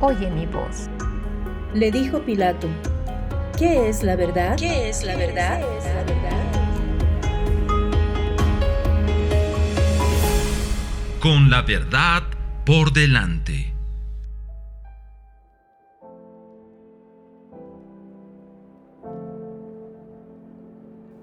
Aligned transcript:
oye 0.00 0.30
mi 0.30 0.46
voz. 0.46 0.88
Le 1.74 1.90
dijo 1.90 2.20
Pilato, 2.20 2.68
¿qué 3.58 3.88
es 3.88 4.02
la 4.02 4.16
verdad? 4.16 4.56
¿Qué 4.56 4.88
es 4.88 5.04
la 5.04 5.16
verdad? 5.16 5.60
¿Qué 5.60 5.78
es 5.78 5.84
la 5.84 6.04
verdad? 6.04 6.42
Con 11.20 11.50
la 11.50 11.62
verdad 11.62 12.22
por 12.64 12.92
delante. 12.92 13.72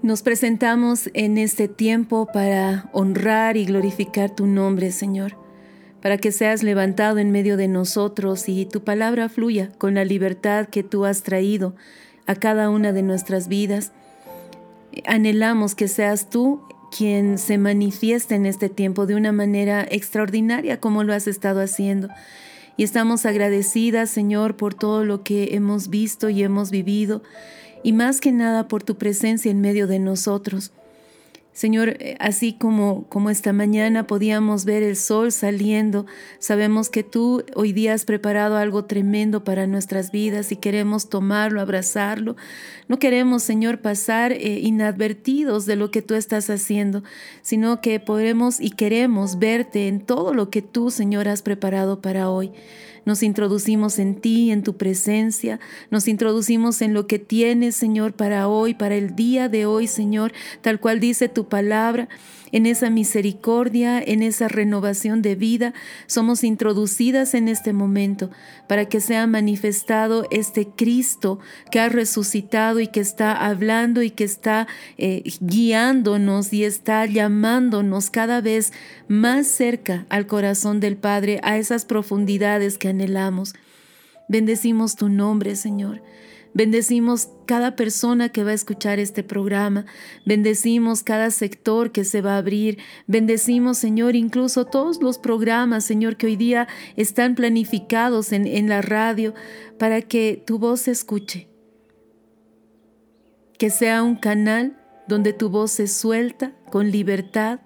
Nos 0.02 0.20
presentamos 0.20 1.08
en 1.14 1.38
este 1.38 1.66
tiempo 1.66 2.26
para 2.30 2.90
honrar 2.92 3.56
y 3.56 3.64
glorificar 3.64 4.28
tu 4.28 4.46
nombre, 4.46 4.92
Señor, 4.92 5.34
para 6.04 6.18
que 6.18 6.32
seas 6.32 6.62
levantado 6.62 7.16
en 7.16 7.32
medio 7.32 7.56
de 7.56 7.66
nosotros 7.66 8.46
y 8.50 8.66
tu 8.66 8.84
palabra 8.84 9.30
fluya 9.30 9.70
con 9.78 9.94
la 9.94 10.04
libertad 10.04 10.68
que 10.68 10.82
tú 10.82 11.06
has 11.06 11.22
traído 11.22 11.74
a 12.26 12.34
cada 12.34 12.68
una 12.68 12.92
de 12.92 13.02
nuestras 13.02 13.48
vidas. 13.48 13.90
Anhelamos 15.06 15.74
que 15.74 15.88
seas 15.88 16.28
tú 16.28 16.60
quien 16.94 17.38
se 17.38 17.56
manifieste 17.56 18.34
en 18.34 18.44
este 18.44 18.68
tiempo 18.68 19.06
de 19.06 19.14
una 19.14 19.32
manera 19.32 19.82
extraordinaria 19.90 20.78
como 20.78 21.04
lo 21.04 21.14
has 21.14 21.26
estado 21.26 21.62
haciendo. 21.62 22.10
Y 22.76 22.84
estamos 22.84 23.24
agradecidas, 23.24 24.10
Señor, 24.10 24.56
por 24.56 24.74
todo 24.74 25.06
lo 25.06 25.22
que 25.22 25.54
hemos 25.54 25.88
visto 25.88 26.28
y 26.28 26.42
hemos 26.42 26.70
vivido 26.70 27.22
y 27.82 27.94
más 27.94 28.20
que 28.20 28.30
nada 28.30 28.68
por 28.68 28.82
tu 28.82 28.96
presencia 28.96 29.50
en 29.50 29.62
medio 29.62 29.86
de 29.86 30.00
nosotros. 30.00 30.70
Señor, 31.54 31.90
eh, 32.00 32.16
así 32.18 32.52
como, 32.52 33.04
como 33.08 33.30
esta 33.30 33.52
mañana 33.52 34.08
podíamos 34.08 34.64
ver 34.64 34.82
el 34.82 34.96
sol 34.96 35.30
saliendo, 35.30 36.04
sabemos 36.40 36.90
que 36.90 37.04
tú 37.04 37.44
hoy 37.54 37.72
día 37.72 37.94
has 37.94 38.04
preparado 38.04 38.56
algo 38.56 38.86
tremendo 38.86 39.44
para 39.44 39.68
nuestras 39.68 40.10
vidas 40.10 40.50
y 40.50 40.56
queremos 40.56 41.08
tomarlo, 41.08 41.60
abrazarlo. 41.60 42.34
No 42.88 42.98
queremos, 42.98 43.44
Señor, 43.44 43.78
pasar 43.78 44.32
eh, 44.32 44.58
inadvertidos 44.62 45.64
de 45.64 45.76
lo 45.76 45.92
que 45.92 46.02
tú 46.02 46.16
estás 46.16 46.50
haciendo, 46.50 47.04
sino 47.40 47.80
que 47.80 48.00
podemos 48.00 48.60
y 48.60 48.70
queremos 48.70 49.38
verte 49.38 49.86
en 49.86 50.00
todo 50.00 50.34
lo 50.34 50.50
que 50.50 50.60
tú, 50.60 50.90
Señor, 50.90 51.28
has 51.28 51.42
preparado 51.42 52.02
para 52.02 52.30
hoy. 52.30 52.50
Nos 53.04 53.22
introducimos 53.22 53.98
en 53.98 54.14
ti, 54.16 54.50
en 54.50 54.62
tu 54.62 54.76
presencia. 54.76 55.60
Nos 55.90 56.08
introducimos 56.08 56.82
en 56.82 56.94
lo 56.94 57.06
que 57.06 57.18
tienes, 57.18 57.76
Señor, 57.76 58.14
para 58.14 58.48
hoy, 58.48 58.74
para 58.74 58.94
el 58.94 59.14
día 59.14 59.48
de 59.48 59.66
hoy, 59.66 59.86
Señor, 59.86 60.32
tal 60.62 60.80
cual 60.80 61.00
dice 61.00 61.28
tu 61.28 61.48
palabra 61.48 62.08
en 62.54 62.66
esa 62.66 62.88
misericordia, 62.88 64.00
en 64.00 64.22
esa 64.22 64.46
renovación 64.46 65.22
de 65.22 65.34
vida, 65.34 65.74
somos 66.06 66.44
introducidas 66.44 67.34
en 67.34 67.48
este 67.48 67.72
momento 67.72 68.30
para 68.68 68.84
que 68.84 69.00
sea 69.00 69.26
manifestado 69.26 70.28
este 70.30 70.68
Cristo 70.68 71.40
que 71.72 71.80
ha 71.80 71.88
resucitado 71.88 72.78
y 72.78 72.86
que 72.86 73.00
está 73.00 73.32
hablando 73.44 74.02
y 74.04 74.10
que 74.10 74.22
está 74.22 74.68
eh, 74.98 75.24
guiándonos 75.40 76.52
y 76.52 76.62
está 76.62 77.06
llamándonos 77.06 78.08
cada 78.08 78.40
vez 78.40 78.72
más 79.08 79.48
cerca 79.48 80.06
al 80.08 80.28
corazón 80.28 80.78
del 80.78 80.96
Padre, 80.96 81.40
a 81.42 81.58
esas 81.58 81.84
profundidades 81.84 82.78
que 82.78 82.86
anhelamos. 82.86 83.52
Bendecimos 84.28 84.94
tu 84.94 85.08
nombre, 85.08 85.56
Señor. 85.56 86.02
Bendecimos 86.54 87.30
cada 87.46 87.74
persona 87.74 88.28
que 88.28 88.44
va 88.44 88.52
a 88.52 88.54
escuchar 88.54 89.00
este 89.00 89.24
programa. 89.24 89.86
Bendecimos 90.24 91.02
cada 91.02 91.32
sector 91.32 91.90
que 91.90 92.04
se 92.04 92.22
va 92.22 92.34
a 92.34 92.38
abrir. 92.38 92.78
Bendecimos, 93.08 93.76
Señor, 93.76 94.14
incluso 94.14 94.64
todos 94.64 95.02
los 95.02 95.18
programas, 95.18 95.84
Señor, 95.84 96.16
que 96.16 96.26
hoy 96.26 96.36
día 96.36 96.68
están 96.94 97.34
planificados 97.34 98.30
en, 98.30 98.46
en 98.46 98.68
la 98.68 98.82
radio 98.82 99.34
para 99.80 100.00
que 100.00 100.42
tu 100.46 100.60
voz 100.60 100.82
se 100.82 100.92
escuche. 100.92 101.48
Que 103.58 103.68
sea 103.68 104.04
un 104.04 104.14
canal 104.14 104.80
donde 105.08 105.32
tu 105.32 105.48
voz 105.48 105.72
se 105.72 105.88
suelta 105.88 106.52
con 106.70 106.92
libertad, 106.92 107.60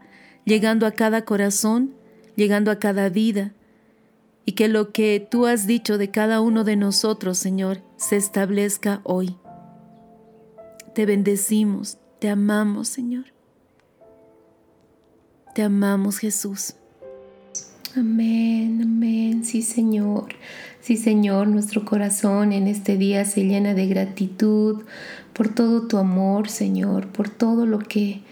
llegando 0.47 0.87
a 0.87 0.93
cada 0.93 1.26
corazón, 1.26 1.94
llegando 2.37 2.70
a 2.70 2.78
cada 2.78 3.10
vida 3.10 3.53
y 4.48 4.53
que 4.53 4.66
lo 4.69 4.92
que 4.92 5.20
tú 5.31 5.44
has 5.44 5.66
dicho 5.66 5.98
de 5.98 6.10
cada 6.10 6.41
uno 6.41 6.64
de 6.64 6.75
nosotros, 6.75 7.36
Señor, 7.36 7.82
se 7.98 8.16
establezca 8.16 9.03
hoy. 9.04 9.36
Te 10.94 11.04
bendecimos, 11.04 11.98
te 12.19 12.31
amamos, 12.31 12.88
Señor. 12.88 13.26
Te 15.54 15.60
amamos, 15.60 16.16
Jesús. 16.16 16.76
Amén, 17.94 18.81
amén, 18.82 19.44
sí, 19.44 19.60
Señor. 19.60 20.28
Sí, 20.81 20.97
Señor, 20.97 21.47
nuestro 21.48 21.84
corazón 21.84 22.54
en 22.54 22.69
este 22.69 22.97
día 22.97 23.26
se 23.26 23.44
llena 23.44 23.75
de 23.75 23.87
gratitud 23.87 24.84
por 25.34 25.54
todo 25.54 25.88
tu 25.88 25.98
amor, 25.98 26.48
Señor, 26.48 27.08
por 27.08 27.28
todo 27.28 27.66
lo 27.66 27.81
que 27.81 28.22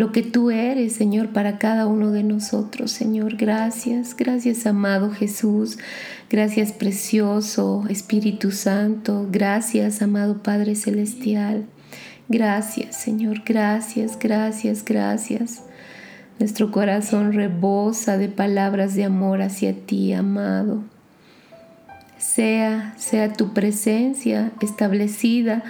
lo 0.00 0.12
que 0.12 0.22
tú 0.22 0.50
eres, 0.50 0.94
Señor, 0.94 1.28
para 1.28 1.58
cada 1.58 1.86
uno 1.86 2.10
de 2.10 2.22
nosotros, 2.22 2.90
Señor. 2.90 3.36
Gracias, 3.36 4.16
gracias, 4.16 4.64
amado 4.64 5.10
Jesús. 5.10 5.76
Gracias, 6.30 6.72
precioso 6.72 7.84
Espíritu 7.90 8.50
Santo. 8.50 9.28
Gracias, 9.30 10.00
amado 10.00 10.42
Padre 10.42 10.74
Celestial. 10.74 11.66
Gracias, 12.30 12.96
Señor. 12.96 13.42
Gracias, 13.44 14.18
gracias, 14.18 14.86
gracias. 14.86 15.64
Nuestro 16.38 16.70
corazón 16.70 17.34
rebosa 17.34 18.16
de 18.16 18.30
palabras 18.30 18.94
de 18.94 19.04
amor 19.04 19.42
hacia 19.42 19.74
ti, 19.74 20.14
amado. 20.14 20.82
Sea, 22.16 22.94
sea 22.96 23.34
tu 23.34 23.52
presencia 23.52 24.50
establecida 24.62 25.62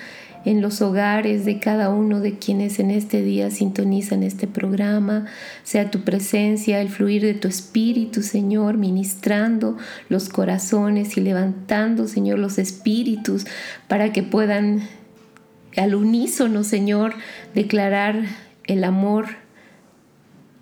en 0.44 0.62
los 0.62 0.80
hogares 0.80 1.44
de 1.44 1.58
cada 1.58 1.90
uno 1.90 2.20
de 2.20 2.38
quienes 2.38 2.78
en 2.78 2.90
este 2.90 3.22
día 3.22 3.50
sintonizan 3.50 4.22
este 4.22 4.46
programa, 4.46 5.26
sea 5.64 5.90
tu 5.90 6.00
presencia, 6.00 6.80
el 6.80 6.88
fluir 6.88 7.22
de 7.22 7.34
tu 7.34 7.48
espíritu, 7.48 8.22
Señor, 8.22 8.76
ministrando 8.78 9.76
los 10.08 10.28
corazones 10.28 11.16
y 11.16 11.20
levantando, 11.20 12.08
Señor, 12.08 12.38
los 12.38 12.58
espíritus 12.58 13.46
para 13.88 14.12
que 14.12 14.22
puedan 14.22 14.82
al 15.76 15.94
unísono, 15.94 16.64
Señor, 16.64 17.14
declarar 17.54 18.24
el 18.64 18.84
amor 18.84 19.26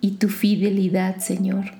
y 0.01 0.11
tu 0.11 0.29
fidelidad, 0.29 1.17
Señor. 1.19 1.71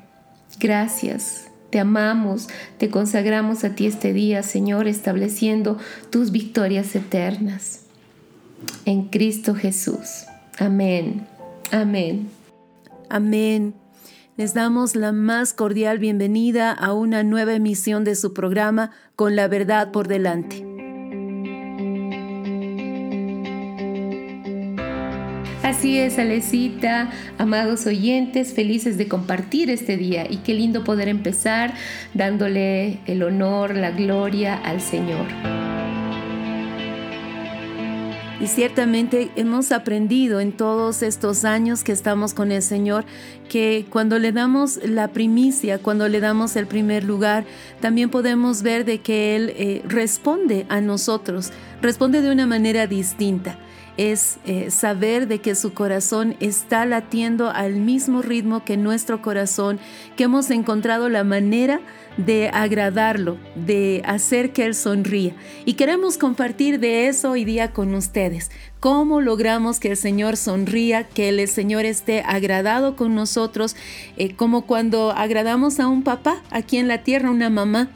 Gracias. 0.59 1.45
Te 1.69 1.79
amamos, 1.79 2.47
te 2.79 2.89
consagramos 2.89 3.63
a 3.63 3.75
ti 3.75 3.85
este 3.85 4.11
día, 4.11 4.41
Señor, 4.41 4.87
estableciendo 4.87 5.77
tus 6.09 6.31
victorias 6.31 6.95
eternas 6.95 7.88
en 8.85 9.03
Cristo 9.09 9.55
Jesús. 9.55 10.25
Amén. 10.57 11.27
Amén. 11.71 12.29
Amén. 13.09 13.73
Les 14.37 14.53
damos 14.53 14.95
la 14.95 15.11
más 15.11 15.53
cordial 15.53 15.99
bienvenida 15.99 16.71
a 16.71 16.93
una 16.93 17.23
nueva 17.23 17.53
emisión 17.53 18.03
de 18.03 18.15
su 18.15 18.33
programa 18.33 18.91
Con 19.15 19.35
la 19.35 19.47
verdad 19.47 19.91
por 19.91 20.07
delante. 20.07 20.65
Así 25.61 25.97
es, 25.97 26.17
Alecita, 26.17 27.09
amados 27.37 27.85
oyentes, 27.85 28.53
felices 28.53 28.97
de 28.97 29.07
compartir 29.07 29.69
este 29.69 29.97
día 29.97 30.25
y 30.29 30.37
qué 30.37 30.53
lindo 30.53 30.83
poder 30.83 31.07
empezar 31.09 31.73
dándole 32.13 32.99
el 33.05 33.23
honor, 33.23 33.75
la 33.75 33.91
gloria 33.91 34.55
al 34.55 34.81
Señor. 34.81 35.27
Y 38.41 38.47
ciertamente 38.47 39.31
hemos 39.35 39.73
aprendido 39.73 40.39
en 40.39 40.53
todos 40.53 41.03
estos 41.03 41.43
años 41.43 41.83
que 41.83 41.91
estamos 41.91 42.33
con 42.33 42.53
el 42.53 42.61
Señor 42.61 43.03
que 43.49 43.85
cuando 43.89 44.17
le 44.17 44.31
damos 44.31 44.79
la 44.81 45.09
primicia, 45.09 45.77
cuando 45.79 46.07
le 46.07 46.21
damos 46.21 46.55
el 46.55 46.65
primer 46.65 47.03
lugar, 47.03 47.43
también 47.81 48.09
podemos 48.09 48.61
ver 48.61 48.85
de 48.85 48.99
que 48.99 49.35
Él 49.35 49.53
eh, 49.57 49.81
responde 49.85 50.65
a 50.69 50.79
nosotros, 50.79 51.51
responde 51.81 52.21
de 52.21 52.31
una 52.31 52.45
manera 52.45 52.87
distinta. 52.87 53.59
Es 53.97 54.37
eh, 54.45 54.71
saber 54.71 55.27
de 55.27 55.39
que 55.39 55.53
su 55.55 55.73
corazón 55.73 56.37
está 56.39 56.85
latiendo 56.85 57.49
al 57.49 57.75
mismo 57.75 58.21
ritmo 58.21 58.63
que 58.63 58.77
nuestro 58.77 59.21
corazón, 59.21 59.79
que 60.15 60.23
hemos 60.23 60.49
encontrado 60.49 61.09
la 61.09 61.25
manera 61.25 61.81
de 62.25 62.49
agradarlo, 62.49 63.37
de 63.55 64.01
hacer 64.05 64.51
que 64.51 64.65
Él 64.65 64.75
sonría. 64.75 65.33
Y 65.65 65.73
queremos 65.73 66.17
compartir 66.17 66.79
de 66.79 67.07
eso 67.07 67.31
hoy 67.31 67.45
día 67.45 67.71
con 67.71 67.93
ustedes. 67.95 68.51
¿Cómo 68.79 69.21
logramos 69.21 69.79
que 69.79 69.91
el 69.91 69.97
Señor 69.97 70.37
sonría, 70.37 71.05
que 71.05 71.29
el 71.29 71.47
Señor 71.47 71.85
esté 71.85 72.21
agradado 72.21 72.95
con 72.95 73.15
nosotros, 73.15 73.75
eh, 74.17 74.35
como 74.35 74.65
cuando 74.65 75.11
agradamos 75.11 75.79
a 75.79 75.87
un 75.87 76.03
papá 76.03 76.41
aquí 76.51 76.77
en 76.77 76.87
la 76.87 77.03
tierra, 77.03 77.31
una 77.31 77.49
mamá? 77.49 77.89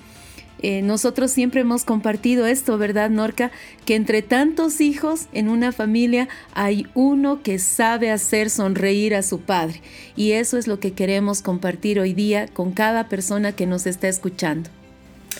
Eh, 0.63 0.81
nosotros 0.81 1.29
siempre 1.29 1.61
hemos 1.61 1.83
compartido 1.83 2.47
esto, 2.47 2.77
¿verdad, 2.77 3.09
Norca? 3.09 3.51
Que 3.85 3.95
entre 3.95 4.21
tantos 4.21 4.79
hijos 4.79 5.27
en 5.33 5.49
una 5.49 5.73
familia 5.73 6.29
hay 6.53 6.87
uno 6.93 7.43
que 7.43 7.59
sabe 7.59 8.09
hacer 8.09 8.49
sonreír 8.49 9.13
a 9.13 9.23
su 9.23 9.41
padre. 9.41 9.81
Y 10.15 10.31
eso 10.31 10.57
es 10.57 10.67
lo 10.67 10.79
que 10.79 10.93
queremos 10.93 11.41
compartir 11.41 11.99
hoy 11.99 12.13
día 12.13 12.47
con 12.47 12.71
cada 12.71 13.09
persona 13.09 13.51
que 13.51 13.65
nos 13.65 13.85
está 13.85 14.07
escuchando. 14.07 14.69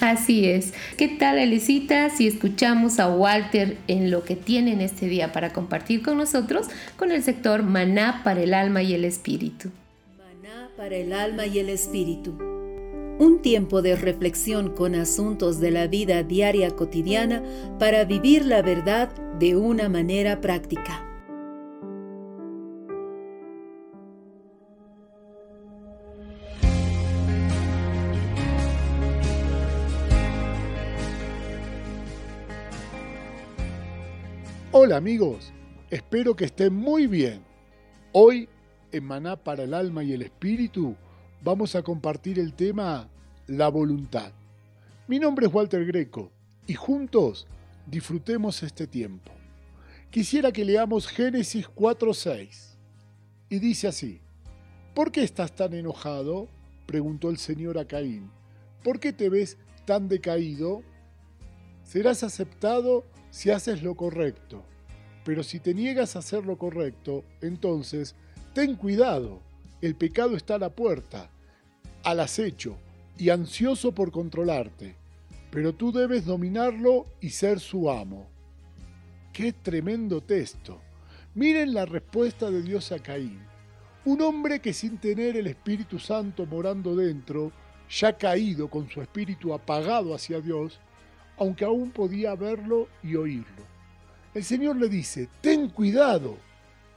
Así 0.02 0.46
es. 0.46 0.74
¿Qué 0.98 1.08
tal, 1.08 1.38
Elisita? 1.38 2.10
Si 2.10 2.28
escuchamos 2.28 3.00
a 3.00 3.10
Walter 3.10 3.78
en 3.88 4.12
lo 4.12 4.25
que 4.25 4.36
tiene 4.36 4.74
en 4.74 4.81
este 4.81 5.08
día 5.08 5.31
para 5.31 5.54
compartir 5.54 6.02
con 6.02 6.18
nosotros 6.18 6.68
con 6.98 7.12
el 7.12 7.24
sector 7.24 7.64
Maná 7.64 8.22
para 8.25 8.42
el 8.42 8.54
alma 8.54 8.81
y 8.81 8.94
el 8.94 9.06
espíritu. 9.06 9.70
Maná 10.18 10.70
para 10.75 10.98
el 10.98 11.14
alma 11.14 11.46
y 11.46 11.60
el 11.60 11.70
espíritu 11.70 12.53
un 13.19 13.42
tiempo 13.42 13.81
de 13.81 13.95
reflexión 13.95 14.69
con 14.74 14.95
asuntos 14.95 15.60
de 15.60 15.71
la 15.71 15.88
vida 15.88 16.24
diaria 16.24 16.71
cotidiana 16.71 17.44
para 17.80 18.06
vivir 18.06 18.45
la 18.45 18.62
verdad 18.62 19.10
de 19.39 19.56
una 19.56 19.89
manera 19.89 20.42
práctica. 20.42 21.10
Hola 34.75 34.98
amigos, 34.98 35.54
espero 35.92 36.36
que 36.36 36.45
estén 36.45 36.74
muy 36.74 37.06
bien. 37.06 37.44
Hoy, 38.12 38.50
en 38.92 39.04
Maná 39.06 39.36
para 39.36 39.63
el 39.63 39.75
Alma 39.75 40.04
y 40.04 40.13
el 40.13 40.24
Espíritu, 40.24 40.95
vamos 41.44 41.75
a 41.75 41.84
compartir 41.84 42.40
el 42.40 42.54
tema 42.54 43.10
La 43.48 43.68
voluntad. 43.68 44.31
Mi 45.07 45.19
nombre 45.19 45.48
es 45.48 45.54
Walter 45.54 45.86
Greco 45.86 46.31
y 46.66 46.74
juntos 46.74 47.48
disfrutemos 47.86 48.63
este 48.63 48.88
tiempo. 48.88 49.30
Quisiera 50.10 50.54
que 50.54 50.63
leamos 50.63 51.07
Génesis 51.07 51.68
4:6 51.68 52.78
y 53.50 53.60
dice 53.60 53.90
así, 53.90 54.22
¿por 54.95 55.12
qué 55.12 55.24
estás 55.24 55.54
tan 55.54 55.74
enojado? 55.74 56.48
preguntó 56.86 57.30
el 57.30 57.38
Señor 57.38 57.78
a 57.78 57.86
Caín. 57.86 58.31
¿Por 58.81 59.01
qué 59.01 59.12
te 59.12 59.28
ves 59.28 59.57
tan 59.86 60.07
decaído? 60.07 60.81
Serás 61.84 62.24
aceptado 62.24 63.04
si 63.31 63.50
haces 63.51 63.84
lo 63.84 63.96
correcto, 63.96 64.63
pero 65.25 65.44
si 65.44 65.60
te 65.60 65.74
niegas 65.74 66.16
a 66.16 66.19
hacer 66.19 66.46
lo 66.46 66.57
correcto, 66.57 67.25
entonces 67.42 68.16
ten 68.54 68.75
cuidado, 68.75 69.42
el 69.84 69.96
pecado 69.96 70.38
está 70.38 70.56
a 70.56 70.60
la 70.60 70.70
puerta 70.70 71.30
al 72.06 72.22
acecho 72.22 72.78
y 73.18 73.32
ansioso 73.32 73.92
por 73.92 74.14
controlarte, 74.14 74.96
pero 75.52 75.76
tú 75.76 75.92
debes 75.92 76.24
dominarlo 76.24 77.06
y 77.20 77.32
ser 77.32 77.60
su 77.60 77.92
amo. 77.92 78.30
¡Qué 79.34 79.52
tremendo 79.52 80.22
texto! 80.22 80.80
Miren 81.36 81.74
la 81.74 81.86
respuesta 81.86 82.50
de 82.50 82.62
Dios 82.62 82.94
a 82.94 83.00
Caín. 83.00 83.42
Un 84.06 84.22
hombre 84.22 84.62
que 84.62 84.72
sin 84.72 85.00
tener 85.00 85.36
el 85.36 85.48
Espíritu 85.48 86.00
Santo 86.00 86.46
morando 86.46 86.96
dentro, 86.96 87.52
ya 87.90 88.18
caído 88.18 88.70
con 88.70 88.90
su 88.90 89.02
espíritu 89.02 89.54
apagado 89.54 90.16
hacia 90.16 90.40
Dios, 90.40 90.80
aunque 91.38 91.66
aún 91.66 91.92
podía 91.92 92.36
verlo 92.36 92.88
y 93.04 93.18
oírlo. 93.18 93.66
El 94.34 94.46
Señor 94.46 94.78
le 94.78 94.88
dice, 94.88 95.28
ten 95.42 95.68
cuidado, 95.68 96.38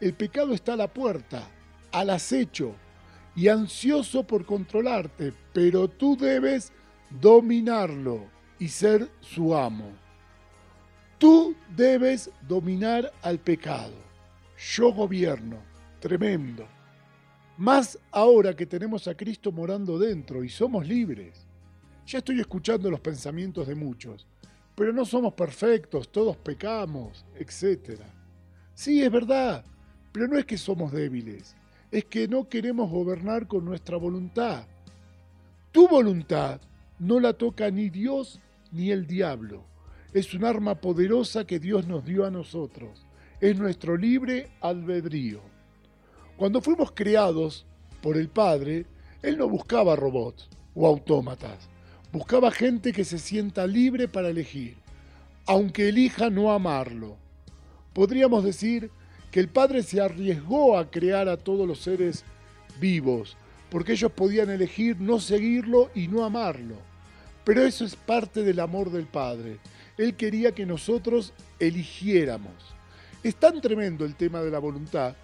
el 0.00 0.15
pecado 0.15 0.55
está 0.55 0.75
a 0.75 0.77
la 0.77 0.88
puerta, 0.88 1.50
al 1.93 2.11
acecho, 2.11 2.75
y 3.37 3.49
ansioso 3.49 4.27
por 4.27 4.47
controlarte, 4.47 5.33
pero 5.53 5.88
tú 5.88 6.17
debes 6.17 6.73
dominarlo 7.21 8.25
y 8.59 8.69
ser 8.69 9.11
su 9.21 9.55
amo. 9.55 9.93
Tú 11.19 11.55
debes 11.77 12.31
dominar 12.49 13.12
al 13.23 13.38
pecado. 13.38 13.94
Yo 14.75 14.93
gobierno. 14.93 15.59
Tremendo. 16.00 16.67
Más 17.59 17.99
ahora 18.11 18.55
que 18.55 18.67
tenemos 18.67 19.06
a 19.06 19.15
Cristo 19.15 19.53
morando 19.53 19.99
dentro 19.99 20.43
y 20.43 20.49
somos 20.49 20.87
libres. 20.87 21.47
Ya 22.06 22.19
estoy 22.19 22.41
escuchando 22.41 22.91
los 22.91 23.00
pensamientos 23.00 23.67
de 23.67 23.75
muchos, 23.75 24.27
pero 24.75 24.93
no 24.93 25.05
somos 25.05 25.35
perfectos, 25.35 26.11
todos 26.11 26.37
pecamos, 26.37 27.25
etc. 27.35 28.00
Sí, 28.75 29.03
es 29.03 29.11
verdad, 29.11 29.65
pero 30.12 30.29
no 30.29 30.38
es 30.38 30.44
que 30.44 30.56
somos 30.56 30.93
débiles 30.93 31.56
es 31.91 32.05
que 32.05 32.29
no 32.29 32.49
queremos 32.49 32.91
gobernar 32.91 33.47
con 33.47 33.65
nuestra 33.65 33.97
voluntad. 33.97 34.67
Tu 35.73 35.88
voluntad 35.88 36.61
no 36.99 37.21
la 37.21 37.35
toca 37.35 37.71
ni 37.71 37.91
Dios 37.91 38.41
ni 38.73 38.91
el 38.91 39.06
diablo. 39.06 39.65
Es 40.12 40.35
un 40.35 40.44
arma 40.44 40.77
poderosa 40.77 41.47
que 41.47 41.59
Dios 41.59 41.87
nos 41.87 42.05
dio 42.05 42.25
a 42.25 42.31
nosotros. 42.31 43.06
Es 43.41 43.59
nuestro 43.59 43.97
libre 43.97 44.49
albedrío. 44.61 45.41
Cuando 46.37 46.61
fuimos 46.61 46.93
creados 46.93 47.67
por 48.00 48.17
el 48.17 48.29
Padre, 48.29 48.87
Él 49.23 49.38
no 49.38 49.49
buscaba 49.49 49.97
robots 49.97 50.49
o 50.75 50.87
autómatas. 50.87 51.69
Buscaba 52.12 52.50
gente 52.50 52.93
que 52.93 53.05
se 53.05 53.19
sienta 53.19 53.67
libre 53.67 54.09
para 54.09 54.29
elegir, 54.29 54.77
aunque 55.47 55.88
elija 55.88 56.31
no 56.31 56.52
amarlo. 56.52 57.16
Podríamos 57.93 58.45
decir 58.45 58.90
que 59.37 59.40
el 59.40 59.49
Padre 59.50 59.83
se 59.83 60.00
arriesgó 60.00 60.78
a 60.78 60.90
crear 60.90 61.28
a 61.28 61.37
todos 61.37 61.69
los 61.69 61.81
seres 61.81 62.25
vivos, 62.81 63.37
porque 63.69 63.93
ellos 63.93 64.11
podían 64.11 64.49
elegir 64.49 64.99
no 64.99 65.21
seguirlo 65.21 65.90
y 65.95 66.09
no 66.09 66.25
amarlo. 66.25 66.76
Pero 67.45 67.62
eso 67.62 67.85
es 67.85 67.97
parte 67.97 68.43
del 68.43 68.61
amor 68.61 68.90
del 68.90 69.05
Padre. 69.05 69.59
Él 69.99 70.14
quería 70.14 70.52
que 70.52 70.64
nosotros 70.64 71.35
eligiéramos. 71.59 72.55
Es 73.23 73.37
tan 73.37 73.61
tremendo 73.61 74.07
el 74.07 74.14
tema 74.14 74.40
de 74.40 74.50
la 74.50 74.59
voluntad 74.59 75.14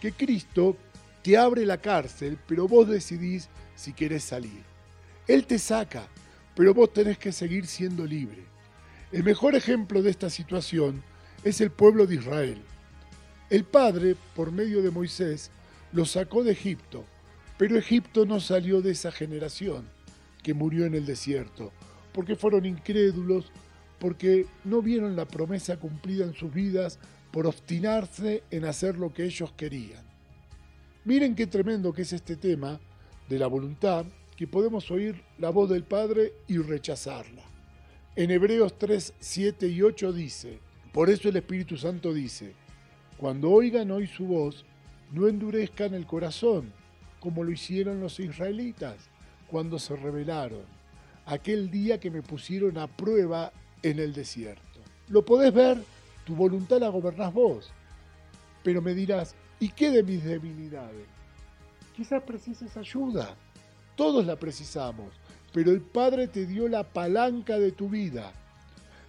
que 0.00 0.10
Cristo 0.10 0.76
te 1.22 1.38
abre 1.38 1.64
la 1.64 1.80
cárcel, 1.80 2.38
pero 2.48 2.66
vos 2.66 2.88
decidís 2.88 3.48
si 3.76 3.92
querés 3.92 4.24
salir. 4.24 4.64
Él 5.28 5.46
te 5.46 5.60
saca, 5.60 6.08
pero 6.56 6.74
vos 6.74 6.92
tenés 6.92 7.18
que 7.18 7.30
seguir 7.30 7.68
siendo 7.68 8.04
libre. 8.04 8.42
El 9.12 9.22
mejor 9.22 9.54
ejemplo 9.54 10.02
de 10.02 10.10
esta 10.10 10.28
situación 10.28 11.04
es 11.44 11.60
el 11.60 11.70
pueblo 11.70 12.08
de 12.08 12.16
Israel. 12.16 12.64
El 13.50 13.64
Padre, 13.64 14.14
por 14.36 14.52
medio 14.52 14.80
de 14.80 14.92
Moisés, 14.92 15.50
los 15.92 16.12
sacó 16.12 16.44
de 16.44 16.52
Egipto, 16.52 17.04
pero 17.58 17.76
Egipto 17.76 18.24
no 18.24 18.38
salió 18.38 18.80
de 18.80 18.92
esa 18.92 19.10
generación 19.10 19.88
que 20.40 20.54
murió 20.54 20.86
en 20.86 20.94
el 20.94 21.04
desierto, 21.04 21.72
porque 22.12 22.36
fueron 22.36 22.64
incrédulos, 22.64 23.50
porque 23.98 24.46
no 24.62 24.82
vieron 24.82 25.16
la 25.16 25.26
promesa 25.26 25.78
cumplida 25.78 26.24
en 26.24 26.34
sus 26.34 26.54
vidas 26.54 27.00
por 27.32 27.48
obstinarse 27.48 28.44
en 28.52 28.66
hacer 28.66 28.96
lo 28.96 29.12
que 29.12 29.24
ellos 29.24 29.52
querían. 29.56 30.04
Miren 31.04 31.34
qué 31.34 31.48
tremendo 31.48 31.92
que 31.92 32.02
es 32.02 32.12
este 32.12 32.36
tema 32.36 32.78
de 33.28 33.38
la 33.40 33.48
voluntad, 33.48 34.06
que 34.36 34.46
podemos 34.46 34.92
oír 34.92 35.24
la 35.38 35.50
voz 35.50 35.70
del 35.70 35.82
Padre 35.82 36.34
y 36.46 36.58
rechazarla. 36.58 37.42
En 38.14 38.30
Hebreos 38.30 38.78
3, 38.78 39.14
7 39.18 39.66
y 39.66 39.82
8 39.82 40.12
dice, 40.12 40.60
por 40.92 41.10
eso 41.10 41.28
el 41.28 41.36
Espíritu 41.36 41.76
Santo 41.76 42.14
dice, 42.14 42.54
cuando 43.20 43.50
oigan 43.50 43.90
hoy 43.90 44.06
su 44.06 44.24
voz, 44.24 44.64
no 45.12 45.28
endurezcan 45.28 45.92
el 45.92 46.06
corazón, 46.06 46.72
como 47.20 47.44
lo 47.44 47.52
hicieron 47.52 48.00
los 48.00 48.18
israelitas 48.18 48.96
cuando 49.46 49.78
se 49.78 49.94
rebelaron, 49.94 50.62
aquel 51.26 51.70
día 51.70 52.00
que 52.00 52.10
me 52.10 52.22
pusieron 52.22 52.78
a 52.78 52.86
prueba 52.86 53.52
en 53.82 53.98
el 53.98 54.14
desierto. 54.14 54.80
Lo 55.08 55.22
podés 55.22 55.52
ver, 55.52 55.84
tu 56.24 56.34
voluntad 56.34 56.80
la 56.80 56.88
gobernás 56.88 57.34
vos, 57.34 57.70
pero 58.62 58.80
me 58.80 58.94
dirás, 58.94 59.34
¿y 59.58 59.68
qué 59.68 59.90
de 59.90 60.02
mis 60.02 60.24
debilidades? 60.24 61.06
Quizás 61.94 62.22
precises 62.22 62.74
ayuda, 62.78 63.36
todos 63.96 64.24
la 64.24 64.36
precisamos, 64.36 65.12
pero 65.52 65.72
el 65.72 65.82
Padre 65.82 66.26
te 66.26 66.46
dio 66.46 66.68
la 66.68 66.84
palanca 66.84 67.58
de 67.58 67.72
tu 67.72 67.90
vida. 67.90 68.32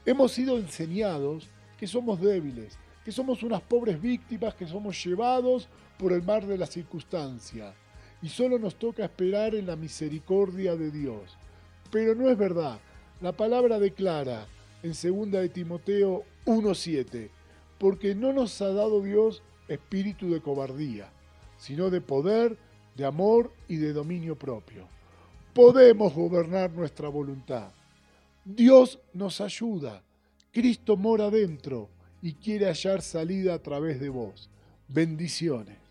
Hemos 0.05 0.33
sido 0.33 0.57
enseñados 0.57 1.47
que 1.77 1.87
somos 1.87 2.19
débiles, 2.19 2.77
que 3.03 3.11
somos 3.11 3.43
unas 3.43 3.61
pobres 3.61 4.01
víctimas 4.01 4.53
que 4.53 4.67
somos 4.67 5.03
llevados 5.03 5.67
por 5.97 6.13
el 6.13 6.23
mar 6.23 6.45
de 6.45 6.57
la 6.57 6.65
circunstancia 6.65 7.73
y 8.21 8.29
solo 8.29 8.59
nos 8.59 8.75
toca 8.75 9.05
esperar 9.05 9.55
en 9.55 9.65
la 9.65 9.75
misericordia 9.75 10.75
de 10.75 10.91
Dios. 10.91 11.37
Pero 11.91 12.13
no 12.15 12.29
es 12.29 12.37
verdad. 12.37 12.79
La 13.19 13.31
palabra 13.31 13.79
declara 13.79 14.47
en 14.83 14.91
2 14.91 15.31
de 15.31 15.49
Timoteo 15.49 16.23
1:7, 16.45 17.29
porque 17.77 18.15
no 18.15 18.33
nos 18.33 18.61
ha 18.61 18.71
dado 18.73 19.01
Dios 19.01 19.41
espíritu 19.67 20.31
de 20.31 20.41
cobardía, 20.41 21.11
sino 21.57 21.89
de 21.89 22.01
poder, 22.01 22.57
de 22.95 23.05
amor 23.05 23.51
y 23.67 23.77
de 23.77 23.93
dominio 23.93 24.37
propio. 24.37 24.87
Podemos 25.53 26.13
gobernar 26.13 26.71
nuestra 26.71 27.09
voluntad. 27.09 27.71
Dios 28.45 28.99
nos 29.13 29.41
ayuda. 29.41 30.03
Cristo 30.51 30.97
mora 30.97 31.29
dentro 31.29 31.89
y 32.21 32.33
quiere 32.33 32.67
hallar 32.67 33.01
salida 33.01 33.53
a 33.53 33.59
través 33.59 33.99
de 33.99 34.09
vos. 34.09 34.49
Bendiciones. 34.87 35.81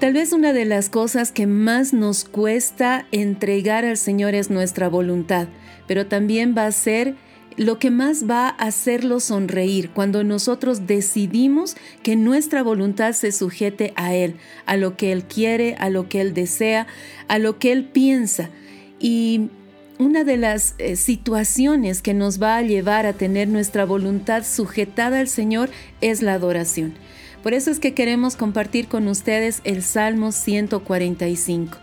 Tal 0.00 0.14
vez 0.14 0.32
una 0.32 0.54
de 0.54 0.64
las 0.64 0.88
cosas 0.88 1.30
que 1.30 1.46
más 1.46 1.92
nos 1.92 2.24
cuesta 2.24 3.06
entregar 3.12 3.84
al 3.84 3.98
Señor 3.98 4.34
es 4.34 4.48
nuestra 4.48 4.88
voluntad, 4.88 5.48
pero 5.86 6.06
también 6.06 6.54
va 6.56 6.64
a 6.64 6.72
ser 6.72 7.16
lo 7.56 7.78
que 7.78 7.90
más 7.90 8.28
va 8.28 8.48
a 8.48 8.66
hacerlo 8.66 9.20
sonreír 9.20 9.90
cuando 9.90 10.24
nosotros 10.24 10.86
decidimos 10.86 11.76
que 12.02 12.16
nuestra 12.16 12.62
voluntad 12.62 13.12
se 13.12 13.32
sujete 13.32 13.92
a 13.96 14.14
Él, 14.14 14.36
a 14.66 14.76
lo 14.76 14.96
que 14.96 15.12
Él 15.12 15.24
quiere, 15.24 15.74
a 15.78 15.90
lo 15.90 16.08
que 16.08 16.20
Él 16.20 16.34
desea, 16.34 16.86
a 17.28 17.38
lo 17.38 17.58
que 17.58 17.72
Él 17.72 17.84
piensa. 17.84 18.50
Y 18.98 19.50
una 19.98 20.24
de 20.24 20.38
las 20.38 20.74
eh, 20.78 20.96
situaciones 20.96 22.00
que 22.00 22.14
nos 22.14 22.40
va 22.40 22.56
a 22.56 22.62
llevar 22.62 23.04
a 23.04 23.12
tener 23.12 23.48
nuestra 23.48 23.84
voluntad 23.84 24.44
sujetada 24.44 25.20
al 25.20 25.28
Señor 25.28 25.68
es 26.00 26.22
la 26.22 26.34
adoración. 26.34 26.94
Por 27.42 27.54
eso 27.54 27.70
es 27.70 27.80
que 27.80 27.94
queremos 27.94 28.36
compartir 28.36 28.88
con 28.88 29.08
ustedes 29.08 29.60
el 29.64 29.82
Salmo 29.82 30.32
145. 30.32 31.78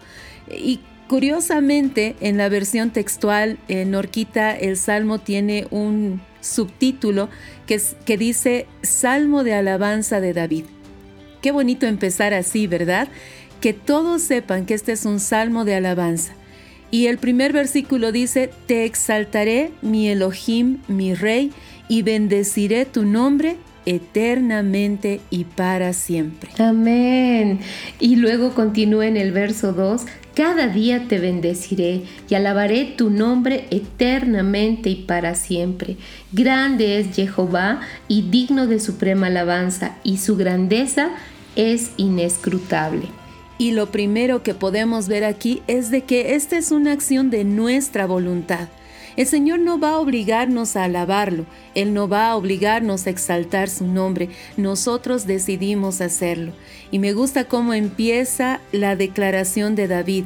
Y 0.51 0.79
curiosamente, 1.07 2.15
en 2.21 2.37
la 2.37 2.49
versión 2.49 2.91
textual 2.91 3.57
en 3.67 3.95
Orquita, 3.95 4.55
el 4.55 4.77
Salmo 4.77 5.19
tiene 5.19 5.67
un 5.71 6.21
subtítulo 6.41 7.29
que, 7.65 7.81
que 8.05 8.17
dice 8.17 8.67
Salmo 8.81 9.43
de 9.43 9.53
alabanza 9.53 10.21
de 10.21 10.33
David. 10.33 10.65
Qué 11.41 11.51
bonito 11.51 11.85
empezar 11.85 12.33
así, 12.33 12.67
¿verdad? 12.67 13.07
Que 13.61 13.73
todos 13.73 14.21
sepan 14.21 14.65
que 14.65 14.73
este 14.73 14.91
es 14.91 15.05
un 15.05 15.19
salmo 15.19 15.65
de 15.65 15.75
alabanza. 15.75 16.33
Y 16.89 17.07
el 17.07 17.17
primer 17.17 17.53
versículo 17.53 18.11
dice, 18.11 18.49
Te 18.65 18.85
exaltaré, 18.85 19.71
mi 19.81 20.07
Elohim, 20.07 20.79
mi 20.87 21.13
Rey, 21.13 21.51
y 21.89 22.01
bendeciré 22.01 22.85
tu 22.85 23.05
nombre 23.05 23.57
eternamente 23.85 25.21
y 25.29 25.45
para 25.45 25.93
siempre. 25.93 26.49
Amén. 26.59 27.59
Y 27.99 28.17
luego 28.17 28.53
continúa 28.53 29.07
en 29.07 29.15
el 29.15 29.31
verso 29.31 29.71
2, 29.71 30.05
cada 30.37 30.67
día 30.67 31.07
te 31.07 31.17
bendeciré 31.17 32.03
y 32.29 32.35
alabaré 32.35 32.85
tu 32.85 33.09
nombre 33.09 33.65
eternamente 33.71 34.91
y 34.91 34.95
para 34.97 35.33
siempre. 35.33 35.97
Grande 36.31 36.99
es 36.99 37.15
Jehová 37.15 37.81
y 38.07 38.21
digno 38.21 38.67
de 38.67 38.79
suprema 38.79 39.27
alabanza, 39.27 39.97
y 40.03 40.17
su 40.17 40.37
grandeza 40.37 41.09
es 41.55 41.89
inescrutable. 41.97 43.07
Y 43.57 43.71
lo 43.71 43.87
primero 43.87 44.43
que 44.43 44.53
podemos 44.53 45.07
ver 45.07 45.23
aquí 45.23 45.63
es 45.65 45.89
de 45.89 46.03
que 46.03 46.35
esta 46.35 46.55
es 46.55 46.69
una 46.69 46.91
acción 46.91 47.31
de 47.31 47.43
nuestra 47.43 48.05
voluntad. 48.05 48.67
El 49.17 49.25
Señor 49.25 49.59
no 49.59 49.79
va 49.79 49.93
a 49.93 49.99
obligarnos 49.99 50.75
a 50.75 50.83
alabarlo, 50.83 51.47
Él 51.73 51.93
no 51.95 52.07
va 52.07 52.29
a 52.29 52.35
obligarnos 52.35 53.07
a 53.07 53.09
exaltar 53.09 53.67
su 53.67 53.87
nombre, 53.87 54.29
nosotros 54.57 55.25
decidimos 55.25 56.01
hacerlo. 56.01 56.53
Y 56.91 56.99
me 56.99 57.13
gusta 57.13 57.45
cómo 57.45 57.73
empieza 57.73 58.61
la 58.71 58.95
declaración 58.95 59.75
de 59.75 59.87
David. 59.87 60.25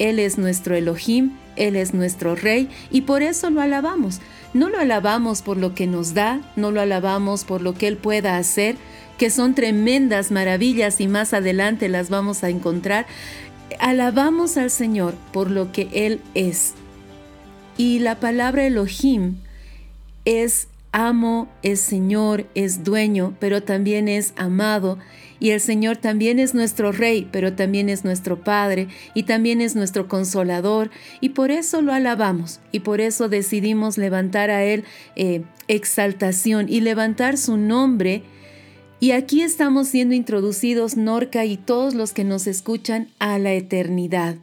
Él 0.00 0.18
es 0.18 0.38
nuestro 0.38 0.74
Elohim, 0.74 1.30
Él 1.54 1.76
es 1.76 1.94
nuestro 1.94 2.34
Rey, 2.34 2.68
y 2.90 3.02
por 3.02 3.22
eso 3.22 3.48
lo 3.50 3.60
alabamos. 3.60 4.20
No 4.54 4.68
lo 4.68 4.78
alabamos 4.78 5.40
por 5.40 5.56
lo 5.56 5.76
que 5.76 5.86
nos 5.86 6.12
da, 6.12 6.40
no 6.56 6.72
lo 6.72 6.80
alabamos 6.80 7.44
por 7.44 7.62
lo 7.62 7.74
que 7.74 7.86
Él 7.86 7.96
pueda 7.96 8.38
hacer, 8.38 8.74
que 9.18 9.30
son 9.30 9.54
tremendas 9.54 10.32
maravillas 10.32 11.00
y 11.00 11.06
más 11.06 11.32
adelante 11.32 11.88
las 11.88 12.10
vamos 12.10 12.42
a 12.42 12.48
encontrar. 12.48 13.06
Alabamos 13.78 14.56
al 14.56 14.72
Señor 14.72 15.14
por 15.32 15.48
lo 15.48 15.70
que 15.70 15.88
Él 15.92 16.20
es. 16.34 16.74
Y 17.76 18.00
la 18.00 18.20
palabra 18.20 18.66
Elohim 18.66 19.36
es 20.24 20.68
amo, 20.92 21.48
es 21.62 21.80
Señor, 21.80 22.46
es 22.54 22.84
dueño, 22.84 23.34
pero 23.40 23.62
también 23.62 24.08
es 24.08 24.34
amado. 24.36 24.98
Y 25.40 25.50
el 25.50 25.60
Señor 25.60 25.96
también 25.96 26.38
es 26.38 26.54
nuestro 26.54 26.92
Rey, 26.92 27.28
pero 27.32 27.54
también 27.54 27.88
es 27.88 28.04
nuestro 28.04 28.44
Padre 28.44 28.86
y 29.12 29.24
también 29.24 29.60
es 29.60 29.74
nuestro 29.74 30.06
consolador. 30.06 30.90
Y 31.20 31.30
por 31.30 31.50
eso 31.50 31.82
lo 31.82 31.92
alabamos 31.92 32.60
y 32.70 32.80
por 32.80 33.00
eso 33.00 33.28
decidimos 33.28 33.98
levantar 33.98 34.50
a 34.50 34.62
Él 34.64 34.84
eh, 35.16 35.42
exaltación 35.66 36.68
y 36.68 36.80
levantar 36.80 37.38
su 37.38 37.56
nombre. 37.56 38.22
Y 39.00 39.10
aquí 39.10 39.42
estamos 39.42 39.88
siendo 39.88 40.14
introducidos, 40.14 40.96
Norca 40.96 41.44
y 41.44 41.56
todos 41.56 41.94
los 41.94 42.12
que 42.12 42.22
nos 42.22 42.46
escuchan, 42.46 43.08
a 43.18 43.38
la 43.40 43.52
eternidad. 43.52 44.36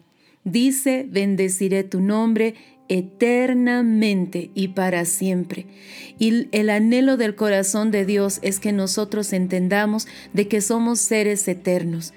Dice, 0.44 1.06
bendeciré 1.08 1.82
tu 1.82 2.00
nombre 2.00 2.54
eternamente 2.90 4.50
y 4.52 4.68
para 4.68 5.04
siempre. 5.04 5.66
Y 6.18 6.48
el 6.50 6.68
anhelo 6.68 7.16
del 7.16 7.36
corazón 7.36 7.92
de 7.92 8.04
Dios 8.04 8.40
es 8.42 8.58
que 8.58 8.72
nosotros 8.72 9.32
entendamos 9.32 10.08
de 10.34 10.48
que 10.48 10.60
somos 10.60 10.98
seres 10.98 11.46
eternos, 11.46 12.12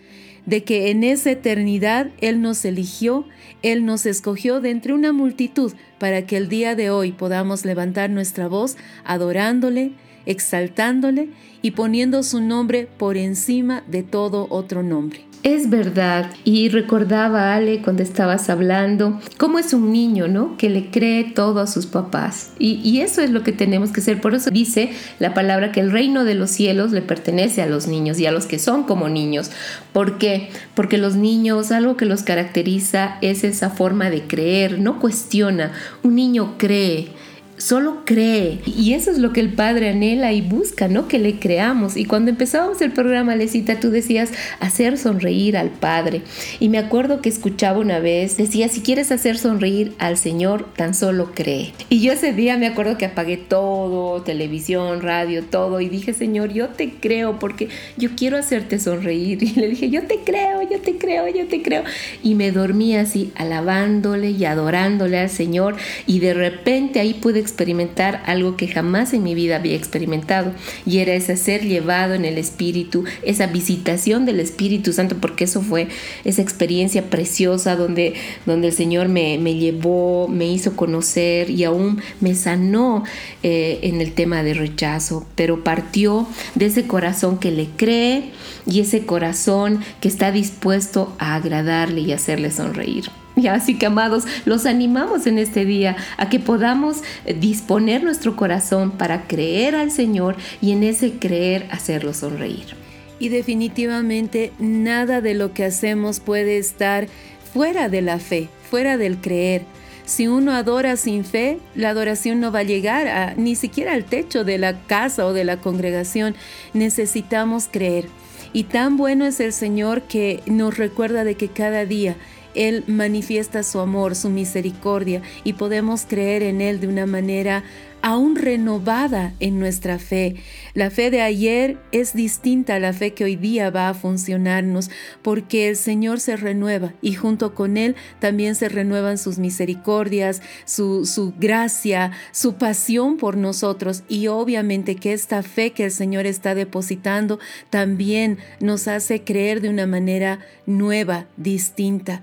de 0.47 0.63
que 0.63 0.89
en 0.89 1.03
esa 1.03 1.29
eternidad 1.29 2.09
Él 2.19 2.41
nos 2.41 2.65
eligió, 2.65 3.25
Él 3.61 3.85
nos 3.85 4.07
escogió 4.07 4.61
de 4.61 4.71
entre 4.71 4.93
una 4.93 5.13
multitud 5.13 5.73
para 5.99 6.25
que 6.25 6.37
el 6.37 6.49
día 6.49 6.75
de 6.75 6.89
hoy 6.89 7.11
podamos 7.11 7.65
levantar 7.65 8.09
nuestra 8.09 8.47
voz 8.47 8.75
adorándole, 9.05 9.91
exaltándole 10.25 11.29
y 11.61 11.71
poniendo 11.71 12.23
su 12.23 12.41
nombre 12.41 12.87
por 12.97 13.15
encima 13.15 13.83
de 13.87 14.01
todo 14.01 14.47
otro 14.49 14.81
nombre. 14.81 15.32
Es 15.43 15.69
verdad, 15.69 16.31
y 16.45 16.69
recordaba 16.69 17.53
Ale 17.53 17.81
cuando 17.81 18.01
estabas 18.01 18.49
hablando, 18.49 19.19
cómo 19.37 19.59
es 19.59 19.73
un 19.73 19.91
niño, 19.91 20.29
¿no? 20.29 20.55
Que 20.57 20.69
le 20.69 20.89
cree 20.89 21.25
todo 21.25 21.59
a 21.59 21.67
sus 21.67 21.85
papás. 21.85 22.53
Y, 22.59 22.75
y, 22.75 23.01
eso 23.01 23.19
es 23.21 23.29
lo 23.29 23.43
que 23.43 23.51
tenemos 23.51 23.91
que 23.91 23.99
ser. 23.99 24.21
Por 24.21 24.35
eso 24.35 24.51
dice 24.51 24.93
la 25.19 25.33
palabra 25.33 25.73
que 25.73 25.81
el 25.81 25.91
reino 25.91 26.23
de 26.23 26.35
los 26.35 26.49
cielos 26.49 26.93
le 26.93 27.01
pertenece 27.01 27.61
a 27.61 27.67
los 27.67 27.87
niños 27.87 28.19
y 28.19 28.25
a 28.25 28.31
los 28.31 28.45
que 28.45 28.57
son 28.57 28.83
como 28.83 29.09
niños. 29.09 29.51
¿Por 29.91 30.17
qué? 30.17 30.49
Porque 30.75 30.97
los 30.97 31.17
niños, 31.17 31.73
algo 31.73 31.97
que 31.97 32.05
los 32.05 32.23
caracteriza 32.23 33.17
es 33.19 33.43
esa 33.43 33.69
forma 33.69 34.09
de 34.09 34.21
creer, 34.21 34.79
no 34.79 35.01
cuestiona. 35.01 35.73
Un 36.03 36.15
niño 36.15 36.55
cree 36.57 37.09
solo 37.57 38.03
cree. 38.05 38.59
Y 38.65 38.93
eso 38.93 39.11
es 39.11 39.17
lo 39.17 39.31
que 39.33 39.39
el 39.39 39.53
Padre 39.53 39.89
anhela 39.89 40.33
y 40.33 40.41
busca, 40.41 40.87
¿no? 40.87 41.07
Que 41.07 41.19
le 41.19 41.39
creamos. 41.39 41.97
Y 41.97 42.05
cuando 42.05 42.31
empezábamos 42.31 42.81
el 42.81 42.91
programa, 42.91 43.35
Lecita, 43.35 43.79
tú 43.79 43.89
decías 43.89 44.31
hacer 44.59 44.97
sonreír 44.97 45.57
al 45.57 45.69
Padre. 45.69 46.21
Y 46.59 46.69
me 46.69 46.77
acuerdo 46.77 47.21
que 47.21 47.29
escuchaba 47.29 47.79
una 47.79 47.99
vez, 47.99 48.37
decía, 48.37 48.67
si 48.69 48.81
quieres 48.81 49.11
hacer 49.11 49.37
sonreír 49.37 49.93
al 49.99 50.17
Señor, 50.17 50.67
tan 50.75 50.93
solo 50.93 51.31
cree. 51.33 51.73
Y 51.89 52.01
yo 52.01 52.13
ese 52.13 52.33
día 52.33 52.57
me 52.57 52.67
acuerdo 52.67 52.97
que 52.97 53.05
apagué 53.05 53.37
todo, 53.37 54.21
televisión, 54.23 55.01
radio, 55.01 55.43
todo, 55.43 55.79
y 55.81 55.89
dije, 55.89 56.13
Señor, 56.13 56.51
yo 56.51 56.69
te 56.69 56.91
creo 56.91 57.39
porque 57.39 57.69
yo 57.97 58.09
quiero 58.15 58.37
hacerte 58.37 58.79
sonreír. 58.79 59.43
Y 59.53 59.59
le 59.59 59.67
dije, 59.67 59.89
yo 59.89 60.03
te 60.03 60.19
creo, 60.23 60.61
yo 60.63 60.79
te 60.79 60.97
creo, 60.97 61.27
yo 61.27 61.47
te 61.47 61.61
creo. 61.61 61.83
Y 62.23 62.33
me 62.33 62.51
dormí 62.51 62.95
así, 62.95 63.31
alabándole 63.35 64.31
y 64.31 64.45
adorándole 64.45 65.19
al 65.19 65.29
Señor. 65.29 65.75
Y 66.07 66.19
de 66.19 66.33
repente 66.33 66.99
ahí 66.99 67.13
pude 67.13 67.42
experimentar 67.43 68.23
algo 68.25 68.57
que 68.57 68.67
jamás 68.67 69.13
en 69.13 69.23
mi 69.23 69.35
vida 69.35 69.57
había 69.57 69.75
experimentado 69.75 70.53
y 70.85 70.99
era 70.99 71.13
ese 71.13 71.37
ser 71.37 71.63
llevado 71.63 72.13
en 72.13 72.25
el 72.25 72.37
Espíritu, 72.37 73.03
esa 73.23 73.47
visitación 73.47 74.25
del 74.25 74.39
Espíritu 74.39 74.93
Santo, 74.93 75.17
porque 75.19 75.43
eso 75.43 75.61
fue 75.61 75.87
esa 76.23 76.41
experiencia 76.41 77.09
preciosa 77.09 77.75
donde, 77.75 78.13
donde 78.45 78.67
el 78.67 78.73
Señor 78.73 79.07
me, 79.07 79.37
me 79.37 79.55
llevó, 79.55 80.27
me 80.27 80.47
hizo 80.47 80.75
conocer 80.75 81.49
y 81.49 81.63
aún 81.63 82.01
me 82.19 82.35
sanó 82.35 83.03
eh, 83.43 83.79
en 83.83 84.01
el 84.01 84.13
tema 84.13 84.43
de 84.43 84.53
rechazo, 84.53 85.25
pero 85.35 85.63
partió 85.63 86.27
de 86.55 86.67
ese 86.67 86.87
corazón 86.87 87.39
que 87.39 87.51
le 87.51 87.67
cree 87.75 88.31
y 88.65 88.79
ese 88.79 89.05
corazón 89.05 89.79
que 90.01 90.07
está 90.07 90.31
dispuesto 90.31 91.13
a 91.19 91.35
agradarle 91.35 92.01
y 92.01 92.11
hacerle 92.11 92.51
sonreír. 92.51 93.22
Y 93.35 93.47
así 93.47 93.77
que 93.77 93.87
amados, 93.87 94.25
los 94.45 94.65
animamos 94.65 95.27
en 95.27 95.37
este 95.37 95.65
día 95.65 95.95
a 96.17 96.29
que 96.29 96.39
podamos 96.39 97.01
eh, 97.25 97.33
disponer 97.33 98.03
nuestro 98.03 98.35
corazón 98.35 98.91
para 98.91 99.27
creer 99.27 99.75
al 99.75 99.91
Señor 99.91 100.35
y 100.61 100.71
en 100.71 100.83
ese 100.83 101.13
creer 101.13 101.67
hacerlo 101.71 102.13
sonreír. 102.13 102.75
Y 103.19 103.29
definitivamente 103.29 104.51
nada 104.59 105.21
de 105.21 105.33
lo 105.33 105.53
que 105.53 105.65
hacemos 105.65 106.19
puede 106.19 106.57
estar 106.57 107.07
fuera 107.53 107.87
de 107.87 108.01
la 108.01 108.19
fe, 108.19 108.49
fuera 108.69 108.97
del 108.97 109.17
creer. 109.17 109.63
Si 110.05 110.27
uno 110.27 110.51
adora 110.51 110.97
sin 110.97 111.23
fe, 111.23 111.59
la 111.75 111.89
adoración 111.89 112.41
no 112.41 112.51
va 112.51 112.59
a 112.59 112.63
llegar 112.63 113.07
a, 113.07 113.35
ni 113.35 113.55
siquiera 113.55 113.93
al 113.93 114.03
techo 114.03 114.43
de 114.43 114.57
la 114.57 114.81
casa 114.81 115.25
o 115.25 115.31
de 115.31 115.45
la 115.45 115.57
congregación. 115.57 116.35
Necesitamos 116.73 117.69
creer. 117.71 118.07
Y 118.51 118.65
tan 118.65 118.97
bueno 118.97 119.25
es 119.25 119.39
el 119.39 119.53
Señor 119.53 120.01
que 120.01 120.41
nos 120.45 120.77
recuerda 120.77 121.23
de 121.23 121.35
que 121.35 121.47
cada 121.47 121.85
día 121.85 122.17
él 122.55 122.83
manifiesta 122.87 123.63
su 123.63 123.79
amor, 123.79 124.15
su 124.15 124.29
misericordia 124.29 125.21
y 125.43 125.53
podemos 125.53 126.05
creer 126.05 126.43
en 126.43 126.61
Él 126.61 126.79
de 126.79 126.87
una 126.87 127.05
manera 127.05 127.63
aún 128.03 128.35
renovada 128.35 129.33
en 129.39 129.59
nuestra 129.59 129.97
fe. 129.97 130.35
La 130.73 130.91
fe 130.91 131.09
de 131.09 131.21
ayer 131.21 131.77
es 131.93 132.13
distinta 132.13 132.75
a 132.75 132.79
la 132.79 132.91
fe 132.91 133.13
que 133.13 133.23
hoy 133.23 133.37
día 133.37 133.69
va 133.69 133.87
a 133.87 133.93
funcionarnos 133.93 134.91
porque 135.21 135.69
el 135.69 135.77
Señor 135.77 136.19
se 136.19 136.35
renueva 136.35 136.93
y 137.01 137.13
junto 137.13 137.55
con 137.55 137.77
Él 137.77 137.95
también 138.19 138.55
se 138.55 138.67
renuevan 138.67 139.17
sus 139.17 139.39
misericordias, 139.39 140.41
su, 140.65 141.05
su 141.05 141.33
gracia, 141.39 142.11
su 142.33 142.55
pasión 142.55 143.15
por 143.15 143.37
nosotros 143.37 144.03
y 144.09 144.27
obviamente 144.27 144.97
que 144.97 145.13
esta 145.13 145.41
fe 145.41 145.71
que 145.71 145.85
el 145.85 145.91
Señor 145.91 146.25
está 146.25 146.55
depositando 146.55 147.39
también 147.69 148.37
nos 148.59 148.89
hace 148.89 149.23
creer 149.23 149.61
de 149.61 149.69
una 149.69 149.87
manera 149.87 150.39
nueva, 150.65 151.27
distinta. 151.37 152.21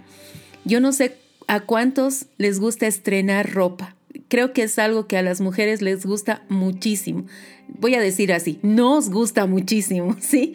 Yo 0.67 0.79
no 0.81 0.93
sé 0.93 1.17
a 1.47 1.61
cuántos 1.61 2.27
les 2.37 2.61
gusta 2.61 2.87
estrenar 2.87 3.51
ropa 3.51 3.97
creo 4.31 4.55
que 4.55 4.63
es 4.63 4.79
algo 4.79 5.07
que 5.07 5.19
a 5.19 5.23
las 5.23 5.43
mujeres 5.43 5.83
les 5.83 6.07
gusta 6.07 6.45
muchísimo. 6.49 7.27
Voy 7.69 7.95
a 7.97 8.01
decir 8.01 8.33
así, 8.33 8.59
nos 8.63 9.11
gusta 9.11 9.45
muchísimo, 9.47 10.17
¿sí? 10.21 10.55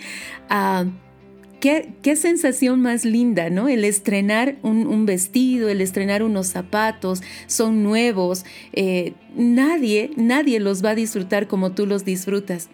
Ah, 0.49 0.85
qué, 1.59 1.93
qué, 2.01 2.15
sensación 2.15 2.81
más 2.81 3.05
linda, 3.05 3.49
¿no? 3.51 3.67
El 3.67 3.83
estrenar 3.83 4.55
un, 4.63 5.05
vestido, 5.05 5.69
el 5.69 5.81
estrenar 5.81 6.23
unos 6.23 6.47
zapatos, 6.47 7.21
son 7.47 7.83
nuevos. 7.83 8.45
Eh, 8.73 9.13
nadie, 9.35 10.09
nadie 10.15 10.59
los 10.59 10.83
va 10.83 10.91
a 10.91 10.95
disfrutar 10.95 11.47
como 11.47 11.73
tú 11.73 11.85
los 11.85 12.05
disfrutas. 12.05 12.69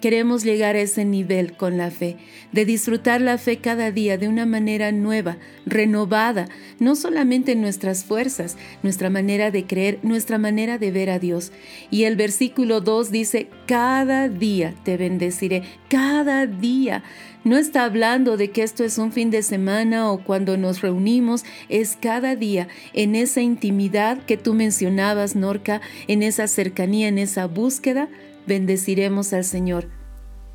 Queremos 0.00 0.44
llegar 0.44 0.76
a 0.76 0.80
ese 0.80 1.04
nivel 1.04 1.52
con 1.52 1.76
la 1.76 1.90
fe, 1.90 2.16
de 2.52 2.64
disfrutar 2.64 3.20
la 3.20 3.36
fe 3.36 3.58
cada 3.58 3.90
día 3.90 4.16
de 4.16 4.28
una 4.28 4.46
manera 4.46 4.92
nueva, 4.92 5.36
renovada, 5.66 6.48
no 6.78 6.96
solamente 6.96 7.52
en 7.52 7.60
nuestras 7.60 8.04
fuerzas, 8.04 8.56
nuestra 8.82 9.10
manera 9.10 9.50
de 9.50 9.66
creer, 9.66 9.98
nuestra 10.02 10.38
manera 10.38 10.78
de 10.78 10.90
ver 10.90 11.10
a 11.10 11.18
Dios. 11.18 11.52
Y 11.90 12.04
el 12.04 12.16
versículo 12.16 12.80
2 12.80 13.10
dice, 13.10 13.48
cada 13.66 14.30
día 14.30 14.74
te 14.84 14.96
bendeciré, 14.96 15.64
cada 15.88 16.46
día. 16.46 17.02
No 17.44 17.56
está 17.56 17.84
hablando 17.84 18.36
de 18.36 18.50
que 18.50 18.62
esto 18.62 18.84
es 18.84 18.96
un 18.96 19.12
fin 19.12 19.30
de 19.30 19.42
semana 19.42 20.10
o 20.10 20.24
cuando 20.24 20.56
nos 20.56 20.80
reunimos, 20.80 21.44
es 21.68 21.96
cada 22.00 22.36
día 22.36 22.68
en 22.94 23.14
esa 23.14 23.42
intimidad 23.42 24.22
que 24.24 24.38
tú 24.38 24.54
mencionabas, 24.54 25.36
Norca, 25.36 25.82
en 26.08 26.22
esa 26.22 26.46
cercanía, 26.48 27.08
en 27.08 27.18
esa 27.18 27.46
búsqueda 27.46 28.08
bendeciremos 28.46 29.32
al 29.32 29.44
Señor 29.44 29.88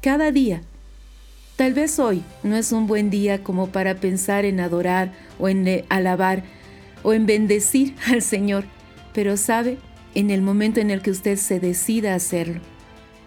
cada 0.02 0.32
día. 0.32 0.62
Tal 1.56 1.74
vez 1.74 2.00
hoy 2.00 2.22
no 2.44 2.56
es 2.58 2.72
un 2.72 2.86
buen 2.86 3.10
día 3.10 3.42
como 3.42 3.68
para 3.68 3.96
pensar 3.96 4.44
en 4.44 4.60
adorar 4.60 5.14
o 5.40 5.48
en 5.48 5.86
alabar 5.90 6.44
o 7.02 7.14
en 7.14 7.26
bendecir 7.26 7.96
al 8.08 8.22
Señor, 8.22 8.66
pero 9.14 9.38
sabe, 9.38 9.78
en 10.14 10.32
el 10.32 10.42
momento 10.42 10.80
en 10.80 10.92
el 10.92 11.02
que 11.02 11.12
usted 11.12 11.38
se 11.38 11.60
decida 11.60 12.14
a 12.14 12.16
hacerlo, 12.16 12.62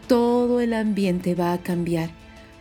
todo 0.07 0.61
el 0.61 0.75
ambiente 0.75 1.35
va 1.35 1.53
a 1.53 1.59
cambiar, 1.59 2.11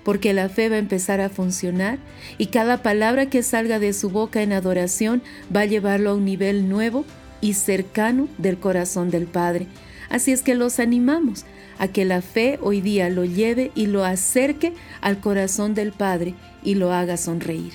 porque 0.04 0.34
la 0.34 0.50
fe 0.50 0.70
va 0.70 0.75
a 0.75 0.80
empezar 0.80 1.22
a 1.22 1.30
funcionar 1.30 1.98
y 2.38 2.48
cada 2.48 2.82
palabra 2.82 3.27
que 3.27 3.44
salga 3.44 3.80
de 3.80 3.94
su 3.94 4.10
boca 4.10 4.42
en 4.42 4.54
adoración 4.54 5.22
va 5.53 5.62
a 5.62 5.66
llevarlo 5.66 6.12
a 6.12 6.16
un 6.16 6.25
nivel 6.25 6.70
nuevo 6.70 7.05
y 7.42 7.53
cercano 7.53 8.27
del 8.38 8.57
corazón 8.57 9.10
del 9.10 9.25
Padre. 9.27 9.68
Así 10.10 10.31
es 10.31 10.42
que 10.42 10.55
los 10.55 10.79
animamos 10.79 11.46
a 11.79 11.87
que 11.87 12.05
la 12.05 12.22
fe 12.22 12.59
hoy 12.61 12.81
día 12.81 13.09
lo 13.09 13.25
lleve 13.25 13.72
y 13.75 13.87
lo 13.87 14.03
acerque 14.03 14.74
al 15.01 15.20
corazón 15.20 15.74
del 15.74 15.92
Padre 15.92 16.33
y 16.63 16.75
lo 16.75 16.92
haga 16.92 17.18
sonreír. 17.18 17.74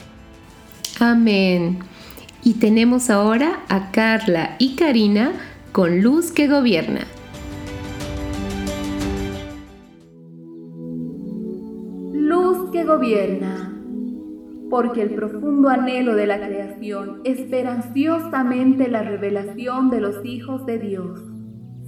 Amén. 1.00 1.78
Y 2.44 2.54
tenemos 2.54 3.10
ahora 3.10 3.60
a 3.68 3.90
Carla 3.90 4.56
y 4.58 4.76
Karina 4.76 5.32
con 5.72 6.00
Luz 6.02 6.32
que 6.32 6.48
Gobierna. 6.48 7.06
Luz 12.12 12.70
que 12.70 12.84
gobierna 12.84 13.72
porque 14.72 15.02
el 15.02 15.10
profundo 15.10 15.68
anhelo 15.68 16.16
de 16.16 16.26
la 16.26 16.38
creación 16.38 17.20
espera 17.24 17.74
ansiosamente 17.74 18.88
la 18.88 19.02
revelación 19.02 19.90
de 19.90 20.00
los 20.00 20.24
hijos 20.24 20.64
de 20.64 20.78
Dios. 20.78 21.20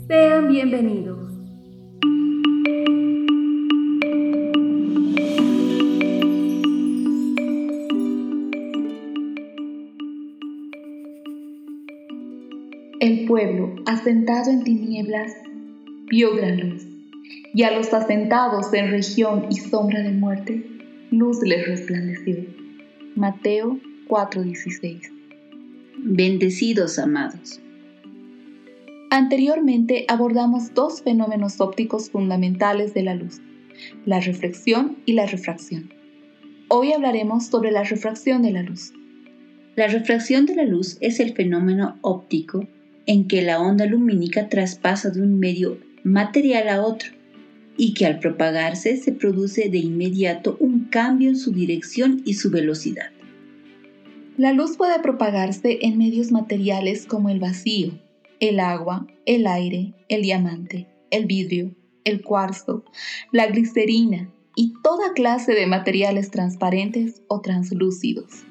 Sean 0.07 0.48
bienvenidos. 0.48 1.34
El 13.05 13.27
pueblo, 13.27 13.75
asentado 13.85 14.51
en 14.51 14.64
tinieblas, 14.64 15.31
vio 16.09 16.35
gran 16.37 16.71
luz, 16.71 16.87
y 17.53 17.62
a 17.64 17.71
los 17.71 17.93
asentados 17.93 18.73
en 18.73 18.93
región 18.93 19.45
y 19.51 19.57
sombra 19.57 20.01
de 20.01 20.12
muerte, 20.12 20.64
luz 21.11 21.43
les 21.43 21.67
resplandeció. 21.67 22.47
Mateo 23.14 23.79
4:16 24.09 25.12
Bendecidos 25.99 26.99
amados. 26.99 27.61
Anteriormente 29.11 30.07
abordamos 30.09 30.73
dos 30.73 31.03
fenómenos 31.03 31.61
ópticos 31.61 32.09
fundamentales 32.09 32.95
de 32.95 33.03
la 33.03 33.14
luz, 33.14 33.43
la 34.07 34.21
reflexión 34.21 34.97
y 35.05 35.12
la 35.12 35.27
refracción. 35.27 35.93
Hoy 36.69 36.95
hablaremos 36.95 37.49
sobre 37.49 37.71
la 37.71 37.83
refracción 37.83 38.40
de 38.40 38.53
la 38.53 38.62
luz. 38.62 38.95
La 39.77 39.88
refracción 39.88 40.47
de 40.47 40.55
la 40.55 40.64
luz 40.64 40.97
es 41.03 41.21
el 41.21 41.35
fenómeno 41.35 41.99
óptico 42.01 42.67
en 43.07 43.27
que 43.29 43.43
la 43.43 43.61
onda 43.61 43.87
lumínica 43.87 44.49
traspasa 44.49 45.11
de 45.11 45.21
un 45.21 45.38
medio 45.38 45.79
material 46.03 46.69
a 46.69 46.83
otro 46.83 47.11
y 47.77 47.95
que 47.95 48.07
al 48.07 48.19
propagarse 48.19 48.97
se 48.97 49.12
produce 49.12 49.69
de 49.69 49.79
inmediato 49.79 50.57
un 50.61 50.85
cambio 50.85 51.29
en 51.29 51.37
su 51.37 51.53
dirección 51.53 52.23
y 52.25 52.35
su 52.35 52.51
velocidad. 52.51 53.11
La 54.37 54.53
luz 54.53 54.77
puede 54.77 54.99
propagarse 55.01 55.79
en 55.83 55.99
medios 55.99 56.33
materiales 56.33 57.07
como 57.07 57.29
el 57.29 57.40
vacío, 57.40 57.93
el 58.40 58.61
agua, 58.61 59.07
el 59.27 59.47
aire, 59.47 59.95
el 60.09 60.23
diamante, 60.23 60.88
el 61.11 61.27
vidrio, 61.27 61.75
el 62.05 62.23
cuarzo, 62.23 62.85
la 63.33 63.47
glicerina 63.47 64.29
y 64.57 64.75
toda 64.83 65.12
clase 65.14 65.53
de 65.53 65.67
materiales 65.67 66.31
transparentes 66.31 67.23
o 67.29 67.40
translúcidos. 67.40 68.45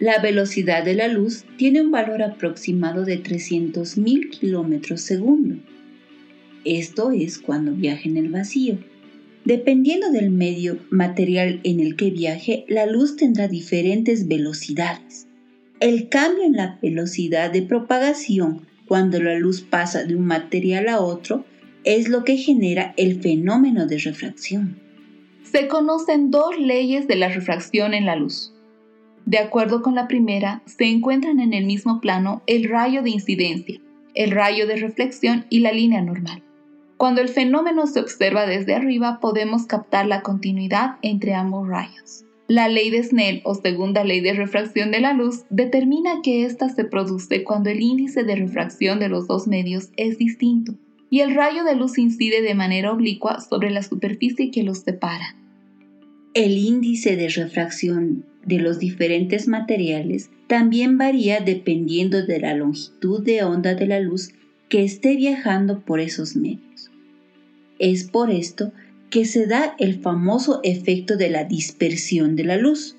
La 0.00 0.20
velocidad 0.20 0.84
de 0.84 0.94
la 0.94 1.08
luz 1.08 1.44
tiene 1.56 1.82
un 1.82 1.90
valor 1.90 2.22
aproximado 2.22 3.04
de 3.04 3.20
300.000 3.20 4.30
kilómetros 4.30 5.00
segundo. 5.00 5.56
Esto 6.64 7.10
es 7.10 7.38
cuando 7.38 7.72
viaja 7.72 8.08
en 8.08 8.16
el 8.16 8.28
vacío. 8.28 8.78
Dependiendo 9.44 10.12
del 10.12 10.30
medio 10.30 10.78
material 10.90 11.58
en 11.64 11.80
el 11.80 11.96
que 11.96 12.10
viaje, 12.10 12.64
la 12.68 12.86
luz 12.86 13.16
tendrá 13.16 13.48
diferentes 13.48 14.28
velocidades. 14.28 15.26
El 15.80 16.08
cambio 16.08 16.44
en 16.44 16.52
la 16.52 16.78
velocidad 16.80 17.50
de 17.50 17.62
propagación 17.62 18.68
cuando 18.86 19.20
la 19.20 19.36
luz 19.36 19.62
pasa 19.62 20.04
de 20.04 20.14
un 20.14 20.26
material 20.26 20.88
a 20.88 21.00
otro 21.00 21.44
es 21.82 22.08
lo 22.08 22.22
que 22.22 22.36
genera 22.36 22.94
el 22.96 23.20
fenómeno 23.20 23.86
de 23.86 23.98
refracción. 23.98 24.78
Se 25.42 25.66
conocen 25.66 26.30
dos 26.30 26.56
leyes 26.56 27.08
de 27.08 27.16
la 27.16 27.28
refracción 27.28 27.94
en 27.94 28.06
la 28.06 28.14
luz. 28.14 28.52
De 29.28 29.36
acuerdo 29.36 29.82
con 29.82 29.94
la 29.94 30.08
primera, 30.08 30.62
se 30.64 30.86
encuentran 30.86 31.38
en 31.38 31.52
el 31.52 31.66
mismo 31.66 32.00
plano 32.00 32.40
el 32.46 32.66
rayo 32.66 33.02
de 33.02 33.10
incidencia, 33.10 33.78
el 34.14 34.30
rayo 34.30 34.66
de 34.66 34.76
reflexión 34.76 35.44
y 35.50 35.60
la 35.60 35.70
línea 35.70 36.00
normal. 36.00 36.42
Cuando 36.96 37.20
el 37.20 37.28
fenómeno 37.28 37.86
se 37.86 38.00
observa 38.00 38.46
desde 38.46 38.74
arriba, 38.74 39.20
podemos 39.20 39.66
captar 39.66 40.06
la 40.06 40.22
continuidad 40.22 40.96
entre 41.02 41.34
ambos 41.34 41.68
rayos. 41.68 42.24
La 42.46 42.68
ley 42.68 42.88
de 42.88 43.02
Snell 43.02 43.42
o 43.44 43.54
segunda 43.54 44.02
ley 44.02 44.22
de 44.22 44.32
refracción 44.32 44.90
de 44.92 45.00
la 45.00 45.12
luz 45.12 45.44
determina 45.50 46.22
que 46.22 46.46
ésta 46.46 46.70
se 46.70 46.84
produce 46.84 47.44
cuando 47.44 47.68
el 47.68 47.82
índice 47.82 48.24
de 48.24 48.34
refracción 48.34 48.98
de 48.98 49.10
los 49.10 49.28
dos 49.28 49.46
medios 49.46 49.90
es 49.98 50.16
distinto 50.16 50.72
y 51.10 51.20
el 51.20 51.34
rayo 51.34 51.64
de 51.64 51.76
luz 51.76 51.98
incide 51.98 52.40
de 52.40 52.54
manera 52.54 52.92
oblicua 52.92 53.40
sobre 53.40 53.68
la 53.68 53.82
superficie 53.82 54.50
que 54.50 54.62
los 54.62 54.78
separa. 54.78 55.36
El 56.32 56.56
índice 56.56 57.16
de 57.16 57.28
refracción 57.28 58.24
de 58.48 58.58
los 58.58 58.78
diferentes 58.78 59.46
materiales 59.46 60.30
también 60.46 60.96
varía 60.96 61.40
dependiendo 61.40 62.24
de 62.24 62.40
la 62.40 62.54
longitud 62.54 63.22
de 63.22 63.44
onda 63.44 63.74
de 63.74 63.86
la 63.86 64.00
luz 64.00 64.30
que 64.68 64.82
esté 64.82 65.16
viajando 65.16 65.80
por 65.80 66.00
esos 66.00 66.34
medios. 66.34 66.90
Es 67.78 68.04
por 68.04 68.30
esto 68.30 68.72
que 69.10 69.24
se 69.24 69.46
da 69.46 69.74
el 69.78 70.00
famoso 70.00 70.60
efecto 70.64 71.16
de 71.16 71.30
la 71.30 71.44
dispersión 71.44 72.36
de 72.36 72.44
la 72.44 72.56
luz. 72.56 72.96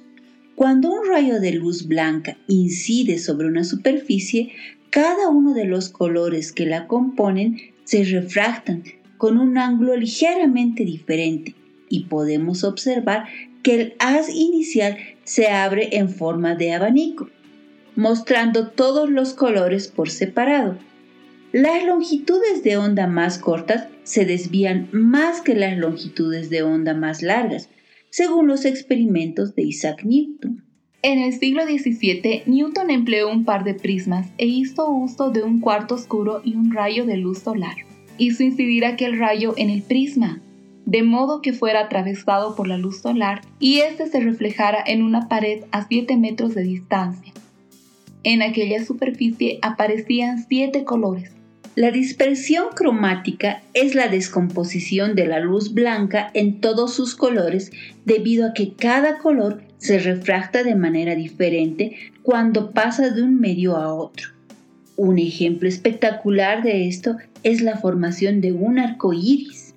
Cuando 0.55 0.91
un 0.91 1.07
rayo 1.07 1.39
de 1.39 1.53
luz 1.53 1.87
blanca 1.87 2.37
incide 2.47 3.17
sobre 3.17 3.47
una 3.47 3.63
superficie, 3.63 4.51
cada 4.89 5.29
uno 5.29 5.53
de 5.53 5.65
los 5.65 5.89
colores 5.89 6.51
que 6.51 6.65
la 6.65 6.87
componen 6.87 7.57
se 7.83 8.03
refractan 8.03 8.83
con 9.17 9.37
un 9.37 9.57
ángulo 9.57 9.95
ligeramente 9.95 10.85
diferente 10.85 11.55
y 11.89 12.05
podemos 12.05 12.63
observar 12.63 13.25
que 13.63 13.81
el 13.81 13.93
haz 13.99 14.29
inicial 14.29 14.97
se 15.29 15.45
abre 15.47 15.89
en 15.91 16.09
forma 16.09 16.55
de 16.55 16.73
abanico, 16.73 17.29
mostrando 17.95 18.69
todos 18.69 19.11
los 19.11 19.35
colores 19.35 19.87
por 19.87 20.09
separado. 20.09 20.79
Las 21.51 21.83
longitudes 21.85 22.63
de 22.63 22.77
onda 22.77 23.05
más 23.05 23.37
cortas 23.37 23.89
se 24.01 24.25
desvían 24.25 24.89
más 24.91 25.41
que 25.41 25.53
las 25.53 25.77
longitudes 25.77 26.49
de 26.49 26.63
onda 26.63 26.95
más 26.95 27.21
largas, 27.21 27.69
según 28.09 28.47
los 28.47 28.65
experimentos 28.65 29.53
de 29.53 29.61
Isaac 29.61 30.03
Newton. 30.03 30.63
En 31.03 31.19
el 31.19 31.33
siglo 31.33 31.61
XVII, 31.63 32.41
Newton 32.47 32.89
empleó 32.89 33.31
un 33.31 33.45
par 33.45 33.63
de 33.63 33.75
prismas 33.75 34.29
e 34.39 34.47
hizo 34.47 34.89
uso 34.89 35.29
de 35.29 35.43
un 35.43 35.59
cuarto 35.59 35.93
oscuro 35.93 36.41
y 36.43 36.55
un 36.55 36.73
rayo 36.73 37.05
de 37.05 37.17
luz 37.17 37.37
solar. 37.37 37.75
Hizo 38.17 38.41
incidir 38.41 38.83
aquel 38.83 39.19
rayo 39.19 39.53
en 39.57 39.69
el 39.69 39.83
prisma, 39.83 40.41
de 40.89 41.03
modo 41.03 41.41
que 41.41 41.53
fuera 41.53 41.81
atravesado 41.81 42.55
por 42.55 42.67
la 42.67 42.79
luz 42.79 43.01
solar 43.01 43.41
y 43.59 43.81
éste 43.81 44.07
se 44.07 44.19
reflejara 44.19 44.83
en 44.83 45.03
una 45.03 45.29
pared 45.29 45.63
a 45.71 45.87
7 45.87 46.17
metros 46.17 46.55
de 46.55 46.63
distancia. 46.63 47.31
En 48.23 48.41
aquella 48.41 48.83
superficie 48.83 49.59
aparecían 49.61 50.43
siete 50.47 50.83
colores. 50.83 51.31
La 51.75 51.91
dispersión 51.91 52.65
cromática 52.75 53.61
es 53.75 53.93
la 53.93 54.07
descomposición 54.07 55.15
de 55.15 55.27
la 55.27 55.39
luz 55.39 55.73
blanca 55.75 56.31
en 56.33 56.59
todos 56.59 56.93
sus 56.93 57.15
colores 57.15 57.71
debido 58.03 58.47
a 58.47 58.53
que 58.53 58.73
cada 58.73 59.19
color 59.19 59.61
se 59.77 59.99
refracta 59.99 60.63
de 60.63 60.75
manera 60.75 61.15
diferente 61.15 61.95
cuando 62.23 62.71
pasa 62.71 63.11
de 63.11 63.21
un 63.21 63.39
medio 63.39 63.77
a 63.77 63.93
otro. 63.93 64.29
Un 64.97 65.19
ejemplo 65.19 65.69
espectacular 65.69 66.63
de 66.63 66.87
esto 66.87 67.15
es 67.43 67.61
la 67.61 67.77
formación 67.77 68.41
de 68.41 68.51
un 68.51 68.79
arco 68.79 69.13
iris. 69.13 69.68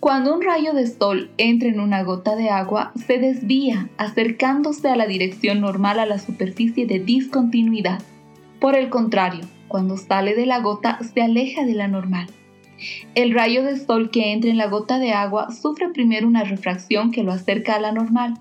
Cuando 0.00 0.34
un 0.34 0.40
rayo 0.40 0.72
de 0.72 0.86
sol 0.86 1.30
entra 1.36 1.68
en 1.68 1.78
una 1.78 2.02
gota 2.04 2.34
de 2.34 2.48
agua, 2.48 2.90
se 3.06 3.18
desvía, 3.18 3.90
acercándose 3.98 4.88
a 4.88 4.96
la 4.96 5.06
dirección 5.06 5.60
normal 5.60 5.98
a 5.98 6.06
la 6.06 6.18
superficie 6.18 6.86
de 6.86 7.00
discontinuidad. 7.00 8.00
Por 8.60 8.76
el 8.76 8.88
contrario, 8.88 9.44
cuando 9.68 9.98
sale 9.98 10.34
de 10.34 10.46
la 10.46 10.60
gota, 10.60 10.98
se 11.02 11.20
aleja 11.20 11.66
de 11.66 11.74
la 11.74 11.86
normal. 11.86 12.28
El 13.14 13.34
rayo 13.34 13.62
de 13.62 13.76
sol 13.76 14.10
que 14.10 14.32
entra 14.32 14.48
en 14.48 14.56
la 14.56 14.68
gota 14.68 14.98
de 14.98 15.12
agua 15.12 15.52
sufre 15.52 15.90
primero 15.90 16.26
una 16.26 16.44
refracción 16.44 17.10
que 17.10 17.22
lo 17.22 17.32
acerca 17.32 17.74
a 17.74 17.80
la 17.80 17.92
normal, 17.92 18.38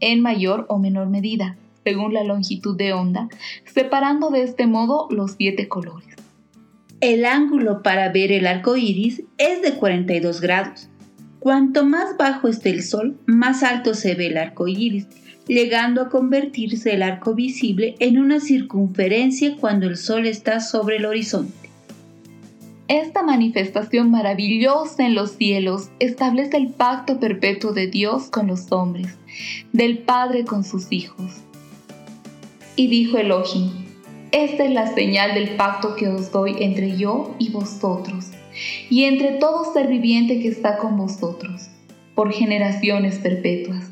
en 0.00 0.22
mayor 0.22 0.64
o 0.70 0.78
menor 0.78 1.10
medida, 1.10 1.58
según 1.84 2.14
la 2.14 2.24
longitud 2.24 2.78
de 2.78 2.94
onda, 2.94 3.28
separando 3.66 4.30
de 4.30 4.42
este 4.42 4.66
modo 4.66 5.06
los 5.10 5.32
siete 5.32 5.68
colores. 5.68 6.16
El 7.00 7.26
ángulo 7.26 7.82
para 7.82 8.08
ver 8.08 8.32
el 8.32 8.46
arco 8.46 8.78
iris 8.78 9.22
es 9.36 9.60
de 9.60 9.74
42 9.74 10.40
grados. 10.40 10.88
Cuanto 11.44 11.84
más 11.84 12.16
bajo 12.16 12.48
esté 12.48 12.70
el 12.70 12.82
sol, 12.82 13.18
más 13.26 13.62
alto 13.62 13.92
se 13.92 14.14
ve 14.14 14.28
el 14.28 14.38
arco 14.38 14.66
iris, 14.66 15.06
llegando 15.46 16.00
a 16.00 16.08
convertirse 16.08 16.94
el 16.94 17.02
arco 17.02 17.34
visible 17.34 17.96
en 17.98 18.18
una 18.18 18.40
circunferencia 18.40 19.54
cuando 19.60 19.86
el 19.86 19.98
sol 19.98 20.26
está 20.26 20.60
sobre 20.60 20.96
el 20.96 21.04
horizonte. 21.04 21.68
Esta 22.88 23.22
manifestación 23.22 24.10
maravillosa 24.10 25.04
en 25.04 25.14
los 25.14 25.32
cielos 25.32 25.90
establece 25.98 26.56
el 26.56 26.68
pacto 26.68 27.20
perpetuo 27.20 27.74
de 27.74 27.88
Dios 27.88 28.30
con 28.30 28.46
los 28.46 28.72
hombres, 28.72 29.14
del 29.70 29.98
Padre 29.98 30.46
con 30.46 30.64
sus 30.64 30.90
hijos. 30.92 31.42
Y 32.74 32.86
dijo 32.86 33.18
Elohim, 33.18 33.70
esta 34.32 34.64
es 34.64 34.70
la 34.70 34.94
señal 34.94 35.34
del 35.34 35.56
pacto 35.56 35.94
que 35.94 36.08
os 36.08 36.32
doy 36.32 36.54
entre 36.60 36.96
yo 36.96 37.36
y 37.38 37.50
vosotros 37.50 38.30
y 38.90 39.04
entre 39.04 39.32
todo 39.32 39.72
ser 39.72 39.88
viviente 39.88 40.40
que 40.40 40.48
está 40.48 40.78
con 40.78 40.96
vosotros, 40.96 41.68
por 42.14 42.32
generaciones 42.32 43.18
perpetuas. 43.18 43.90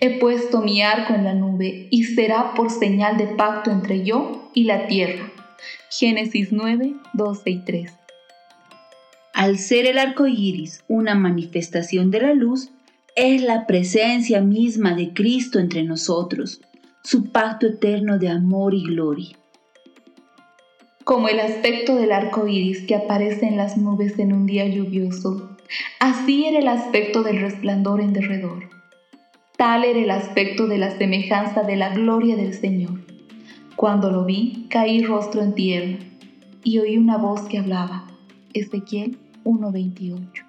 He 0.00 0.18
puesto 0.18 0.62
mi 0.62 0.82
arco 0.82 1.14
en 1.14 1.24
la 1.24 1.34
nube 1.34 1.86
y 1.90 2.04
será 2.04 2.54
por 2.54 2.70
señal 2.70 3.16
de 3.16 3.26
pacto 3.26 3.70
entre 3.70 4.04
yo 4.04 4.50
y 4.54 4.64
la 4.64 4.86
tierra. 4.86 5.30
Génesis 5.90 6.48
9, 6.50 6.94
12 7.12 7.50
y 7.50 7.58
3. 7.64 7.92
Al 9.32 9.58
ser 9.58 9.86
el 9.86 9.98
arco 9.98 10.26
iris 10.26 10.82
una 10.88 11.14
manifestación 11.14 12.10
de 12.10 12.20
la 12.20 12.34
luz, 12.34 12.70
es 13.16 13.42
la 13.42 13.66
presencia 13.66 14.40
misma 14.40 14.94
de 14.94 15.12
Cristo 15.12 15.58
entre 15.58 15.82
nosotros, 15.82 16.60
su 17.02 17.30
pacto 17.30 17.66
eterno 17.66 18.18
de 18.18 18.28
amor 18.28 18.74
y 18.74 18.84
gloria 18.84 19.39
como 21.04 21.28
el 21.28 21.40
aspecto 21.40 21.96
del 21.96 22.12
arco 22.12 22.46
iris 22.46 22.82
que 22.82 22.94
aparece 22.94 23.46
en 23.46 23.56
las 23.56 23.76
nubes 23.76 24.18
en 24.18 24.32
un 24.32 24.46
día 24.46 24.66
lluvioso. 24.66 25.56
Así 25.98 26.44
era 26.46 26.58
el 26.58 26.68
aspecto 26.68 27.22
del 27.22 27.40
resplandor 27.40 28.00
en 28.00 28.12
derredor. 28.12 28.68
Tal 29.56 29.84
era 29.84 29.98
el 29.98 30.10
aspecto 30.10 30.66
de 30.66 30.78
la 30.78 30.96
semejanza 30.96 31.62
de 31.62 31.76
la 31.76 31.94
gloria 31.94 32.36
del 32.36 32.54
Señor. 32.54 33.00
Cuando 33.76 34.10
lo 34.10 34.24
vi, 34.24 34.66
caí 34.68 35.02
rostro 35.02 35.42
en 35.42 35.54
tierra 35.54 35.98
y 36.64 36.78
oí 36.78 36.96
una 36.96 37.16
voz 37.16 37.42
que 37.42 37.58
hablaba. 37.58 38.06
Ezequiel 38.52 39.18
1:28. 39.44 40.44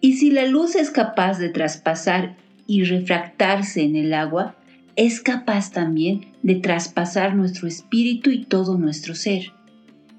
Y 0.00 0.14
si 0.14 0.30
la 0.30 0.46
luz 0.46 0.74
es 0.74 0.90
capaz 0.90 1.38
de 1.38 1.48
traspasar 1.48 2.36
y 2.66 2.82
refractarse 2.84 3.82
en 3.82 3.94
el 3.94 4.14
agua, 4.14 4.56
es 4.96 5.20
capaz 5.20 5.72
también 5.72 6.26
de 6.42 6.56
traspasar 6.56 7.34
nuestro 7.34 7.68
espíritu 7.68 8.30
y 8.30 8.44
todo 8.44 8.78
nuestro 8.78 9.14
ser. 9.14 9.52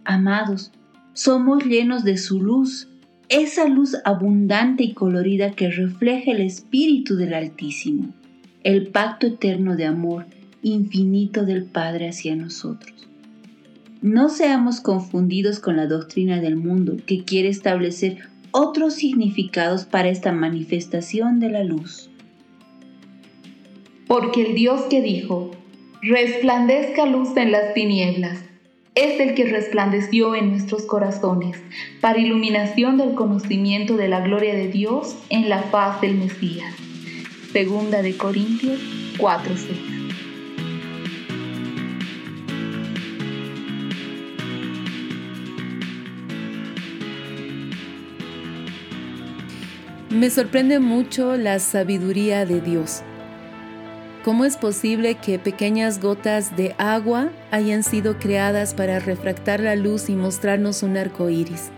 Amados, 0.05 0.71
somos 1.13 1.65
llenos 1.65 2.03
de 2.03 2.17
su 2.17 2.41
luz, 2.41 2.89
esa 3.29 3.67
luz 3.67 3.95
abundante 4.03 4.83
y 4.83 4.93
colorida 4.93 5.51
que 5.51 5.69
refleja 5.69 6.31
el 6.31 6.41
espíritu 6.41 7.15
del 7.15 7.33
Altísimo, 7.33 8.13
el 8.63 8.87
pacto 8.87 9.27
eterno 9.27 9.75
de 9.75 9.85
amor 9.85 10.25
infinito 10.61 11.45
del 11.45 11.65
Padre 11.65 12.09
hacia 12.09 12.35
nosotros. 12.35 12.93
No 14.01 14.29
seamos 14.29 14.81
confundidos 14.81 15.59
con 15.59 15.77
la 15.77 15.87
doctrina 15.87 16.41
del 16.41 16.55
mundo 16.55 16.97
que 17.05 17.23
quiere 17.23 17.49
establecer 17.49 18.17
otros 18.51 18.95
significados 18.95 19.85
para 19.85 20.09
esta 20.09 20.31
manifestación 20.31 21.39
de 21.39 21.49
la 21.49 21.63
luz. 21.63 22.09
Porque 24.13 24.43
el 24.43 24.53
Dios 24.53 24.81
que 24.91 25.01
dijo, 25.01 25.49
resplandezca 26.03 27.07
luz 27.07 27.35
en 27.35 27.51
las 27.51 27.73
tinieblas, 27.73 28.43
es 28.93 29.19
el 29.19 29.33
que 29.33 29.45
resplandeció 29.45 30.35
en 30.35 30.51
nuestros 30.51 30.83
corazones 30.83 31.57
para 31.99 32.19
iluminación 32.19 32.99
del 32.99 33.15
conocimiento 33.15 33.97
de 33.97 34.07
la 34.09 34.19
gloria 34.19 34.53
de 34.53 34.67
Dios 34.67 35.17
en 35.31 35.49
la 35.49 35.63
faz 35.63 35.99
del 35.99 36.13
Mesías. 36.13 36.75
Segunda 37.53 38.03
de 38.03 38.15
Corintios 38.15 38.79
4:6. 39.17 39.77
Me 50.11 50.29
sorprende 50.29 50.77
mucho 50.79 51.35
la 51.35 51.57
sabiduría 51.57 52.45
de 52.45 52.61
Dios. 52.61 53.01
¿Cómo 54.23 54.45
es 54.45 54.55
posible 54.55 55.15
que 55.15 55.37
pequeñas 55.37 55.99
gotas 55.99 56.55
de 56.55 56.75
agua 56.77 57.29
hayan 57.51 57.83
sido 57.83 58.19
creadas 58.19 58.73
para 58.73 58.99
refractar 58.99 59.59
la 59.59 59.75
luz 59.75 60.07
y 60.07 60.13
mostrarnos 60.13 60.81
un 60.81 60.95
arco 60.95 61.29
iris? 61.29 61.71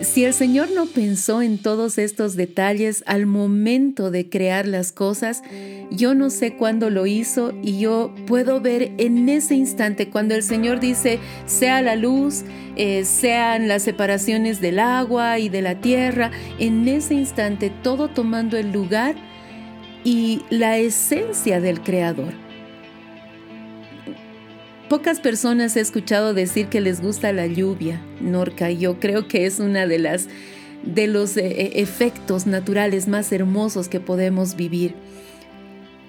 Si 0.00 0.24
el 0.24 0.34
Señor 0.34 0.72
no 0.72 0.86
pensó 0.86 1.40
en 1.40 1.58
todos 1.58 1.98
estos 1.98 2.34
detalles 2.34 3.04
al 3.06 3.26
momento 3.26 4.10
de 4.10 4.28
crear 4.28 4.66
las 4.66 4.90
cosas, 4.90 5.44
yo 5.92 6.16
no 6.16 6.30
sé 6.30 6.56
cuándo 6.56 6.90
lo 6.90 7.06
hizo 7.06 7.52
y 7.62 7.78
yo 7.78 8.12
puedo 8.26 8.60
ver 8.60 8.90
en 8.98 9.28
ese 9.28 9.54
instante 9.54 10.10
cuando 10.10 10.34
el 10.34 10.42
Señor 10.42 10.80
dice, 10.80 11.20
sea 11.46 11.80
la 11.80 11.94
luz, 11.94 12.42
eh, 12.74 13.04
sean 13.04 13.68
las 13.68 13.84
separaciones 13.84 14.60
del 14.60 14.80
agua 14.80 15.38
y 15.38 15.48
de 15.48 15.62
la 15.62 15.80
tierra, 15.80 16.32
en 16.58 16.88
ese 16.88 17.14
instante 17.14 17.70
todo 17.70 18.08
tomando 18.08 18.56
el 18.56 18.72
lugar 18.72 19.14
y 20.04 20.42
la 20.50 20.78
esencia 20.78 21.60
del 21.60 21.80
creador. 21.80 22.32
Pocas 24.88 25.20
personas 25.20 25.76
he 25.76 25.80
escuchado 25.80 26.34
decir 26.34 26.66
que 26.66 26.80
les 26.80 27.00
gusta 27.00 27.32
la 27.32 27.46
lluvia, 27.46 28.00
Norca. 28.20 28.70
Yo 28.70 29.00
creo 29.00 29.26
que 29.26 29.46
es 29.46 29.58
una 29.58 29.86
de 29.86 29.98
las 29.98 30.28
de 30.82 31.06
los 31.06 31.36
eh, 31.36 31.46
eh, 31.46 31.72
efectos 31.76 32.46
naturales 32.46 33.08
más 33.08 33.32
hermosos 33.32 33.88
que 33.88 34.00
podemos 34.00 34.56
vivir. 34.56 34.94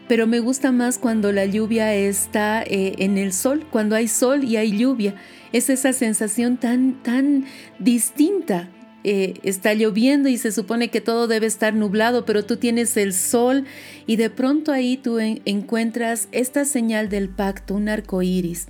Pero 0.08 0.28
me 0.28 0.40
gusta 0.40 0.72
más 0.72 0.98
cuando 0.98 1.32
la 1.32 1.46
lluvia 1.46 1.94
está 1.94 2.62
eh, 2.64 2.96
en 2.98 3.18
el 3.18 3.32
sol, 3.32 3.66
cuando 3.72 3.96
hay 3.96 4.08
sol 4.08 4.44
y 4.44 4.58
hay 4.58 4.78
lluvia. 4.78 5.16
Es 5.54 5.70
esa 5.70 5.94
sensación 5.94 6.58
tan, 6.58 7.02
tan 7.04 7.46
distinta 7.80 8.70
eh, 9.04 9.36
está 9.44 9.74
lloviendo 9.74 10.30
y 10.30 10.38
se 10.38 10.52
supone 10.52 10.90
que 10.90 11.02
todo 11.02 11.28
debe 11.28 11.46
estar 11.46 11.74
nublado, 11.74 12.26
pero 12.26 12.46
tú 12.46 12.58
tienes 12.58 12.96
el 12.96 13.14
sol 13.14 13.66
y 14.08 14.16
de 14.16 14.30
pronto 14.30 14.72
ahí 14.72 14.98
tú 14.98 15.20
encuentras 15.20 16.28
esta 16.32 16.66
señal 16.66 17.10
del 17.10 17.30
pacto, 17.30 17.76
un 17.76 17.90
arco 17.90 18.22
iris. 18.22 18.68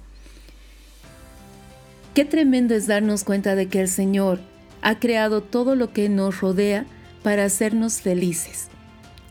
Qué 2.14 2.26
tremendo 2.26 2.76
es 2.76 2.88
darnos 2.88 3.24
cuenta 3.24 3.56
de 3.56 3.68
que 3.68 3.82
el 3.82 3.88
Señor 3.88 4.40
ha 4.82 5.00
creado 5.00 5.42
todo 5.42 5.76
lo 5.76 5.94
que 5.94 6.10
nos 6.10 6.42
rodea 6.42 6.86
para 7.24 7.46
hacernos 7.46 8.02
felices. 8.02 8.68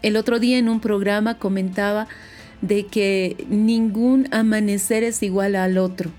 El 0.03 0.17
otro 0.17 0.41
día 0.41 0.59
en 0.59 0.69
un 0.69 0.81
programa 0.81 1.39
comentaba 1.39 2.09
de 2.61 2.87
que 2.87 3.45
ningún 3.49 4.29
amanecer 4.33 5.05
es 5.05 5.23
igual 5.23 5.57
al 5.57 5.79
otro, 5.79 6.11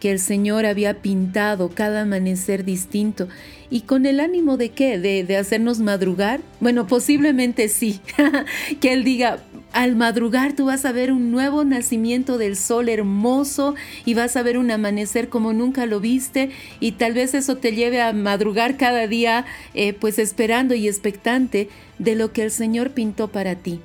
que 0.00 0.10
el 0.10 0.18
Señor 0.18 0.66
había 0.66 1.02
pintado 1.02 1.68
cada 1.68 2.02
amanecer 2.02 2.64
distinto. 2.64 3.28
Y 3.70 3.82
con 3.82 4.06
el 4.06 4.18
ánimo 4.18 4.56
de 4.56 4.70
qué, 4.70 4.98
de, 4.98 5.22
de 5.22 5.36
hacernos 5.36 5.78
madrugar. 5.78 6.40
Bueno, 6.58 6.88
posiblemente 6.88 7.68
sí, 7.68 8.00
que 8.80 8.92
Él 8.92 9.04
diga, 9.04 9.38
al 9.72 9.94
madrugar 9.94 10.54
tú 10.54 10.66
vas 10.66 10.84
a 10.84 10.92
ver 10.92 11.12
un 11.12 11.30
nuevo 11.30 11.64
nacimiento 11.64 12.38
del 12.38 12.56
sol 12.56 12.88
hermoso 12.88 13.74
y 14.04 14.14
vas 14.14 14.36
a 14.36 14.42
ver 14.42 14.58
un 14.58 14.70
amanecer 14.70 15.28
como 15.28 15.52
nunca 15.52 15.86
lo 15.86 16.00
viste. 16.00 16.50
Y 16.80 16.92
tal 16.92 17.12
vez 17.12 17.34
eso 17.34 17.56
te 17.58 17.72
lleve 17.72 18.00
a 18.00 18.12
madrugar 18.12 18.76
cada 18.76 19.06
día 19.06 19.44
eh, 19.74 19.92
pues 19.92 20.18
esperando 20.18 20.74
y 20.74 20.88
expectante 20.88 21.68
de 21.98 22.14
lo 22.16 22.32
que 22.32 22.42
el 22.42 22.50
Señor 22.50 22.90
pintó 22.90 23.28
para 23.28 23.54
ti. 23.54 23.80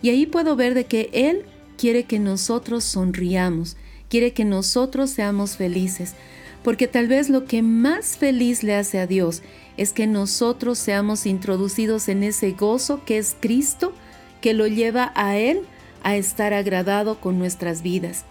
Y 0.00 0.10
ahí 0.10 0.26
puedo 0.26 0.56
ver 0.56 0.74
de 0.74 0.84
que 0.84 1.10
Él 1.12 1.44
quiere 1.76 2.04
que 2.04 2.18
nosotros 2.18 2.84
sonriamos, 2.84 3.76
quiere 4.12 4.34
que 4.34 4.44
nosotros 4.44 5.08
seamos 5.08 5.56
felices, 5.56 6.12
porque 6.62 6.86
tal 6.86 7.08
vez 7.08 7.30
lo 7.30 7.46
que 7.46 7.62
más 7.62 8.18
feliz 8.18 8.62
le 8.62 8.74
hace 8.74 8.98
a 8.98 9.06
Dios 9.06 9.40
es 9.78 9.94
que 9.94 10.06
nosotros 10.06 10.78
seamos 10.78 11.24
introducidos 11.24 12.10
en 12.10 12.22
ese 12.22 12.50
gozo 12.50 13.06
que 13.06 13.16
es 13.16 13.34
Cristo, 13.40 13.94
que 14.42 14.52
lo 14.52 14.66
lleva 14.66 15.12
a 15.14 15.38
Él 15.38 15.60
a 16.02 16.14
estar 16.16 16.52
agradado 16.52 17.20
con 17.20 17.38
nuestras 17.38 17.80
vidas. 17.80 18.26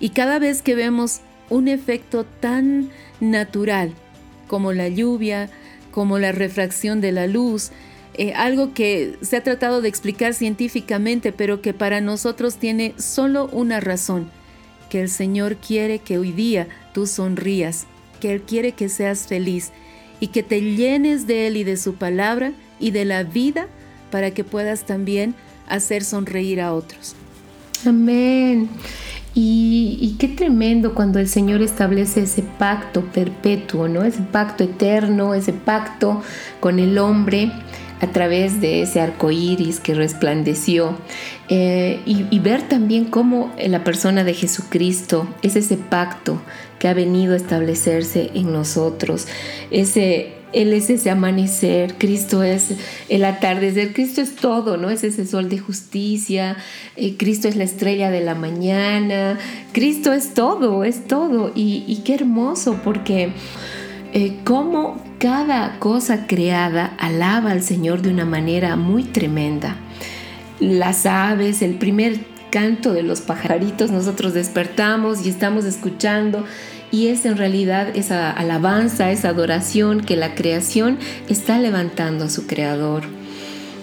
Y 0.00 0.10
cada 0.10 0.38
vez 0.38 0.62
que 0.62 0.74
vemos 0.74 1.20
un 1.50 1.68
efecto 1.68 2.24
tan 2.24 2.88
natural 3.20 3.92
como 4.48 4.72
la 4.72 4.88
lluvia, 4.88 5.50
como 5.90 6.18
la 6.18 6.32
refracción 6.32 7.02
de 7.02 7.12
la 7.12 7.26
luz, 7.26 7.70
eh, 8.14 8.32
algo 8.32 8.72
que 8.72 9.18
se 9.20 9.36
ha 9.36 9.42
tratado 9.42 9.82
de 9.82 9.90
explicar 9.90 10.32
científicamente, 10.32 11.32
pero 11.32 11.60
que 11.60 11.74
para 11.74 12.00
nosotros 12.00 12.56
tiene 12.56 12.94
solo 12.96 13.46
una 13.52 13.80
razón, 13.80 14.30
que 14.90 15.00
el 15.00 15.08
Señor 15.08 15.56
quiere 15.56 16.00
que 16.00 16.18
hoy 16.18 16.32
día 16.32 16.68
tú 16.92 17.06
sonrías, 17.06 17.86
que 18.20 18.32
Él 18.32 18.42
quiere 18.42 18.72
que 18.72 18.90
seas 18.90 19.26
feliz 19.26 19.70
y 20.20 20.26
que 20.26 20.42
te 20.42 20.60
llenes 20.60 21.26
de 21.26 21.46
Él 21.46 21.56
y 21.56 21.64
de 21.64 21.78
su 21.78 21.94
palabra 21.94 22.52
y 22.78 22.90
de 22.90 23.06
la 23.06 23.22
vida 23.22 23.68
para 24.10 24.32
que 24.32 24.44
puedas 24.44 24.84
también 24.84 25.34
hacer 25.66 26.04
sonreír 26.04 26.60
a 26.60 26.74
otros. 26.74 27.14
Amén. 27.86 28.68
Y, 29.32 30.16
qué 30.18 30.26
tremendo 30.28 30.92
cuando 30.92 31.20
el 31.20 31.28
Señor 31.28 31.62
establece 31.62 32.24
ese 32.24 32.42
pacto 32.42 33.02
perpetuo, 33.04 33.86
¿no? 33.86 34.02
Ese 34.02 34.22
pacto 34.22 34.64
eterno, 34.64 35.34
ese 35.34 35.52
pacto 35.52 36.20
con 36.58 36.80
el 36.80 36.98
hombre 36.98 37.52
a 38.00 38.06
través 38.08 38.60
de 38.60 38.82
ese 38.82 39.00
arco 39.00 39.30
iris 39.30 39.80
que 39.80 39.94
resplandeció 39.94 40.96
eh, 41.48 42.00
y, 42.06 42.26
y, 42.30 42.38
ver 42.38 42.62
también 42.62 43.04
cómo 43.04 43.52
la 43.58 43.84
persona 43.84 44.24
de 44.24 44.34
Jesucristo 44.34 45.28
es 45.42 45.56
ese 45.56 45.76
pacto 45.76 46.40
que 46.78 46.88
ha 46.88 46.94
venido 46.94 47.34
a 47.34 47.36
establecerse 47.36 48.30
en 48.34 48.52
nosotros, 48.52 49.26
ese 49.70 50.40
él 50.52 50.72
es 50.72 50.90
ese 50.90 51.10
amanecer, 51.10 51.94
Cristo 51.96 52.42
es 52.42 52.74
el 53.08 53.24
atardecer, 53.24 53.92
Cristo 53.92 54.20
es 54.20 54.34
todo, 54.36 54.76
¿no? 54.76 54.90
Es 54.90 55.04
ese 55.04 55.26
sol 55.26 55.48
de 55.48 55.58
justicia, 55.58 56.56
eh, 56.96 57.16
Cristo 57.16 57.48
es 57.48 57.56
la 57.56 57.64
estrella 57.64 58.10
de 58.10 58.20
la 58.20 58.34
mañana, 58.34 59.38
Cristo 59.72 60.12
es 60.12 60.34
todo, 60.34 60.84
es 60.84 61.06
todo. 61.06 61.52
Y, 61.54 62.02
qué 62.04 62.14
hermoso 62.14 62.80
porque 62.82 63.32
eh, 64.12 64.38
como 64.44 65.00
cada 65.18 65.78
cosa 65.78 66.26
creada 66.26 66.94
alaba 66.98 67.50
al 67.50 67.62
Señor 67.62 68.02
de 68.02 68.10
una 68.10 68.24
manera 68.24 68.76
muy 68.76 69.04
tremenda. 69.04 69.76
Las 70.58 71.06
aves, 71.06 71.62
el 71.62 71.74
primer 71.74 72.20
canto 72.50 72.92
de 72.92 73.02
los 73.02 73.20
pajaritos, 73.20 73.90
nosotros 73.90 74.34
despertamos 74.34 75.24
y 75.24 75.28
estamos 75.28 75.64
escuchando 75.64 76.44
y 76.90 77.08
es 77.08 77.24
en 77.24 77.36
realidad 77.36 77.96
esa 77.96 78.30
alabanza, 78.30 79.10
esa 79.12 79.28
adoración 79.28 80.00
que 80.00 80.16
la 80.16 80.34
creación 80.34 80.98
está 81.28 81.58
levantando 81.58 82.24
a 82.24 82.30
su 82.30 82.46
creador. 82.46 83.19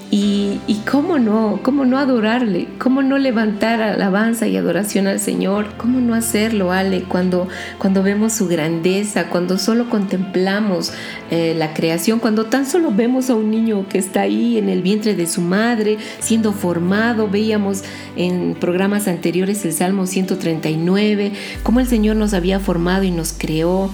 Y, 0.10 0.60
cómo 0.89 1.20
no, 1.20 1.60
cómo 1.63 1.84
no 1.84 1.98
adorarle, 1.98 2.70
cómo 2.80 3.02
no 3.02 3.17
levantar 3.17 3.82
alabanza 3.82 4.48
y 4.48 4.56
adoración 4.56 5.06
al 5.08 5.20
Señor, 5.20 5.74
cómo 5.76 6.00
no 6.00 6.13
hacerlo, 6.13 6.72
Ale, 6.72 7.04
cuando, 7.04 7.50
cuando 7.78 8.04
vemos 8.04 8.32
su 8.32 8.48
grandeza, 8.48 9.30
cuando 9.30 9.58
solo 9.58 9.89
contemplamos 9.89 10.93
eh, 11.30 11.54
la 11.58 11.74
creación, 11.74 12.20
cuando 12.20 12.46
tan 12.46 12.65
solo 12.65 12.91
vemos 12.91 13.30
a 13.30 13.36
un 13.36 13.52
niño 13.52 13.86
que 13.89 13.98
está 13.98 14.22
ahí 14.22 14.58
en 14.58 14.70
el 14.70 14.82
vientre 14.82 15.13
de 15.13 15.28
su 15.28 15.41
madre, 15.41 15.98
siendo 16.20 16.54
formado, 16.54 17.28
veíamos 17.28 17.84
en 18.15 18.56
programas 18.58 19.10
anteriores 19.10 19.65
el 19.65 19.74
Salmo 19.74 20.08
139, 20.08 21.34
cómo 21.63 21.82
el 21.82 21.88
Señor 21.88 22.15
nos 22.15 22.34
había 22.34 22.62
formado 22.62 23.04
y 23.04 23.12
nos 23.12 23.34
creó. 23.34 23.91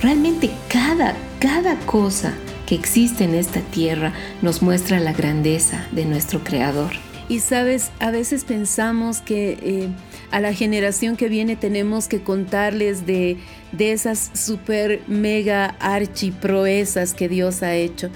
Realmente 0.00 0.50
cada, 0.68 1.14
cada 1.40 1.74
cosa 1.80 2.34
que 2.66 2.74
existe 2.74 3.24
en 3.24 3.34
esta 3.34 3.60
tierra 3.60 4.12
nos 4.42 4.60
muestra 4.60 5.00
la 5.00 5.12
grandeza 5.12 5.86
de 5.92 6.04
nuestro 6.04 6.42
Creador. 6.42 6.92
Y 7.28 7.40
sabes, 7.40 7.90
a 7.98 8.10
veces 8.10 8.44
pensamos 8.44 9.20
que 9.20 9.58
eh, 9.62 9.88
a 10.30 10.40
la 10.40 10.52
generación 10.52 11.16
que 11.16 11.28
viene 11.28 11.56
tenemos 11.56 12.06
que 12.06 12.22
contarles 12.22 13.04
de, 13.06 13.38
de 13.72 13.92
esas 13.92 14.30
super 14.34 15.00
mega 15.08 15.76
archiproezas 15.80 17.14
que 17.14 17.28
Dios 17.28 17.62
ha 17.62 17.74
hecho. 17.74 18.10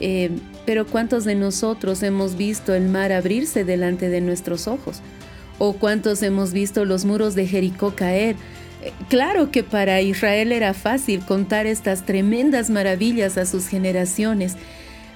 Eh, 0.00 0.30
pero 0.64 0.84
¿cuántos 0.84 1.24
de 1.24 1.36
nosotros 1.36 2.02
hemos 2.02 2.36
visto 2.36 2.74
el 2.74 2.88
mar 2.88 3.12
abrirse 3.12 3.64
delante 3.64 4.08
de 4.08 4.20
nuestros 4.20 4.66
ojos? 4.66 5.00
¿O 5.58 5.74
cuántos 5.74 6.22
hemos 6.22 6.52
visto 6.52 6.84
los 6.84 7.04
muros 7.04 7.34
de 7.34 7.46
Jericó 7.46 7.94
caer? 7.94 8.34
Claro 9.08 9.50
que 9.50 9.62
para 9.62 10.00
Israel 10.00 10.52
era 10.52 10.74
fácil 10.74 11.24
contar 11.24 11.66
estas 11.66 12.04
tremendas 12.04 12.70
maravillas 12.70 13.38
a 13.38 13.46
sus 13.46 13.68
generaciones, 13.68 14.56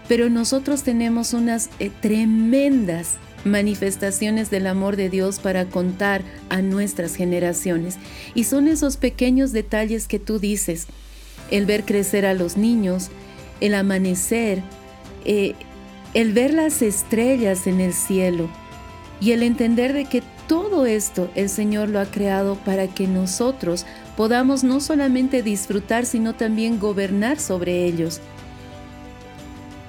pero 0.09 0.28
nosotros 0.28 0.83
tenemos 0.83 1.35
unas 1.35 1.70
eh, 1.78 1.90
tremendas 2.00 3.18
manifestaciones 3.44 4.50
del 4.50 4.66
amor 4.66 4.96
de 4.96 5.09
Dios 5.09 5.38
para 5.38 5.66
contar 5.66 6.22
a 6.48 6.62
nuestras 6.62 7.14
generaciones. 7.14 7.96
Y 8.35 8.44
son 8.44 8.68
esos 8.68 8.96
pequeños 8.96 9.52
detalles 9.52 10.06
que 10.06 10.18
tú 10.18 10.38
dices, 10.38 10.87
el 11.50 11.66
ver 11.66 11.85
crecer 11.85 12.26
a 12.26 12.35
los 12.35 12.56
niños, 12.56 13.11
el 13.61 13.74
amanecer, 13.74 14.62
eh, 15.24 15.54
el 16.14 16.33
ver 16.33 16.54
las 16.54 16.83
estrellas 16.83 17.66
en 17.66 17.80
el 17.80 17.92
cielo 17.92 18.50
y 19.20 19.33
el 19.33 19.42
entender 19.42 19.92
de 19.92 20.06
que 20.06 20.22
todo 20.51 20.85
esto 20.85 21.31
el 21.37 21.49
Señor 21.49 21.91
lo 21.91 22.01
ha 22.01 22.07
creado 22.07 22.57
para 22.57 22.89
que 22.89 23.07
nosotros 23.07 23.87
podamos 24.17 24.65
no 24.65 24.81
solamente 24.81 25.45
disfrutar, 25.45 26.05
sino 26.05 26.35
también 26.35 26.81
gobernar 26.81 27.39
sobre 27.39 27.85
ellos. 27.85 28.21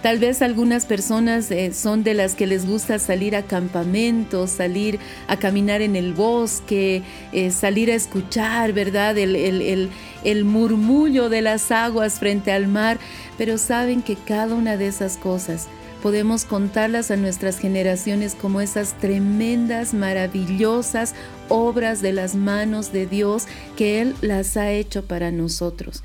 Tal 0.04 0.19
vez 0.19 0.43
algunas 0.43 0.86
personas 0.86 1.50
eh, 1.50 1.74
son 1.74 2.04
de 2.04 2.13
las 2.13 2.36
que 2.36 2.45
les 2.45 2.67
gusta 2.67 3.00
salir 3.00 3.36
a 3.36 3.41
campamentos, 3.41 4.52
salir 4.52 5.00
a 5.28 5.38
caminar 5.38 5.82
en 5.82 5.95
el 5.95 6.13
bosque, 6.13 7.02
eh, 7.32 7.50
salir 7.50 7.89
a 7.89 7.95
escuchar, 7.95 8.71
¿verdad? 8.71 9.17
El, 9.17 9.89
el 10.24 10.45
murmullo 10.45 11.30
de 11.30 11.41
las 11.41 11.71
aguas 11.71 12.19
frente 12.19 12.52
al 12.52 12.67
mar, 12.67 13.00
pero 13.36 13.58
saben 13.58 14.04
que 14.04 14.15
cada 14.15 14.54
una 14.54 14.78
de 14.78 14.86
esas 14.86 15.17
cosas 15.17 15.69
podemos 16.01 16.45
contarlas 16.45 17.11
a 17.11 17.15
nuestras 17.15 17.59
generaciones 17.59 18.35
como 18.35 18.61
esas 18.61 18.97
tremendas, 18.99 19.93
maravillosas 19.93 21.15
obras 21.49 22.01
de 22.01 22.13
las 22.13 22.35
manos 22.35 22.91
de 22.91 23.05
Dios 23.05 23.47
que 23.75 24.01
Él 24.01 24.15
las 24.21 24.57
ha 24.57 24.71
hecho 24.71 25.05
para 25.05 25.31
nosotros. 25.31 26.03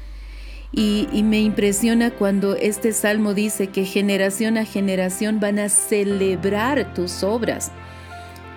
Y, 0.73 1.09
me 1.23 1.41
impresiona 1.41 2.11
cuando 2.11 2.55
este 2.55 2.93
salmo 2.93 3.33
dice 3.33 3.69
que 3.69 3.85
generación 3.87 4.59
a 4.59 4.65
generación 4.65 5.41
van 5.41 5.59
a 5.59 5.69
celebrar 5.71 6.93
tus 6.93 7.23
obras. 7.23 7.73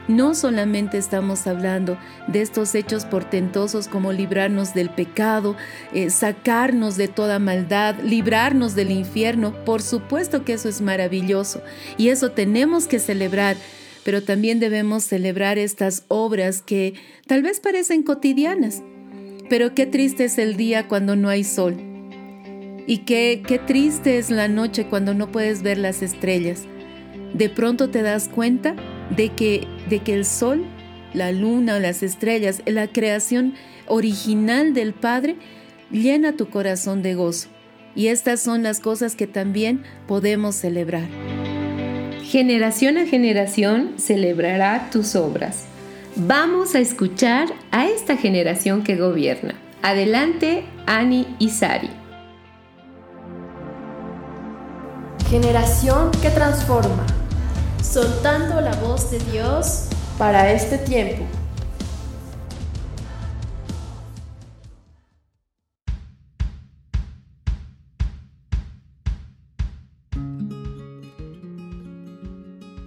No 0.10 0.34
solamente 0.34 0.98
estamos 0.98 1.46
hablando 1.46 2.00
de 2.26 2.42
estos 2.42 2.74
hechos 2.74 3.06
portentosos 3.06 3.88
como 3.88 4.12
librarnos 4.12 4.74
del 4.74 4.90
pecado, 4.90 5.56
eh, 5.94 6.10
sacarnos 6.10 6.98
de 6.98 7.08
toda 7.08 7.38
maldad, 7.38 7.96
librarnos 8.04 8.74
del 8.74 8.90
infierno. 8.90 9.54
Por 9.66 9.84
supuesto 9.84 10.44
que 10.44 10.54
eso 10.54 10.68
es 10.68 10.82
maravilloso 10.82 11.62
y 11.96 12.10
eso 12.10 12.32
tenemos 12.32 12.88
que 12.88 12.98
celebrar, 12.98 13.56
pero 14.04 14.24
también 14.24 14.60
debemos 14.60 15.04
celebrar 15.04 15.60
estas 15.60 16.06
obras 16.08 16.64
que 16.64 16.96
tal 17.28 17.44
vez 17.44 17.60
parecen 17.60 18.02
cotidianas. 18.02 18.82
Pero 19.48 19.76
qué 19.76 19.86
triste 19.86 20.26
es 20.26 20.40
el 20.40 20.58
día 20.58 20.88
cuando 20.88 21.16
no 21.16 21.28
hay 21.30 21.44
sol 21.44 21.76
Y 22.88 23.00
qué, 23.00 23.44
qué 23.48 23.60
triste 23.60 24.18
es 24.18 24.32
la 24.32 24.48
noche 24.48 24.88
cuando 24.88 25.14
no 25.14 25.32
puedes 25.32 25.62
ver 25.62 25.78
las 25.78 26.02
estrellas. 26.02 26.64
De 27.36 27.48
pronto 27.48 27.92
te 27.92 28.02
das 28.02 28.28
cuenta 28.28 28.76
de 29.16 29.30
que, 29.30 29.68
de 29.90 30.00
que 30.00 30.14
el 30.14 30.26
sol, 30.26 30.66
la 31.14 31.32
luna 31.32 31.80
las 31.80 32.04
estrellas, 32.04 32.62
la 32.66 32.88
creación 32.88 33.56
original 33.88 34.74
del 34.74 34.94
Padre, 34.94 35.38
llena 35.92 36.36
tu 36.36 36.50
corazón 36.50 37.02
de 37.02 37.16
gozo. 37.16 37.50
Y 37.96 38.08
estas 38.08 38.40
son 38.40 38.64
las 38.64 38.80
cosas 38.80 39.16
que 39.16 39.28
también 39.28 39.84
podemos 40.08 40.56
celebrar. 40.56 41.08
Generación 42.24 42.98
a 42.98 43.06
generación 43.08 43.96
celebrará 43.98 44.90
tus 44.92 45.16
obras. 45.16 45.66
Vamos 46.16 46.76
a 46.76 46.80
escuchar 46.80 47.48
a 47.72 47.88
esta 47.88 48.18
generación 48.18 48.84
que 48.84 48.96
gobierna. 48.96 49.56
Adelante, 49.82 50.64
Ani 50.86 51.26
y 51.40 51.50
Sari. 51.50 51.90
Generación 55.30 56.12
que 56.22 56.30
transforma. 56.30 57.06
Soltando 57.82 58.62
la 58.62 58.76
voz 58.82 59.10
de 59.10 59.20
Dios 59.32 59.88
para 60.18 60.52
este 60.52 60.78
tiempo. 60.80 61.26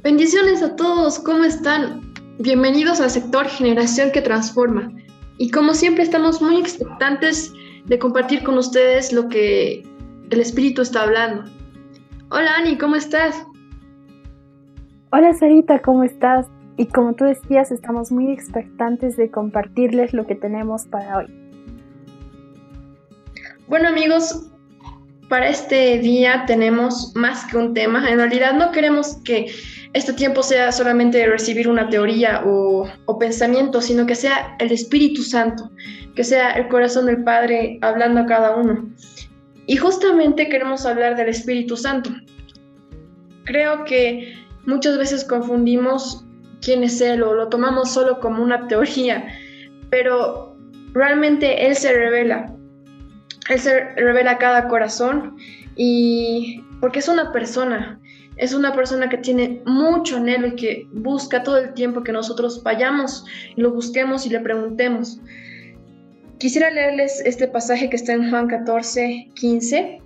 Bendiciones 0.03 0.63
a 0.63 0.77
todos, 0.77 1.19
¿cómo 1.19 1.45
están? 1.45 2.13
Bienvenidos 2.39 3.01
al 3.01 3.11
sector 3.11 3.47
Generación 3.47 4.11
que 4.13 4.21
Transforma. 4.21 4.93
Y 5.39 5.51
como 5.51 5.75
siempre 5.75 6.05
estamos 6.05 6.43
muy 6.43 6.61
expectantes 6.61 7.53
de 7.87 7.99
compartir 7.99 8.45
con 8.45 8.59
ustedes 8.59 9.13
lo 9.13 9.29
que 9.29 9.83
el 10.31 10.41
Espíritu 10.41 10.83
está 10.83 11.03
hablando. 11.03 11.51
Hola 12.31 12.57
Ani, 12.57 12.77
¿cómo 12.79 12.97
estás? 12.97 13.37
Hola 15.15 15.35
Sarita, 15.35 15.79
¿cómo 15.81 16.05
estás? 16.05 16.47
Y 16.79 16.87
como 16.87 17.15
tú 17.15 17.27
decías, 17.27 17.71
estamos 17.71 18.11
muy 18.11 18.33
expectantes 18.33 19.15
de 19.19 19.31
compartirles 19.31 20.15
lo 20.15 20.27
que 20.27 20.35
tenemos 20.35 20.87
para 20.87 21.19
hoy. 21.19 21.27
Bueno 23.69 23.89
amigos, 23.89 24.49
para 25.29 25.51
este 25.51 25.99
día 25.99 26.45
tenemos 26.47 27.13
más 27.15 27.45
que 27.45 27.59
un 27.59 27.75
tema. 27.75 28.09
En 28.09 28.17
realidad 28.17 28.55
no 28.55 28.73
queremos 28.73 29.19
que 29.23 29.53
este 29.93 30.15
tiempo 30.15 30.43
sea 30.43 30.73
solamente 30.73 31.27
recibir 31.27 31.69
una 31.69 31.91
teoría 31.91 32.43
o, 32.47 32.89
pensamiento, 33.21 33.83
sino 33.83 34.07
que 34.07 34.15
sea 34.15 34.57
el 34.61 34.73
Espíritu 34.73 35.21
Santo, 35.21 35.71
que 36.17 36.25
sea 36.25 36.53
el 36.53 36.69
corazón 36.69 37.05
del 37.05 37.23
Padre 37.23 37.79
hablando 37.83 38.23
a 38.23 38.27
cada 38.27 38.57
uno. 38.57 38.89
Y 39.67 39.77
justamente 39.77 40.49
queremos 40.49 40.87
hablar 40.87 41.17
del 41.17 41.29
Espíritu 41.29 41.77
Santo. 41.77 42.09
Creo 43.45 43.85
que 43.85 44.42
muchas 44.67 44.99
veces 44.99 45.25
confundimos 45.25 46.25
quién 46.61 46.83
es 46.85 47.01
Él 47.01 47.23
o 47.23 47.35
lo 47.35 47.49
tomamos 47.49 47.93
solo 47.93 48.21
como 48.21 48.43
una 48.43 48.69
teoría, 48.69 49.27
pero 49.91 50.57
realmente 50.93 51.67
Él 51.67 51.77
se 51.77 51.93
revela. 51.93 52.55
Él 53.49 53.59
se 53.59 53.91
revela 53.95 54.33
a 54.33 54.39
cada 54.39 54.69
corazón 54.69 55.37
y 55.77 56.63
porque 56.81 57.01
es 57.01 57.09
una 57.09 57.33
persona, 57.33 58.01
es 58.37 58.55
una 58.55 58.73
persona 58.73 59.09
que 59.09 59.19
tiene 59.19 59.63
mucho 59.65 60.17
anhelo 60.17 60.49
y 60.49 60.57
que 60.57 60.87
busca 60.93 61.43
todo 61.43 61.59
el 61.59 61.75
tiempo 61.75 62.03
que 62.03 62.13
nosotros 62.13 62.63
vayamos, 62.63 63.25
lo 63.57 63.73
busquemos 63.73 64.27
y 64.27 64.31
le 64.31 64.41
preguntemos. 64.41 65.21
Quisiera 66.39 66.71
leerles 66.71 67.23
este 67.25 67.47
pasaje 67.47 67.89
que 67.89 67.97
está 67.97 68.15
en 68.15 68.31
Juan 68.31 68.49
14, 68.49 69.31
15. 69.35 70.01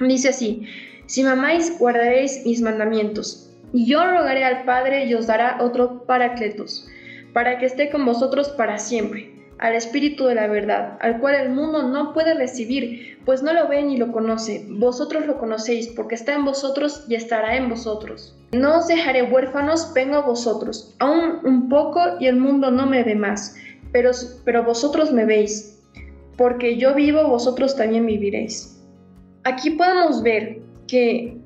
Dice 0.00 0.28
así, 0.28 0.66
si 1.12 1.22
mamáis, 1.22 1.78
guardaréis 1.78 2.42
mis 2.46 2.62
mandamientos. 2.62 3.50
Y 3.74 3.84
yo 3.84 4.02
rogaré 4.02 4.44
al 4.44 4.64
Padre 4.64 5.04
y 5.04 5.12
os 5.12 5.26
dará 5.26 5.58
otro 5.60 6.06
paracletos, 6.06 6.88
para 7.34 7.58
que 7.58 7.66
esté 7.66 7.90
con 7.90 8.06
vosotros 8.06 8.48
para 8.48 8.78
siempre 8.78 9.30
al 9.58 9.74
Espíritu 9.74 10.24
de 10.24 10.36
la 10.36 10.46
verdad, 10.46 10.96
al 11.02 11.20
cual 11.20 11.34
el 11.34 11.50
mundo 11.50 11.82
no 11.82 12.14
puede 12.14 12.32
recibir, 12.32 13.18
pues 13.26 13.42
no 13.42 13.52
lo 13.52 13.68
ve 13.68 13.82
ni 13.82 13.98
lo 13.98 14.10
conoce. 14.10 14.64
Vosotros 14.70 15.26
lo 15.26 15.36
conocéis, 15.36 15.88
porque 15.88 16.14
está 16.14 16.32
en 16.32 16.46
vosotros 16.46 17.04
y 17.08 17.14
estará 17.14 17.56
en 17.56 17.68
vosotros. 17.68 18.34
No 18.52 18.78
os 18.78 18.88
dejaré 18.88 19.24
huérfanos, 19.24 19.92
vengo 19.92 20.16
a 20.16 20.22
vosotros. 20.22 20.96
Aún 20.98 21.40
un 21.44 21.68
poco 21.68 22.00
y 22.20 22.26
el 22.26 22.36
mundo 22.36 22.70
no 22.70 22.86
me 22.86 23.02
ve 23.02 23.16
más, 23.16 23.54
pero, 23.92 24.12
pero 24.46 24.64
vosotros 24.64 25.12
me 25.12 25.26
veis, 25.26 25.78
porque 26.38 26.78
yo 26.78 26.94
vivo, 26.94 27.28
vosotros 27.28 27.76
también 27.76 28.06
viviréis. 28.06 28.82
Aquí 29.44 29.72
podemos 29.72 30.22
ver 30.22 30.61
que 30.92 31.38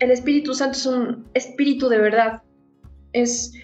el 0.00 0.10
Espíritu 0.10 0.52
Santo 0.52 0.76
es 0.76 0.84
un 0.84 1.24
espíritu 1.32 1.88
de 1.88 1.96
verdad, 1.96 2.42
es 3.14 3.54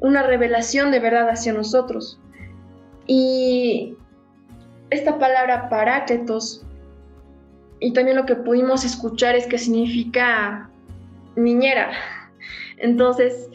una 0.00 0.22
revelación 0.22 0.90
de 0.90 1.00
verdad 1.00 1.30
hacia 1.30 1.54
nosotros. 1.54 2.20
Y 3.06 3.96
esta 4.90 5.18
palabra 5.18 5.70
parácletos, 5.70 6.62
y 7.80 7.94
también 7.94 8.18
lo 8.18 8.26
que 8.26 8.36
pudimos 8.36 8.84
escuchar 8.84 9.34
es 9.34 9.46
que 9.46 9.56
significa 9.56 10.68
niñera. 11.36 11.92
Entonces, 12.76 13.48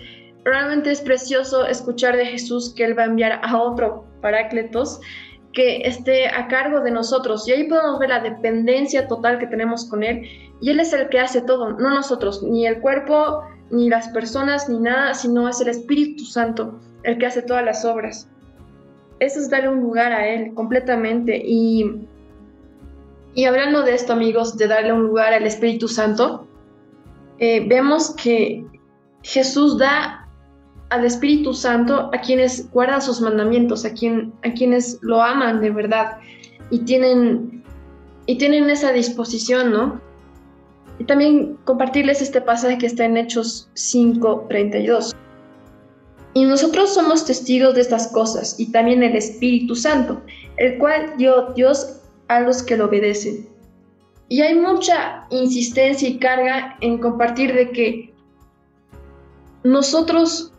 realmente 0.44 0.90
es 0.90 1.02
precioso 1.02 1.68
escuchar 1.68 2.18
de 2.18 2.26
Jesús 2.26 2.74
que 2.74 2.84
Él 2.84 2.98
va 2.98 3.04
a 3.04 3.06
enviar 3.06 3.40
a 3.44 3.62
otro 3.62 4.08
parácletos 4.22 5.00
que 5.54 5.88
esté 5.88 6.28
a 6.30 6.48
cargo 6.48 6.80
de 6.80 6.90
nosotros. 6.90 7.48
Y 7.48 7.52
ahí 7.52 7.68
podemos 7.68 8.00
ver 8.00 8.10
la 8.10 8.22
dependencia 8.22 9.08
total 9.08 9.38
que 9.38 9.46
tenemos 9.46 9.88
con 9.88 10.02
Él. 10.02 10.28
Y 10.62 10.70
Él 10.72 10.80
es 10.80 10.94
el 10.94 11.10
que 11.10 11.20
hace 11.20 11.42
todo, 11.42 11.72
no 11.74 11.90
nosotros, 11.90 12.44
ni 12.44 12.66
el 12.66 12.80
cuerpo, 12.80 13.44
ni 13.72 13.90
las 13.90 14.10
personas, 14.10 14.70
ni 14.70 14.80
nada, 14.80 15.14
sino 15.14 15.50
es 15.50 15.60
el 15.62 15.70
Espíritu 15.70 16.24
Santo 16.24 16.80
el 17.04 17.18
que 17.18 17.26
hace 17.26 17.42
todas 17.42 17.64
las 17.64 17.86
obras 17.86 18.30
eso 19.20 19.40
es 19.40 19.50
darle 19.50 19.70
un 19.70 19.82
lugar 19.82 20.12
a 20.12 20.28
Él 20.28 20.54
completamente. 20.54 21.42
Y, 21.44 22.08
y 23.34 23.46
hablando 23.46 23.84
de 23.84 23.94
esto, 23.94 24.14
amigos, 24.14 24.58
de 24.58 24.68
darle 24.68 24.94
un 24.94 25.04
lugar 25.04 25.34
al 25.34 25.46
Espíritu 25.46 25.88
Santo, 25.88 26.48
eh, 27.40 27.66
vemos 27.68 28.16
que 28.16 28.66
Jesús 29.24 29.78
da 29.78 30.28
al 30.90 31.06
Espíritu 31.06 31.54
Santo 31.54 32.10
a 32.14 32.22
quienes 32.22 32.72
guardan 32.72 33.02
sus 33.02 33.22
mandamientos, 33.22 33.86
a, 33.86 33.94
quien, 33.94 34.34
a 34.44 34.54
quienes 34.54 35.00
lo 35.02 35.22
aman 35.22 35.60
de 35.62 35.72
verdad 35.72 36.18
y 36.70 36.80
tienen, 36.80 37.64
y 38.28 38.38
tienen 38.38 38.70
esa 38.70 38.92
disposición, 38.92 39.72
¿no? 39.72 40.00
Y 41.00 41.04
también 41.04 41.58
compartirles 41.66 42.22
este 42.22 42.42
pasaje 42.42 42.78
que 42.78 42.86
está 42.86 43.06
en 43.06 43.18
Hechos 43.18 43.70
5:32. 43.74 45.14
Y 46.34 46.44
nosotros 46.46 46.94
somos 46.94 47.26
testigos 47.26 47.76
de 47.76 47.82
estas 47.82 48.08
cosas 48.10 48.60
y 48.60 48.72
también 48.72 49.04
el 49.04 49.16
Espíritu 49.16 49.76
Santo, 49.76 50.22
el 50.58 50.78
cual 50.78 51.14
dio 51.18 51.54
Dios 51.54 52.02
a 52.28 52.42
los 52.42 52.62
que 52.62 52.78
lo 52.78 52.86
obedecen. 52.86 53.48
Y 54.28 54.42
hay 54.42 54.56
mucha 54.56 55.28
insistencia 55.30 56.10
y 56.10 56.18
carga 56.18 56.78
en 56.82 56.98
compartir 56.98 57.54
de 57.54 57.72
que 57.72 58.14
nosotros 59.64 60.52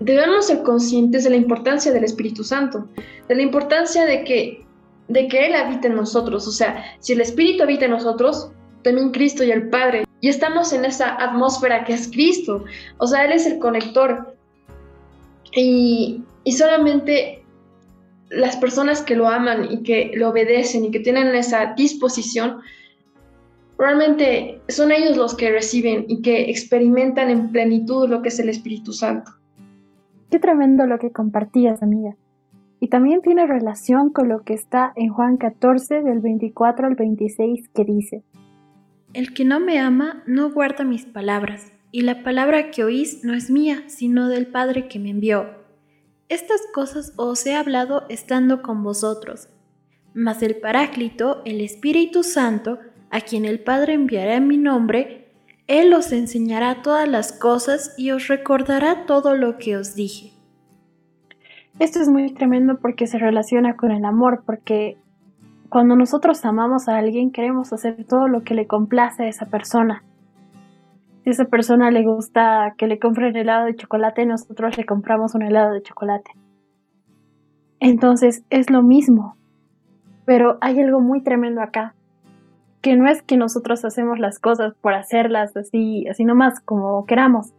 debemos 0.00 0.46
ser 0.46 0.62
conscientes 0.62 1.24
de 1.24 1.30
la 1.30 1.36
importancia 1.36 1.92
del 1.92 2.04
Espíritu 2.04 2.44
Santo, 2.44 2.88
de 3.28 3.34
la 3.34 3.42
importancia 3.42 4.04
de 4.04 4.24
que, 4.24 4.64
de 5.08 5.28
que 5.28 5.46
Él 5.46 5.54
habite 5.54 5.88
en 5.88 5.96
nosotros. 5.96 6.46
O 6.46 6.52
sea, 6.52 6.84
si 7.00 7.12
el 7.12 7.20
Espíritu 7.20 7.62
habita 7.62 7.84
en 7.84 7.92
nosotros, 7.92 8.50
también 8.82 9.10
Cristo 9.10 9.44
y 9.44 9.50
el 9.50 9.68
Padre. 9.68 10.04
Y 10.20 10.28
estamos 10.28 10.72
en 10.72 10.84
esa 10.84 11.16
atmósfera 11.22 11.84
que 11.84 11.94
es 11.94 12.08
Cristo. 12.10 12.64
O 12.98 13.06
sea, 13.06 13.24
Él 13.24 13.32
es 13.32 13.46
el 13.46 13.58
conector. 13.58 14.36
Y, 15.54 16.22
solamente 16.50 17.44
las 18.30 18.56
personas 18.56 19.02
que 19.02 19.14
lo 19.14 19.28
aman 19.28 19.70
y 19.70 19.82
que 19.82 20.12
lo 20.14 20.30
obedecen 20.30 20.86
y 20.86 20.90
que 20.90 21.00
tienen 21.00 21.34
esa 21.34 21.74
disposición, 21.74 22.60
realmente 23.76 24.60
son 24.68 24.90
ellos 24.90 25.16
los 25.16 25.34
que 25.34 25.50
reciben 25.50 26.06
y 26.08 26.22
que 26.22 26.50
experimentan 26.50 27.28
en 27.28 27.52
plenitud 27.52 28.08
lo 28.08 28.22
que 28.22 28.28
es 28.28 28.38
el 28.38 28.48
Espíritu 28.48 28.92
Santo. 28.92 29.32
Qué 30.30 30.38
tremendo 30.38 30.86
lo 30.86 30.98
que 30.98 31.10
compartías, 31.10 31.82
amiga. 31.82 32.16
Y 32.80 32.88
también 32.88 33.20
tiene 33.20 33.46
relación 33.46 34.10
con 34.10 34.28
lo 34.28 34.42
que 34.42 34.54
está 34.54 34.92
en 34.96 35.10
Juan 35.10 35.36
14 35.36 36.02
del 36.02 36.20
24 36.20 36.86
al 36.86 36.94
26 36.94 37.68
que 37.68 37.84
dice, 37.84 38.22
El 39.14 39.34
que 39.34 39.44
no 39.44 39.60
me 39.60 39.78
ama 39.78 40.22
no 40.26 40.50
guarda 40.50 40.84
mis 40.84 41.04
palabras 41.04 41.72
y 41.90 42.00
la 42.00 42.22
palabra 42.22 42.70
que 42.70 42.82
oís 42.82 43.22
no 43.22 43.34
es 43.34 43.50
mía, 43.50 43.84
sino 43.86 44.28
del 44.28 44.46
Padre 44.46 44.88
que 44.88 44.98
me 44.98 45.10
envió. 45.10 45.50
Estas 46.30 46.62
cosas 46.72 47.12
os 47.16 47.44
he 47.44 47.54
hablado 47.54 48.06
estando 48.08 48.62
con 48.62 48.82
vosotros. 48.82 49.50
Mas 50.14 50.42
el 50.42 50.56
Paráclito, 50.56 51.42
el 51.44 51.60
Espíritu 51.60 52.22
Santo, 52.22 52.78
a 53.10 53.20
quien 53.20 53.44
el 53.44 53.60
Padre 53.60 53.92
enviará 53.92 54.36
en 54.36 54.46
mi 54.46 54.56
nombre, 54.56 55.28
Él 55.66 55.92
os 55.92 56.10
enseñará 56.12 56.80
todas 56.80 57.06
las 57.06 57.32
cosas 57.32 57.94
y 57.98 58.12
os 58.12 58.28
recordará 58.28 59.04
todo 59.04 59.36
lo 59.36 59.58
que 59.58 59.76
os 59.76 59.94
dije. 59.94 60.32
Esto 61.78 62.00
es 62.00 62.08
muy 62.08 62.32
tremendo 62.32 62.78
porque 62.80 63.06
se 63.06 63.18
relaciona 63.18 63.76
con 63.76 63.90
el 63.90 64.06
amor, 64.06 64.44
porque 64.46 64.96
cuando 65.72 65.96
nosotros 65.96 66.44
amamos 66.44 66.86
a 66.86 66.98
alguien 66.98 67.32
queremos 67.32 67.72
hacer 67.72 68.04
todo 68.04 68.28
lo 68.28 68.42
que 68.42 68.52
le 68.52 68.66
complace 68.66 69.22
a 69.22 69.28
esa 69.28 69.46
persona. 69.46 70.04
Si 71.24 71.30
a 71.30 71.32
esa 71.32 71.46
persona 71.46 71.90
le 71.90 72.04
gusta 72.04 72.74
que 72.76 72.86
le 72.86 72.98
compren 72.98 73.34
helado 73.34 73.64
de 73.64 73.74
chocolate, 73.74 74.26
nosotros 74.26 74.76
le 74.76 74.84
compramos 74.84 75.34
un 75.34 75.40
helado 75.40 75.72
de 75.72 75.80
chocolate. 75.80 76.32
Entonces 77.80 78.44
es 78.50 78.68
lo 78.68 78.82
mismo. 78.82 79.34
Pero 80.26 80.58
hay 80.60 80.78
algo 80.78 81.00
muy 81.00 81.22
tremendo 81.22 81.62
acá, 81.62 81.94
que 82.82 82.94
no 82.94 83.08
es 83.08 83.22
que 83.22 83.38
nosotros 83.38 83.82
hacemos 83.86 84.18
las 84.18 84.38
cosas 84.38 84.74
por 84.74 84.92
hacerlas 84.92 85.56
así, 85.56 86.06
así 86.06 86.26
nomás 86.26 86.60
como 86.60 87.06
queramos, 87.06 87.54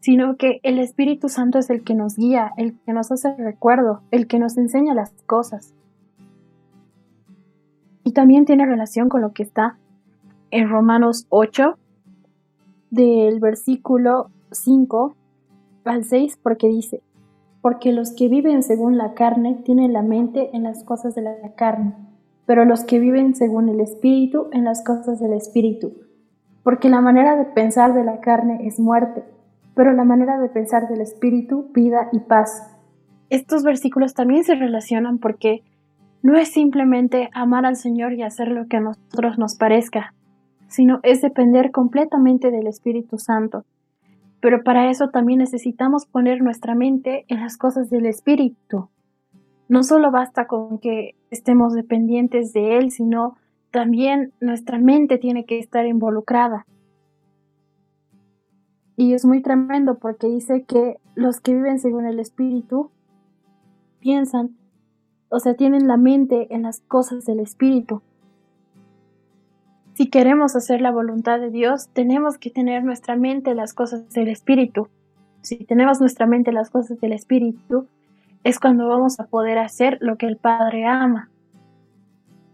sino 0.00 0.36
que 0.36 0.58
el 0.64 0.80
Espíritu 0.80 1.28
Santo 1.28 1.60
es 1.60 1.70
el 1.70 1.84
que 1.84 1.94
nos 1.94 2.16
guía, 2.16 2.50
el 2.56 2.80
que 2.84 2.92
nos 2.92 3.12
hace 3.12 3.32
recuerdo, 3.38 4.00
el 4.10 4.26
que 4.26 4.40
nos 4.40 4.58
enseña 4.58 4.92
las 4.92 5.12
cosas. 5.26 5.72
Y 8.04 8.12
también 8.12 8.44
tiene 8.44 8.66
relación 8.66 9.08
con 9.08 9.20
lo 9.20 9.32
que 9.32 9.42
está 9.42 9.76
en 10.50 10.68
Romanos 10.68 11.26
8, 11.30 11.76
del 12.90 13.40
versículo 13.40 14.30
5 14.50 15.14
al 15.84 16.04
6, 16.04 16.38
porque 16.42 16.68
dice, 16.68 17.02
porque 17.62 17.92
los 17.92 18.12
que 18.12 18.28
viven 18.28 18.62
según 18.62 18.98
la 18.98 19.14
carne 19.14 19.54
tienen 19.64 19.92
la 19.92 20.02
mente 20.02 20.50
en 20.54 20.64
las 20.64 20.84
cosas 20.84 21.14
de 21.14 21.22
la 21.22 21.54
carne, 21.56 21.94
pero 22.44 22.64
los 22.64 22.84
que 22.84 22.98
viven 22.98 23.34
según 23.34 23.68
el 23.68 23.80
Espíritu 23.80 24.48
en 24.52 24.64
las 24.64 24.84
cosas 24.84 25.20
del 25.20 25.32
Espíritu. 25.32 25.94
Porque 26.62 26.90
la 26.90 27.00
manera 27.00 27.36
de 27.36 27.44
pensar 27.44 27.94
de 27.94 28.04
la 28.04 28.20
carne 28.20 28.66
es 28.66 28.78
muerte, 28.78 29.24
pero 29.74 29.92
la 29.92 30.04
manera 30.04 30.38
de 30.38 30.48
pensar 30.48 30.88
del 30.88 31.00
Espíritu, 31.00 31.70
vida 31.72 32.08
y 32.12 32.20
paz. 32.20 32.68
Estos 33.30 33.62
versículos 33.62 34.12
también 34.12 34.44
se 34.44 34.54
relacionan 34.54 35.18
porque 35.18 35.62
no 36.22 36.36
es 36.36 36.52
simplemente 36.52 37.28
amar 37.32 37.66
al 37.66 37.76
Señor 37.76 38.12
y 38.12 38.22
hacer 38.22 38.48
lo 38.48 38.66
que 38.68 38.76
a 38.76 38.80
nosotros 38.80 39.38
nos 39.38 39.56
parezca, 39.56 40.14
sino 40.68 41.00
es 41.02 41.20
depender 41.20 41.72
completamente 41.72 42.50
del 42.50 42.68
Espíritu 42.68 43.18
Santo. 43.18 43.64
Pero 44.40 44.62
para 44.62 44.90
eso 44.90 45.10
también 45.10 45.40
necesitamos 45.40 46.06
poner 46.06 46.42
nuestra 46.42 46.74
mente 46.74 47.24
en 47.28 47.40
las 47.40 47.56
cosas 47.56 47.90
del 47.90 48.06
Espíritu. 48.06 48.88
No 49.68 49.82
solo 49.82 50.10
basta 50.10 50.46
con 50.46 50.78
que 50.78 51.14
estemos 51.30 51.74
dependientes 51.74 52.52
de 52.52 52.78
Él, 52.78 52.90
sino 52.90 53.36
también 53.70 54.32
nuestra 54.40 54.78
mente 54.78 55.18
tiene 55.18 55.44
que 55.44 55.58
estar 55.58 55.86
involucrada. 55.86 56.66
Y 58.96 59.14
es 59.14 59.24
muy 59.24 59.42
tremendo 59.42 59.98
porque 59.98 60.28
dice 60.28 60.64
que 60.64 60.98
los 61.14 61.40
que 61.40 61.54
viven 61.54 61.78
según 61.78 62.06
el 62.06 62.20
Espíritu 62.20 62.90
piensan, 64.00 64.56
o 65.32 65.40
sea, 65.40 65.54
tienen 65.54 65.88
la 65.88 65.96
mente 65.96 66.54
en 66.54 66.62
las 66.62 66.80
cosas 66.80 67.24
del 67.24 67.40
Espíritu. 67.40 68.02
Si 69.94 70.10
queremos 70.10 70.54
hacer 70.56 70.82
la 70.82 70.90
voluntad 70.90 71.40
de 71.40 71.50
Dios, 71.50 71.88
tenemos 71.94 72.36
que 72.36 72.50
tener 72.50 72.84
nuestra 72.84 73.16
mente 73.16 73.52
en 73.52 73.56
las 73.56 73.72
cosas 73.72 74.10
del 74.10 74.28
Espíritu. 74.28 74.88
Si 75.40 75.64
tenemos 75.64 76.00
nuestra 76.00 76.26
mente 76.26 76.50
en 76.50 76.56
las 76.56 76.68
cosas 76.68 77.00
del 77.00 77.14
Espíritu, 77.14 77.88
es 78.44 78.60
cuando 78.60 78.86
vamos 78.88 79.20
a 79.20 79.26
poder 79.26 79.56
hacer 79.56 79.96
lo 80.02 80.18
que 80.18 80.26
el 80.26 80.36
Padre 80.36 80.84
ama. 80.84 81.30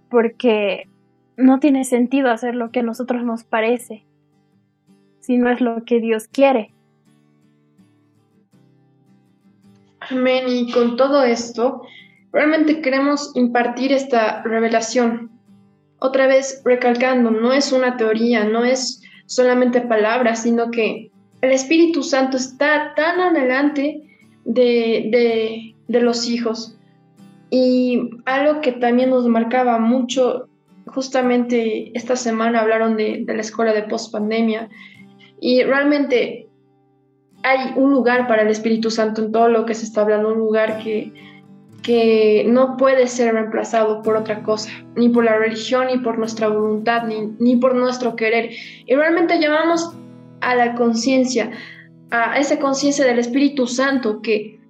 Porque 0.08 0.88
no 1.36 1.58
tiene 1.58 1.82
sentido 1.82 2.30
hacer 2.30 2.54
lo 2.54 2.70
que 2.70 2.80
a 2.80 2.84
nosotros 2.84 3.24
nos 3.24 3.42
parece, 3.42 4.04
si 5.18 5.36
no 5.36 5.50
es 5.50 5.60
lo 5.60 5.84
que 5.84 5.98
Dios 5.98 6.28
quiere. 6.28 6.72
Amén. 9.98 10.44
Y 10.46 10.70
con 10.70 10.96
todo 10.96 11.24
esto, 11.24 11.82
realmente 12.32 12.80
queremos 12.80 13.32
impartir 13.34 13.92
esta 13.92 14.42
revelación 14.42 15.30
otra 16.00 16.26
vez 16.26 16.62
recalcando, 16.64 17.30
no 17.30 17.52
es 17.52 17.72
una 17.72 17.96
teoría, 17.96 18.44
no 18.44 18.64
es 18.64 19.02
solamente 19.26 19.80
palabras, 19.80 20.42
sino 20.42 20.70
que 20.70 21.10
el 21.40 21.50
Espíritu 21.50 22.02
Santo 22.02 22.36
está 22.36 22.94
tan 22.94 23.20
adelante 23.20 24.02
de, 24.44 25.74
de, 25.88 26.00
los 26.00 26.28
hijos. 26.28 26.76
Y 27.50 28.10
algo 28.26 28.60
que 28.60 28.72
también 28.72 29.10
nos 29.10 29.26
marcaba 29.26 29.78
mucho, 29.78 30.48
justamente 30.86 31.96
esta 31.96 32.16
semana 32.16 32.60
hablaron 32.60 32.96
de, 32.96 33.24
de 33.26 33.34
la 33.34 33.40
escuela 33.40 33.72
de 33.72 33.82
post-pandemia, 33.82 34.68
y 35.40 35.62
realmente 35.62 36.48
hay 37.42 37.72
un 37.76 37.92
lugar 37.92 38.26
para 38.26 38.42
el 38.42 38.48
Espíritu 38.48 38.90
Santo 38.90 39.22
en 39.22 39.32
todo 39.32 39.48
lo 39.48 39.64
que 39.66 39.74
se 39.74 39.84
está 39.84 40.02
hablando, 40.02 40.32
un 40.32 40.38
lugar 40.38 40.82
que 40.82 41.12
que 41.88 42.44
no 42.46 42.76
puede 42.76 43.06
ser 43.06 43.32
reemplazado 43.32 44.02
por 44.02 44.14
otra 44.14 44.42
cosa, 44.42 44.70
ni 44.94 45.08
por 45.08 45.24
la 45.24 45.38
religión, 45.38 45.86
ni 45.86 45.96
por 45.96 46.18
nuestra 46.18 46.46
voluntad, 46.46 47.04
ni, 47.04 47.32
ni 47.38 47.56
por 47.56 47.74
nuestro 47.74 48.14
querer. 48.14 48.50
Y 48.84 48.94
realmente 48.94 49.40
llamamos 49.40 49.96
a 50.42 50.54
la 50.54 50.74
conciencia, 50.74 51.50
a 52.10 52.38
esa 52.38 52.58
conciencia 52.58 53.06
del 53.06 53.18
Espíritu 53.18 53.66
Santo 53.66 54.20
que, 54.20 54.60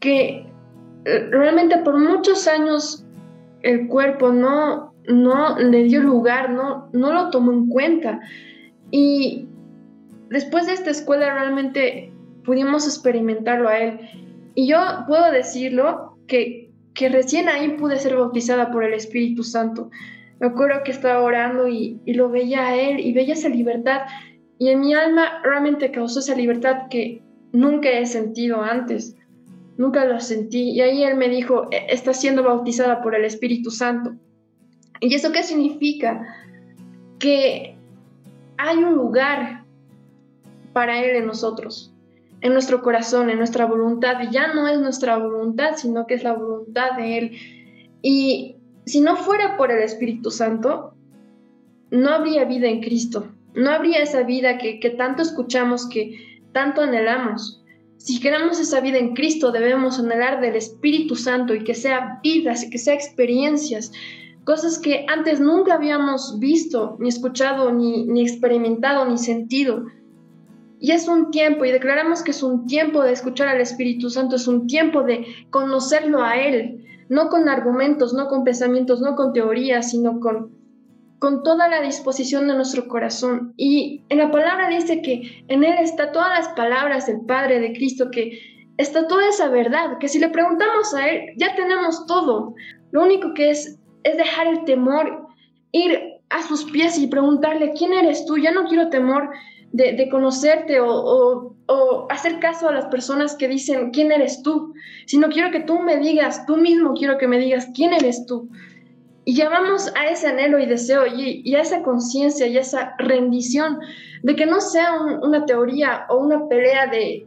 que 0.00 0.44
eh, 1.04 1.28
realmente 1.30 1.78
por 1.78 2.00
muchos 2.00 2.48
años 2.48 3.06
el 3.62 3.86
cuerpo 3.86 4.32
no, 4.32 4.92
no 5.06 5.56
le 5.56 5.84
dio 5.84 6.02
lugar, 6.02 6.50
no, 6.50 6.88
no 6.92 7.12
lo 7.12 7.30
tomó 7.30 7.52
en 7.52 7.68
cuenta. 7.68 8.18
Y 8.90 9.46
después 10.30 10.66
de 10.66 10.72
esta 10.72 10.90
escuela 10.90 11.32
realmente 11.32 12.12
pudimos 12.44 12.88
experimentarlo 12.88 13.68
a 13.68 13.78
él. 13.78 14.00
Y 14.56 14.66
yo 14.66 14.78
puedo 15.06 15.30
decirlo 15.30 16.13
que, 16.26 16.70
recién 17.10 17.48
ahí 17.48 17.76
pude 17.76 17.98
ser 17.98 18.16
bautizada 18.16 18.70
por 18.70 18.84
el 18.84 18.94
Espíritu 18.94 19.42
Santo. 19.42 19.90
Me 20.40 20.48
acuerdo 20.48 20.82
que 20.84 20.92
estaba 20.92 21.20
orando 21.20 21.68
y, 21.68 22.00
lo 22.06 22.28
veía 22.28 22.68
a 22.68 22.76
Él 22.76 23.00
y 23.00 23.12
veía 23.12 23.34
esa 23.34 23.48
libertad. 23.48 24.02
Y 24.58 24.68
en 24.68 24.80
mi 24.80 24.94
alma 24.94 25.40
realmente 25.42 25.90
causó 25.90 26.20
esa 26.20 26.34
libertad 26.34 26.88
que 26.90 27.22
nunca 27.52 27.90
he 27.90 28.06
sentido 28.06 28.62
antes. 28.62 29.16
Nunca 29.76 30.04
lo 30.04 30.20
sentí. 30.20 30.70
Y 30.70 30.80
ahí 30.80 31.02
Él 31.02 31.16
me 31.16 31.28
dijo, 31.28 31.68
e, 31.70 31.86
está 31.88 32.14
siendo 32.14 32.42
bautizada 32.42 33.02
por 33.02 33.14
el 33.14 33.24
Espíritu 33.24 33.70
Santo. 33.70 34.14
¿Y 35.00 35.14
eso 35.14 35.32
qué 35.32 35.42
significa? 35.42 36.36
Que 37.18 37.76
hay 38.56 38.76
un 38.78 38.94
lugar 38.94 39.64
para 40.72 41.02
Él 41.02 41.16
en 41.16 41.26
nosotros 41.26 41.93
en 42.40 42.52
nuestro 42.52 42.82
corazón, 42.82 43.30
en 43.30 43.38
nuestra 43.38 43.66
voluntad, 43.66 44.20
y 44.22 44.30
ya 44.30 44.52
no 44.52 44.68
es 44.68 44.78
nuestra 44.78 45.16
voluntad, 45.16 45.76
sino 45.76 46.06
que 46.06 46.14
es 46.14 46.24
la 46.24 46.34
voluntad 46.34 46.96
de 46.96 47.18
Él. 47.18 47.38
Y 48.02 48.56
si 48.84 49.00
no 49.00 49.16
fuera 49.16 49.56
por 49.56 49.70
el 49.70 49.82
Espíritu 49.82 50.30
Santo, 50.30 50.94
no 51.90 52.10
habría 52.10 52.44
vida 52.44 52.68
en 52.68 52.80
Cristo, 52.80 53.32
no 53.54 53.70
habría 53.70 54.02
esa 54.02 54.22
vida 54.22 54.58
que, 54.58 54.94
tanto 54.98 55.22
escuchamos, 55.22 55.88
que 55.88 56.42
tanto 56.52 56.82
anhelamos. 56.82 57.62
Si 57.96 58.20
queremos 58.20 58.60
esa 58.60 58.80
vida 58.80 58.98
en 58.98 59.14
Cristo, 59.14 59.52
debemos 59.52 59.98
anhelar 59.98 60.40
del 60.40 60.56
Espíritu 60.56 61.16
Santo 61.16 61.54
y 61.54 61.64
que 61.64 61.74
sea 61.74 62.20
vidas, 62.22 62.66
que 62.70 62.78
sea 62.78 62.94
experiencias, 62.94 63.92
cosas 64.44 64.78
que 64.78 65.06
antes 65.08 65.40
nunca 65.40 65.74
habíamos 65.74 66.38
visto, 66.38 66.96
ni 67.00 67.08
escuchado, 67.08 67.72
ni, 67.72 68.04
ni 68.04 68.22
experimentado, 68.22 69.06
ni 69.06 69.16
sentido. 69.16 69.86
Y 70.84 70.90
es 70.90 71.08
un 71.08 71.30
tiempo, 71.30 71.64
y 71.64 71.72
declaramos 71.72 72.22
que 72.22 72.32
es 72.32 72.42
un 72.42 72.66
tiempo 72.66 73.02
de 73.02 73.12
escuchar 73.12 73.48
al 73.48 73.58
Espíritu 73.58 74.10
Santo, 74.10 74.36
es 74.36 74.46
un 74.46 74.66
tiempo 74.66 75.02
de 75.02 75.24
conocerlo 75.48 76.22
a 76.22 76.36
Él, 76.36 76.84
no 77.08 77.30
con 77.30 77.48
argumentos, 77.48 78.12
no 78.12 78.28
con 78.28 78.44
pensamientos, 78.44 79.00
no 79.00 79.16
con 79.16 79.32
teorías, 79.32 79.92
sino 79.92 80.20
con, 80.20 80.54
con 81.20 81.42
toda 81.42 81.68
la 81.68 81.80
disposición 81.80 82.48
de 82.48 82.56
nuestro 82.56 82.86
corazón. 82.86 83.54
Y 83.56 84.04
en 84.10 84.18
la 84.18 84.30
palabra 84.30 84.68
dice 84.68 85.00
que 85.00 85.46
en 85.48 85.64
Él 85.64 85.76
está 85.80 86.12
todas 86.12 86.38
las 86.38 86.48
palabras 86.48 87.06
del 87.06 87.22
Padre, 87.22 87.60
de 87.60 87.72
Cristo, 87.72 88.10
que 88.10 88.38
está 88.76 89.06
toda 89.06 89.26
esa 89.26 89.48
verdad, 89.48 89.96
que 89.98 90.08
si 90.08 90.18
le 90.18 90.28
preguntamos 90.28 90.92
a 90.92 91.08
Él, 91.08 91.30
ya 91.38 91.56
tenemos 91.56 92.04
todo. 92.04 92.56
Lo 92.90 93.04
único 93.04 93.32
que 93.32 93.48
es 93.48 93.80
es 94.02 94.18
dejar 94.18 94.48
el 94.48 94.64
temor, 94.66 95.28
ir 95.72 95.98
a 96.28 96.42
sus 96.42 96.64
pies 96.64 96.98
y 96.98 97.06
preguntarle, 97.06 97.72
¿quién 97.72 97.94
eres 97.94 98.26
tú? 98.26 98.36
Ya 98.36 98.50
no 98.50 98.64
quiero 98.64 98.90
temor, 98.90 99.30
de, 99.74 100.08
conocerte 100.08 100.78
o, 100.80 101.56
hacer 102.08 102.38
caso 102.38 102.68
a 102.68 102.72
las 102.72 102.86
personas 102.86 103.34
que 103.34 103.48
dicen 103.48 103.90
quién 103.90 104.12
eres 104.12 104.42
tú, 104.42 104.72
sino 105.06 105.28
quiero 105.28 105.50
que 105.50 105.60
tú 105.60 105.80
me 105.80 105.96
digas, 105.96 106.46
tú 106.46 106.56
mismo 106.56 106.94
quiero 106.94 107.18
que 107.18 107.26
me 107.26 107.38
digas 107.38 107.68
quién 107.74 107.92
eres 107.92 108.24
tú. 108.26 108.48
Y 109.24 109.34
llamamos 109.34 109.92
a 109.96 110.06
ese 110.06 110.28
anhelo 110.28 110.60
y 110.60 110.66
deseo 110.66 111.06
y, 111.06 111.54
a 111.54 111.60
esa 111.60 111.82
conciencia 111.82 112.46
y 112.46 112.56
a 112.56 112.60
esa 112.60 112.94
rendición 112.98 113.80
de 114.22 114.36
que 114.36 114.46
no 114.46 114.60
sea 114.60 114.92
una 115.22 115.44
teoría 115.44 116.06
o 116.08 116.18
una 116.18 116.46
pelea 116.46 116.86
de 116.86 117.26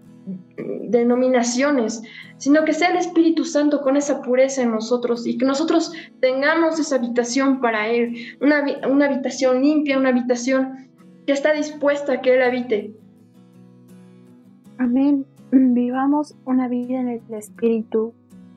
denominaciones, 0.90 2.02
sino 2.38 2.64
que 2.64 2.74
sea 2.74 2.92
el 2.92 2.98
Espíritu 2.98 3.44
Santo 3.44 3.82
con 3.82 3.98
esa 3.98 4.22
pureza 4.22 4.62
en 4.62 4.72
nosotros 4.72 5.28
y 5.28 5.38
que 5.38 5.46
nosotros 5.46 5.92
tengamos 6.22 6.80
esa 6.80 6.96
habitación 6.96 7.60
para 7.60 7.90
Él, 7.90 8.16
una, 8.40 8.64
una 8.88 9.08
habitación 9.08 9.62
limpia, 9.62 9.98
una 9.98 10.10
habitación 10.10 10.87
que 11.28 11.34
está 11.34 11.52
dispuesta 11.52 12.14
a 12.14 12.22
que 12.22 12.34
Él 12.34 12.42
habite. 12.42 12.96
Amén. 14.78 15.26
Vivamos 15.52 16.36
una 16.46 16.70
vida 16.70 17.02
en 17.02 17.10
el 17.10 17.34
Espíritu 17.34 18.14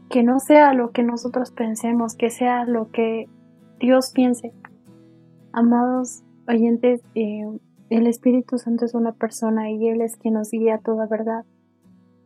que 0.09 0.23
no 0.23 0.39
sea 0.39 0.73
lo 0.73 0.93
que 0.93 1.03
nosotros 1.03 1.51
pensemos, 1.51 2.15
que 2.15 2.31
sea 2.31 2.65
lo 2.65 2.91
que 2.93 3.29
Dios 3.81 4.13
piense. 4.13 4.53
Amados 5.53 6.23
oyentes, 6.49 7.03
eh, 7.17 7.45
el 7.91 8.07
Espíritu 8.07 8.57
Santo 8.59 8.85
es 8.85 8.95
una 8.95 9.13
persona 9.13 9.71
y 9.71 9.89
Él 9.89 10.01
es 10.01 10.17
quien 10.17 10.35
nos 10.35 10.53
guía 10.53 10.77
a 10.77 10.81
toda 10.81 11.07
verdad. 11.07 11.45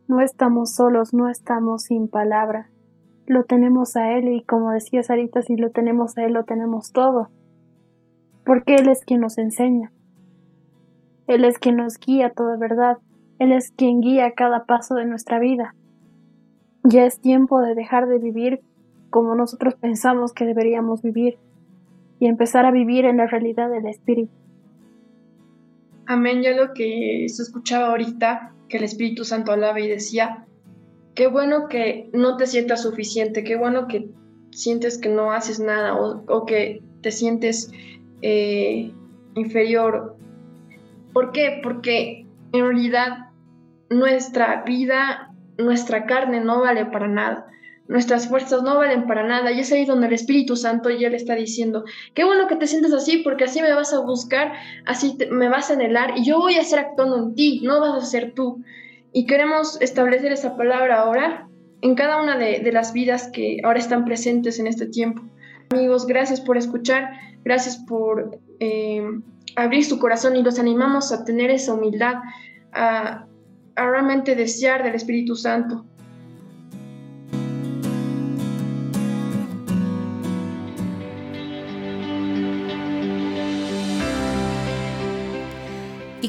No 0.07 0.21
estamos 0.21 0.75
solos, 0.75 1.11
no 1.11 1.27
estamos 1.27 1.83
sin 1.83 2.07
palabra. 2.07 2.69
Lo 3.25 3.45
tenemos 3.45 3.95
a 3.95 4.11
Él 4.11 4.27
y 4.27 4.43
como 4.43 4.69
decía 4.69 5.01
Sarita, 5.01 5.41
si 5.41 5.55
lo 5.55 5.71
tenemos 5.71 6.15
a 6.19 6.25
Él, 6.25 6.33
lo 6.33 6.43
tenemos 6.43 6.91
todo. 6.91 7.29
Porque 8.45 8.75
Él 8.75 8.89
es 8.89 9.03
quien 9.05 9.21
nos 9.21 9.39
enseña. 9.39 9.91
Él 11.27 11.43
es 11.45 11.57
quien 11.57 11.77
nos 11.77 11.99
guía 11.99 12.29
toda 12.29 12.57
verdad. 12.57 12.97
Él 13.39 13.51
es 13.51 13.71
quien 13.71 14.01
guía 14.01 14.31
cada 14.31 14.65
paso 14.65 14.95
de 14.95 15.05
nuestra 15.05 15.39
vida. 15.39 15.75
Ya 16.83 17.05
es 17.05 17.19
tiempo 17.19 17.61
de 17.61 17.75
dejar 17.75 18.07
de 18.07 18.19
vivir 18.19 18.61
como 19.09 19.35
nosotros 19.35 19.75
pensamos 19.75 20.33
que 20.33 20.45
deberíamos 20.45 21.01
vivir 21.01 21.37
y 22.19 22.27
empezar 22.27 22.65
a 22.65 22.71
vivir 22.71 23.05
en 23.05 23.17
la 23.17 23.27
realidad 23.27 23.69
del 23.69 23.87
Espíritu. 23.87 24.31
Amén. 26.05 26.43
Ya 26.43 26.55
lo 26.55 26.73
que 26.73 27.25
se 27.27 27.41
escuchaba 27.41 27.87
ahorita, 27.87 28.53
que 28.69 28.77
el 28.77 28.83
Espíritu 28.83 29.25
Santo 29.25 29.51
hablaba 29.51 29.79
y 29.79 29.87
decía, 29.87 30.45
qué 31.15 31.27
bueno 31.27 31.67
que 31.67 32.09
no 32.13 32.37
te 32.37 32.45
sientas 32.45 32.83
suficiente, 32.83 33.43
qué 33.43 33.55
bueno 33.55 33.87
que 33.87 34.09
sientes 34.51 34.97
que 34.97 35.09
no 35.09 35.31
haces 35.31 35.59
nada 35.59 35.95
o, 35.95 36.45
que 36.45 36.83
te 37.01 37.11
sientes 37.11 37.71
eh, 38.21 38.91
inferior. 39.35 40.17
¿Por 41.15 41.31
qué? 41.31 41.61
Porque 41.63 42.27
en 42.51 42.65
realidad 42.65 43.29
nuestra 43.89 44.63
vida 44.63 45.31
nuestra 45.57 46.05
carne 46.05 46.41
no 46.41 46.59
vale 46.59 46.85
para 46.87 47.07
nada. 47.07 47.47
Nuestras 47.87 48.27
fuerzas 48.27 48.63
no 48.63 48.75
valen 48.75 49.07
para 49.07 49.23
nada. 49.23 49.49
Y 49.53 49.61
es 49.61 49.71
ahí 49.71 49.85
donde 49.85 50.07
el 50.07 50.13
Espíritu 50.13 50.57
Santo 50.57 50.89
ya 50.89 51.09
le 51.09 51.15
está 51.15 51.33
diciendo, 51.33 51.85
qué 52.13 52.25
bueno 52.25 52.47
que 52.47 52.57
te 52.57 52.67
sientes 52.67 52.91
así 52.91 53.19
porque 53.19 53.45
así 53.45 53.61
me 53.61 53.73
vas 53.73 53.93
a 53.93 54.01
buscar, 54.01 54.51
así 54.85 55.17
me 55.31 55.47
vas 55.47 55.69
a 55.69 55.75
anhelar 55.75 56.17
y 56.17 56.25
yo 56.25 56.37
voy 56.37 56.55
a 56.55 56.61
estar 56.61 56.79
actuando 56.79 57.17
en 57.17 57.33
ti, 57.33 57.61
no 57.63 57.79
vas 57.79 58.03
a 58.03 58.05
ser 58.05 58.33
tú. 58.33 58.61
Y 59.13 59.25
queremos 59.25 59.81
establecer 59.81 60.33
esa 60.33 60.57
palabra 60.57 60.99
ahora 60.99 61.47
en 61.81 61.95
cada 61.95 62.21
una 62.21 62.37
de, 62.37 62.69
las 62.73 62.91
vidas 62.91 63.29
que 63.31 63.59
ahora 63.63 63.79
están 63.79 64.03
presentes 64.03 64.59
en 64.59 64.67
este 64.67 64.87
tiempo. 64.87 65.21
Amigos, 65.69 66.07
gracias 66.07 66.41
por 66.41 66.57
escuchar, 66.57 67.09
gracias 67.45 67.77
por 67.77 68.37
eh, 68.59 69.01
abrir 69.55 69.85
su 69.85 69.97
corazón 69.99 70.35
y 70.35 70.43
los 70.43 70.59
animamos 70.59 71.13
a 71.13 71.23
tener 71.23 71.49
esa 71.49 71.73
humildad, 71.73 72.15
a 72.73 73.25
a 73.75 73.89
realmente 73.89 74.35
desear 74.35 74.83
del 74.83 74.95
Espíritu 74.95 75.35
Santo. 75.35 75.85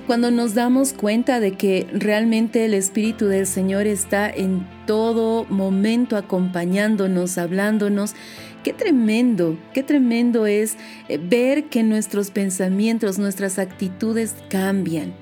Cuando 0.06 0.30
nos 0.30 0.54
damos 0.54 0.92
cuenta 0.92 1.40
de 1.40 1.52
que 1.52 1.86
realmente 1.92 2.64
el 2.64 2.74
Espíritu 2.74 3.26
del 3.26 3.46
Señor 3.46 3.86
está 3.86 4.30
en 4.30 4.66
todo 4.86 5.44
momento 5.46 6.16
acompañándonos, 6.16 7.38
hablándonos, 7.38 8.14
qué 8.62 8.72
tremendo, 8.72 9.58
qué 9.74 9.82
tremendo 9.82 10.46
es 10.46 10.76
eh, 11.08 11.18
ver 11.18 11.64
que 11.64 11.82
nuestros 11.82 12.30
pensamientos, 12.30 13.18
nuestras 13.18 13.58
actitudes 13.58 14.34
cambian 14.48 15.14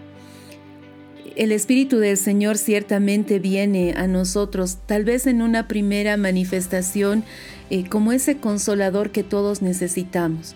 el 1.36 1.52
Espíritu 1.52 1.98
del 1.98 2.16
Señor 2.16 2.58
ciertamente 2.58 3.38
viene 3.38 3.94
a 3.96 4.06
nosotros, 4.06 4.78
tal 4.86 5.04
vez 5.04 5.26
en 5.26 5.42
una 5.42 5.66
primera 5.66 6.16
manifestación, 6.16 7.24
eh, 7.70 7.88
como 7.88 8.12
ese 8.12 8.36
consolador 8.36 9.10
que 9.10 9.24
todos 9.24 9.62
necesitamos. 9.62 10.54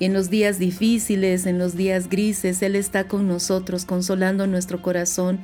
En 0.00 0.12
los 0.12 0.30
días 0.30 0.58
difíciles, 0.58 1.46
en 1.46 1.58
los 1.58 1.76
días 1.76 2.08
grises, 2.08 2.62
Él 2.62 2.76
está 2.76 3.08
con 3.08 3.26
nosotros, 3.26 3.84
consolando 3.84 4.46
nuestro 4.46 4.80
corazón 4.80 5.40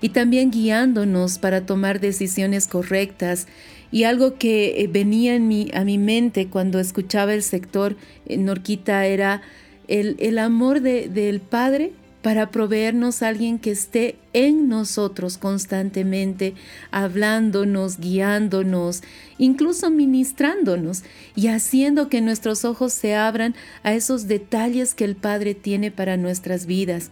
y 0.00 0.10
también 0.10 0.50
guiándonos 0.50 1.38
para 1.38 1.66
tomar 1.66 2.00
decisiones 2.00 2.66
correctas. 2.66 3.46
Y 3.92 4.04
algo 4.04 4.36
que 4.38 4.82
eh, 4.82 4.86
venía 4.86 5.34
a 5.34 5.84
mi 5.84 5.98
mente 5.98 6.46
cuando 6.46 6.78
escuchaba 6.78 7.34
el 7.34 7.42
sector 7.42 7.96
en 8.26 8.44
Norquita 8.44 9.06
era 9.06 9.42
el 9.88 10.38
amor 10.38 10.80
del 10.80 11.40
Padre 11.40 11.92
para 12.22 12.50
proveernos 12.50 13.22
a 13.22 13.28
alguien 13.28 13.58
que 13.58 13.70
esté 13.70 14.16
en 14.32 14.68
nosotros 14.68 15.38
constantemente, 15.38 16.54
hablándonos, 16.90 17.98
guiándonos, 17.98 19.02
incluso 19.38 19.90
ministrándonos 19.90 21.02
y 21.34 21.48
haciendo 21.48 22.08
que 22.08 22.20
nuestros 22.20 22.64
ojos 22.64 22.92
se 22.92 23.14
abran 23.14 23.54
a 23.82 23.94
esos 23.94 24.28
detalles 24.28 24.94
que 24.94 25.04
el 25.04 25.16
Padre 25.16 25.54
tiene 25.54 25.90
para 25.90 26.16
nuestras 26.16 26.66
vidas. 26.66 27.10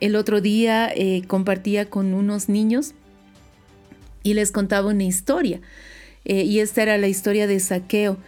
El 0.00 0.16
otro 0.16 0.40
día 0.40 0.90
eh, 0.94 1.22
compartía 1.26 1.88
con 1.88 2.12
unos 2.12 2.48
niños 2.48 2.94
y 4.22 4.34
les 4.34 4.52
contaba 4.52 4.90
una 4.90 5.04
historia, 5.04 5.60
eh, 6.26 6.42
y 6.42 6.60
esta 6.60 6.82
era 6.82 6.98
la 6.98 7.08
historia 7.08 7.46
de 7.46 7.58
Saqueo 7.58 8.18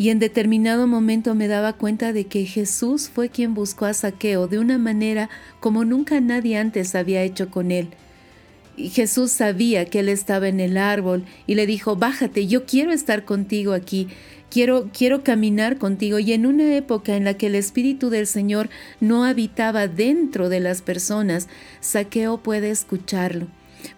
y 0.00 0.08
en 0.08 0.18
determinado 0.18 0.86
momento 0.86 1.34
me 1.34 1.46
daba 1.46 1.74
cuenta 1.74 2.14
de 2.14 2.24
que 2.24 2.46
Jesús 2.46 3.10
fue 3.10 3.28
quien 3.28 3.52
buscó 3.52 3.84
a 3.84 3.92
Saqueo 3.92 4.48
de 4.48 4.58
una 4.58 4.78
manera 4.78 5.28
como 5.60 5.84
nunca 5.84 6.22
nadie 6.22 6.56
antes 6.56 6.94
había 6.94 7.22
hecho 7.22 7.50
con 7.50 7.70
él. 7.70 7.90
Y 8.78 8.88
Jesús 8.88 9.30
sabía 9.30 9.84
que 9.84 9.98
él 9.98 10.08
estaba 10.08 10.48
en 10.48 10.58
el 10.58 10.78
árbol 10.78 11.26
y 11.46 11.54
le 11.54 11.66
dijo, 11.66 11.96
bájate, 11.96 12.46
yo 12.46 12.64
quiero 12.64 12.92
estar 12.92 13.26
contigo 13.26 13.74
aquí, 13.74 14.08
quiero, 14.48 14.88
quiero 14.90 15.22
caminar 15.22 15.76
contigo. 15.76 16.18
Y 16.18 16.32
en 16.32 16.46
una 16.46 16.74
época 16.76 17.14
en 17.14 17.24
la 17.24 17.34
que 17.34 17.48
el 17.48 17.54
Espíritu 17.54 18.08
del 18.08 18.26
Señor 18.26 18.70
no 19.00 19.24
habitaba 19.26 19.86
dentro 19.86 20.48
de 20.48 20.60
las 20.60 20.80
personas, 20.80 21.46
Saqueo 21.82 22.38
puede 22.38 22.70
escucharlo 22.70 23.48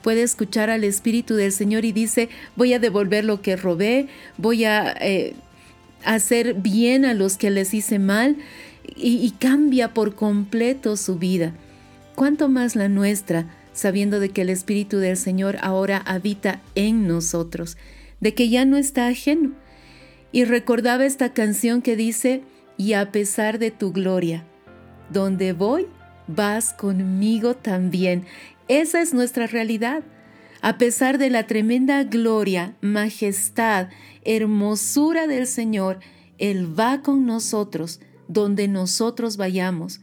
puede 0.01 0.23
escuchar 0.23 0.71
al 0.71 0.85
Espíritu 0.85 1.35
del 1.35 1.51
Señor 1.51 1.85
y 1.85 1.91
dice, 1.91 2.29
voy 2.55 2.73
a 2.73 2.79
devolver 2.79 3.25
lo 3.25 3.43
que 3.43 3.57
robé, 3.57 4.07
voy 4.39 4.65
a 4.65 4.95
eh, 5.01 5.35
hacer 6.05 6.55
bien 6.55 7.05
a 7.05 7.15
los 7.15 7.37
que 7.37 7.51
les 7.51 7.75
hice 7.75 7.99
mal 7.99 8.37
y, 8.97 9.31
cambia 9.39 9.95
por 9.95 10.15
completo 10.15 10.97
su 10.97 11.17
vida. 11.17 11.53
¿Cuánto 12.15 12.49
más 12.49 12.77
la 12.77 12.89
nuestra, 12.89 13.47
sabiendo 13.73 14.21
de 14.21 14.31
que 14.31 14.43
el 14.43 14.51
Espíritu 14.51 14.99
del 14.99 15.17
Señor 15.17 15.59
ahora 15.63 15.99
habita 15.99 16.61
en 16.75 17.07
nosotros, 17.07 17.77
de 18.21 18.35
que 18.35 18.49
ya 18.49 18.65
no 18.65 18.77
está 18.77 19.07
ajeno? 19.07 19.53
Y 20.33 20.45
recordaba 20.45 21.05
esta 21.05 21.33
canción 21.33 21.83
que 21.83 21.97
dice, 21.97 22.43
y 22.77 22.95
a 22.95 23.13
pesar 23.13 23.59
de 23.59 23.71
tu 23.71 23.93
gloria, 23.93 24.45
donde 25.11 25.53
voy, 25.53 25.87
vas 26.27 26.73
conmigo 26.73 27.55
también. 27.55 28.25
Esa 28.69 29.01
es 29.01 29.15
nuestra 29.15 29.47
realidad. 29.47 30.03
A 30.63 30.79
pesar 30.79 31.19
de 31.19 31.29
la 31.29 31.49
tremenda 31.49 32.05
gloria, 32.05 32.77
majestad, 32.81 33.89
hermosura 34.25 35.27
del 35.27 35.49
Señor, 35.49 35.99
Él 36.39 36.79
va 36.79 37.03
con 37.03 37.27
nosotros 37.27 38.01
donde 38.29 38.69
nosotros 38.69 39.37
vayamos. 39.37 40.01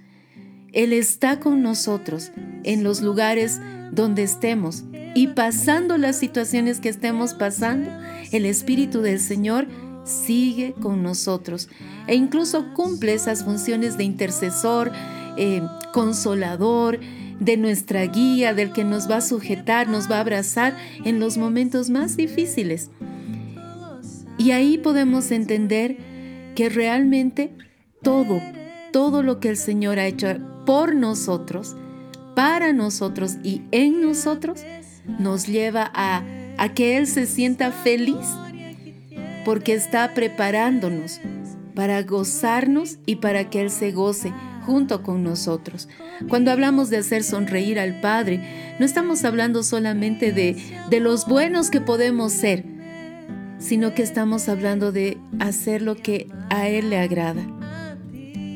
Él 0.73 0.91
está 0.91 1.39
con 1.39 1.61
nosotros 1.61 2.33
en 2.63 2.83
los 2.83 3.01
lugares 3.01 3.61
donde 3.93 4.23
estemos 4.23 4.83
y 5.15 5.27
pasando 5.27 5.97
las 5.97 6.17
situaciones 6.17 6.81
que 6.81 6.89
estemos 6.89 7.33
pasando, 7.33 7.89
el 8.33 8.45
Espíritu 8.45 9.01
del 9.01 9.21
Señor 9.21 9.65
sigue 10.03 10.73
con 10.81 11.01
nosotros 11.03 11.69
e 12.07 12.15
incluso 12.15 12.73
cumple 12.73 13.13
esas 13.13 13.45
funciones 13.45 13.97
de 13.97 14.03
intercesor, 14.03 14.91
eh, 15.37 15.61
consolador, 15.93 16.99
de 17.39 17.57
nuestra 17.57 18.05
guía, 18.05 18.53
del 18.53 18.71
que 18.73 18.83
nos 18.83 19.09
va 19.09 19.17
a 19.17 19.21
sujetar, 19.21 19.87
nos 19.87 20.09
va 20.09 20.17
a 20.17 20.21
abrazar 20.21 20.75
en 21.05 21.19
los 21.19 21.37
momentos 21.37 21.89
más 21.89 22.17
difíciles. 22.17 22.91
Y 24.37 24.51
ahí 24.51 24.77
podemos 24.77 25.31
entender 25.31 25.97
que 26.55 26.69
realmente 26.69 27.53
todo, 28.01 28.41
todo 28.91 29.23
lo 29.23 29.39
que 29.39 29.49
el 29.49 29.57
Señor 29.57 29.99
ha 29.99 30.07
hecho 30.07 30.27
por 30.65 30.95
nosotros, 30.95 31.75
para 32.35 32.73
nosotros 32.73 33.37
y 33.43 33.61
en 33.71 34.01
nosotros, 34.01 34.61
nos 35.19 35.47
lleva 35.47 35.91
a, 35.93 36.23
que 36.75 36.97
Él 36.97 37.07
se 37.07 37.25
sienta 37.25 37.71
feliz 37.71 38.27
porque 39.43 39.73
está 39.73 40.13
preparándonos 40.13 41.19
para 41.73 42.03
gozarnos 42.03 42.99
y 43.05 43.17
para 43.17 43.49
que 43.49 43.61
Él 43.61 43.71
se 43.71 43.91
goce 43.91 44.33
junto 44.65 45.03
con 45.03 45.23
nosotros. 45.23 45.89
Cuando 46.27 46.51
hablamos 46.51 46.89
de 46.89 46.97
hacer 46.97 47.23
sonreír 47.23 47.79
al 47.79 48.01
Padre, 48.01 48.75
no 48.79 48.85
estamos 48.85 49.23
hablando 49.23 49.63
solamente 49.63 50.31
de, 50.31 50.55
de 50.89 50.99
los 50.99 51.25
buenos 51.27 51.69
que 51.69 51.81
podemos 51.81 52.33
ser, 52.33 52.65
sino 53.57 53.93
que 53.93 54.03
estamos 54.03 54.49
hablando 54.49 54.91
de 54.91 55.17
hacer 55.39 55.81
lo 55.81 55.95
que 55.95 56.27
a 56.49 56.67
Él 56.67 56.89
le 56.89 56.97
agrada. 56.97 57.45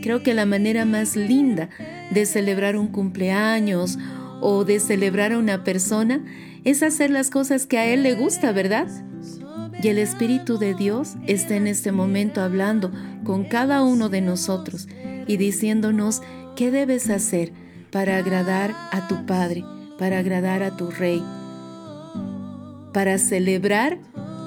Creo 0.01 0.23
que 0.23 0.33
la 0.33 0.45
manera 0.45 0.85
más 0.85 1.15
linda 1.15 1.69
de 2.11 2.25
celebrar 2.25 2.75
un 2.75 2.87
cumpleaños 2.87 3.97
o 4.41 4.65
de 4.65 4.79
celebrar 4.79 5.31
a 5.31 5.37
una 5.37 5.63
persona 5.63 6.23
es 6.63 6.83
hacer 6.83 7.09
las 7.09 7.29
cosas 7.29 7.65
que 7.65 7.77
a 7.77 7.85
Él 7.85 8.03
le 8.03 8.13
gusta, 8.13 8.51
¿verdad? 8.51 8.87
Y 9.83 9.89
el 9.89 9.97
Espíritu 9.97 10.57
de 10.57 10.73
Dios 10.73 11.15
está 11.27 11.57
en 11.57 11.67
este 11.67 11.91
momento 11.91 12.39
hablando 12.39 12.89
con 13.25 13.43
cada 13.43 13.83
uno 13.83 14.07
de 14.07 14.21
nosotros 14.21 14.87
y 15.27 15.35
diciéndonos 15.35 16.21
qué 16.55 16.71
debes 16.71 17.09
hacer 17.09 17.51
para 17.91 18.15
agradar 18.15 18.73
a 18.91 19.09
tu 19.09 19.25
Padre, 19.25 19.65
para 19.99 20.19
agradar 20.19 20.63
a 20.63 20.77
tu 20.77 20.89
Rey, 20.89 21.21
para 22.93 23.17
celebrar 23.17 23.99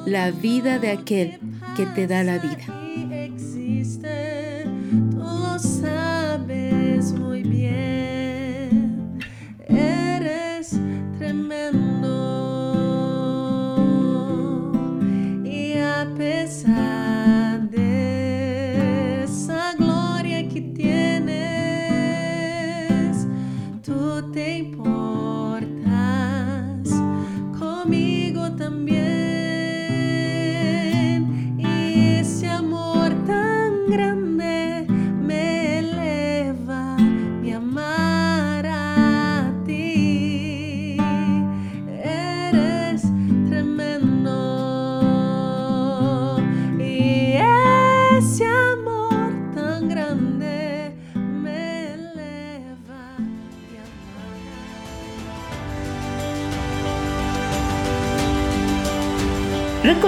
la 0.06 0.30
vida 0.30 0.78
de 0.78 0.90
aquel 0.90 1.38
que 1.76 1.84
te 1.84 2.06
da 2.06 2.24
la 2.24 2.38
vida. 2.38 4.25
apesar. 16.06 17.05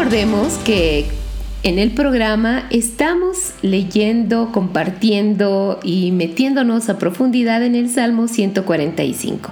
Recordemos 0.08 0.54
que 0.64 1.04
en 1.62 1.78
el 1.78 1.90
programa 1.90 2.66
estamos 2.70 3.52
leyendo, 3.60 4.52
compartiendo 4.52 5.80
y 5.82 6.12
metiéndonos 6.12 6.88
a 6.88 6.96
profundidad 6.96 7.62
en 7.62 7.74
el 7.74 7.90
Salmo 7.90 8.26
145. 8.26 9.50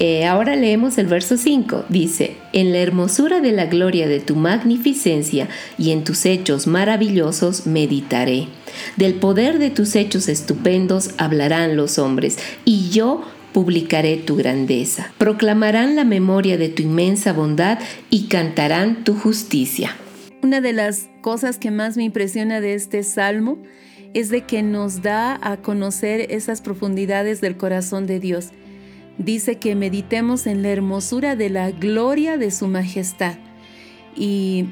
Eh, 0.00 0.26
ahora 0.26 0.56
leemos 0.56 0.98
el 0.98 1.06
verso 1.06 1.36
5. 1.36 1.84
Dice, 1.88 2.34
en 2.52 2.72
la 2.72 2.78
hermosura 2.78 3.40
de 3.40 3.52
la 3.52 3.66
gloria 3.66 4.08
de 4.08 4.18
tu 4.18 4.34
magnificencia 4.34 5.48
y 5.78 5.92
en 5.92 6.02
tus 6.02 6.26
hechos 6.26 6.66
maravillosos 6.66 7.68
meditaré. 7.68 8.48
Del 8.96 9.14
poder 9.14 9.60
de 9.60 9.70
tus 9.70 9.94
hechos 9.94 10.28
estupendos 10.28 11.10
hablarán 11.16 11.76
los 11.76 12.00
hombres, 12.00 12.40
y 12.64 12.90
yo 12.90 13.22
publicaré 13.52 14.16
tu 14.16 14.36
grandeza. 14.36 15.12
Proclamarán 15.18 15.96
la 15.96 16.04
memoria 16.04 16.56
de 16.56 16.68
tu 16.68 16.82
inmensa 16.82 17.32
bondad 17.32 17.78
y 18.10 18.28
cantarán 18.28 19.04
tu 19.04 19.14
justicia. 19.14 19.96
Una 20.42 20.60
de 20.60 20.72
las 20.72 21.08
cosas 21.20 21.58
que 21.58 21.70
más 21.70 21.96
me 21.96 22.04
impresiona 22.04 22.60
de 22.60 22.74
este 22.74 23.02
salmo 23.02 23.58
es 24.14 24.30
de 24.30 24.42
que 24.42 24.62
nos 24.62 25.02
da 25.02 25.38
a 25.42 25.58
conocer 25.58 26.26
esas 26.30 26.62
profundidades 26.62 27.40
del 27.40 27.56
corazón 27.56 28.06
de 28.06 28.20
Dios. 28.20 28.50
Dice 29.18 29.56
que 29.56 29.74
meditemos 29.74 30.46
en 30.46 30.62
la 30.62 30.70
hermosura 30.70 31.36
de 31.36 31.50
la 31.50 31.70
gloria 31.70 32.38
de 32.38 32.50
su 32.50 32.68
majestad. 32.68 33.34
Y 34.16 34.66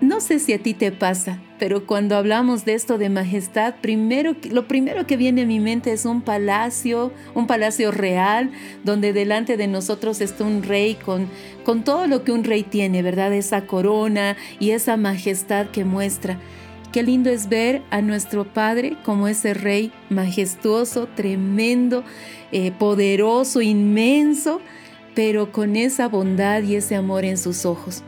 no 0.00 0.20
sé 0.20 0.38
si 0.38 0.52
a 0.52 0.58
ti 0.58 0.72
te 0.72 0.92
pasa, 0.92 1.42
pero 1.62 1.86
cuando 1.86 2.16
hablamos 2.16 2.64
de 2.64 2.74
esto 2.74 2.98
de 2.98 3.08
majestad, 3.08 3.76
primero, 3.80 4.34
lo 4.50 4.66
primero 4.66 5.06
que 5.06 5.16
viene 5.16 5.42
a 5.42 5.46
mi 5.46 5.60
mente 5.60 5.92
es 5.92 6.06
un 6.06 6.20
palacio, 6.20 7.12
un 7.36 7.46
palacio 7.46 7.92
real, 7.92 8.50
donde 8.82 9.12
delante 9.12 9.56
de 9.56 9.68
nosotros 9.68 10.20
está 10.20 10.42
un 10.42 10.64
rey 10.64 10.96
con, 10.96 11.28
con 11.62 11.84
todo 11.84 12.08
lo 12.08 12.24
que 12.24 12.32
un 12.32 12.42
rey 12.42 12.64
tiene, 12.64 13.00
¿verdad? 13.02 13.32
Esa 13.32 13.64
corona 13.68 14.36
y 14.58 14.70
esa 14.70 14.96
majestad 14.96 15.68
que 15.68 15.84
muestra. 15.84 16.36
Qué 16.90 17.04
lindo 17.04 17.30
es 17.30 17.48
ver 17.48 17.82
a 17.90 18.02
nuestro 18.02 18.42
Padre 18.42 18.96
como 19.04 19.28
ese 19.28 19.54
rey 19.54 19.92
majestuoso, 20.10 21.06
tremendo, 21.14 22.02
eh, 22.50 22.72
poderoso, 22.76 23.62
inmenso, 23.62 24.60
pero 25.14 25.52
con 25.52 25.76
esa 25.76 26.08
bondad 26.08 26.64
y 26.64 26.74
ese 26.74 26.96
amor 26.96 27.24
en 27.24 27.38
sus 27.38 27.64
ojos. 27.64 28.02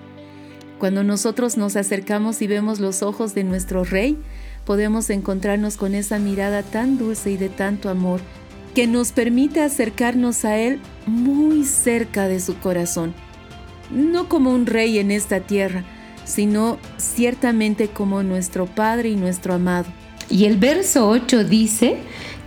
Cuando 0.84 1.02
nosotros 1.02 1.56
nos 1.56 1.76
acercamos 1.76 2.42
y 2.42 2.46
vemos 2.46 2.78
los 2.78 3.02
ojos 3.02 3.34
de 3.34 3.42
nuestro 3.42 3.84
Rey, 3.84 4.18
podemos 4.66 5.08
encontrarnos 5.08 5.78
con 5.78 5.94
esa 5.94 6.18
mirada 6.18 6.62
tan 6.62 6.98
dulce 6.98 7.30
y 7.30 7.38
de 7.38 7.48
tanto 7.48 7.88
amor 7.88 8.20
que 8.74 8.86
nos 8.86 9.12
permite 9.12 9.62
acercarnos 9.62 10.44
a 10.44 10.58
Él 10.58 10.82
muy 11.06 11.64
cerca 11.64 12.28
de 12.28 12.38
su 12.38 12.58
corazón. 12.58 13.14
No 13.90 14.28
como 14.28 14.52
un 14.52 14.66
rey 14.66 14.98
en 14.98 15.10
esta 15.10 15.40
tierra, 15.40 15.84
sino 16.26 16.76
ciertamente 16.98 17.88
como 17.88 18.22
nuestro 18.22 18.66
Padre 18.66 19.08
y 19.08 19.16
nuestro 19.16 19.54
amado. 19.54 19.86
Y 20.30 20.44
el 20.46 20.56
verso 20.56 21.08
8 21.08 21.44
dice, 21.44 21.98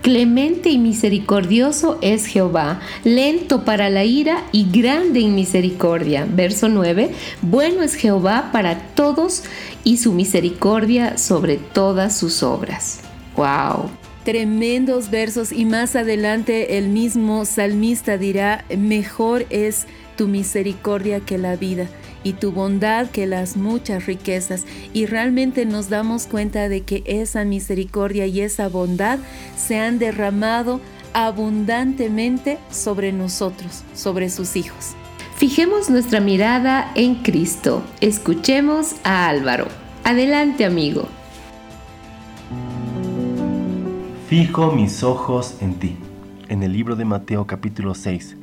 Clemente 0.01 0.69
y 0.69 0.77
misericordioso 0.77 1.97
es 2.01 2.27
Jehová, 2.27 2.79
lento 3.03 3.65
para 3.65 3.89
la 3.89 4.05
ira 4.05 4.43
y 4.51 4.69
grande 4.71 5.19
en 5.19 5.35
misericordia. 5.35 6.25
Verso 6.29 6.69
9, 6.69 7.11
bueno 7.41 7.81
es 7.81 7.95
Jehová 7.95 8.49
para 8.53 8.79
todos 8.79 9.43
y 9.83 9.97
su 9.97 10.13
misericordia 10.13 11.17
sobre 11.17 11.57
todas 11.57 12.17
sus 12.17 12.41
obras. 12.41 13.01
¡Wow! 13.35 13.89
Tremendos 14.23 15.09
versos 15.09 15.51
y 15.51 15.65
más 15.65 15.95
adelante 15.95 16.77
el 16.77 16.87
mismo 16.87 17.43
salmista 17.43 18.17
dirá, 18.17 18.63
mejor 18.77 19.45
es 19.49 19.87
tu 20.15 20.27
misericordia 20.27 21.19
que 21.19 21.37
la 21.37 21.55
vida 21.55 21.87
y 22.27 22.33
tu 22.33 22.51
bondad 22.51 23.09
que 23.09 23.25
las 23.25 23.55
muchas 23.55 24.05
riquezas. 24.05 24.65
Y 24.93 25.05
realmente 25.05 25.65
nos 25.65 25.87
damos 25.87 26.27
cuenta 26.27 26.67
de 26.67 26.81
que 26.81 27.03
esa 27.05 27.45
misericordia 27.45 28.25
y 28.25 28.41
esa 28.41 28.67
bondad 28.67 29.19
se 29.55 29.79
han 29.79 29.97
derramado 29.97 30.81
abundantemente 31.13 32.57
sobre 32.69 33.13
nosotros, 33.13 33.83
sobre 33.93 34.29
sus 34.29 34.57
hijos. 34.57 34.95
Fijemos 35.37 35.89
nuestra 35.89 36.19
mirada 36.19 36.91
en 36.95 37.15
Cristo. 37.15 37.81
Escuchemos 38.01 38.95
a 39.05 39.29
Álvaro. 39.29 39.67
Adelante, 40.03 40.65
amigo. 40.65 41.07
Fijo 44.27 44.73
mis 44.73 45.01
ojos 45.03 45.55
en 45.61 45.75
ti. 45.75 45.95
En 46.49 46.63
el 46.63 46.73
libro 46.73 46.95
de 46.95 47.05
Mateo 47.05 47.45
capítulo 47.45 47.93
6, 47.93 48.37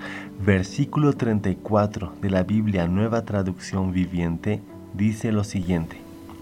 versículo 0.45 1.15
34 1.15 2.13
de 2.21 2.29
la 2.29 2.43
Biblia 2.43 2.87
Nueva 2.87 3.25
Traducción 3.25 3.93
Viviente 3.93 4.61
dice 4.93 5.33
lo 5.33 5.43
siguiente. 5.43 5.97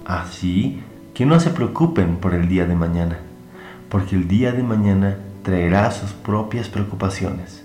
Así 0.05 0.83
que 1.15 1.25
no 1.25 1.39
se 1.39 1.51
preocupen 1.51 2.17
por 2.17 2.35
el 2.35 2.49
día 2.49 2.67
de 2.67 2.75
mañana, 2.75 3.19
porque 3.89 4.17
el 4.17 4.27
día 4.27 4.51
de 4.51 4.65
mañana 4.65 5.19
traerá 5.45 5.89
sus 5.93 6.13
propias 6.13 6.69
preocupaciones. 6.69 7.65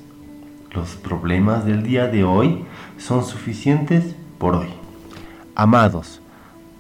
Los 0.74 0.96
problemas 0.96 1.66
del 1.66 1.82
día 1.82 2.08
de 2.08 2.24
hoy 2.24 2.66
son 3.00 3.26
suficientes 3.26 4.16
por 4.38 4.56
hoy. 4.56 4.70
Amados, 5.56 6.22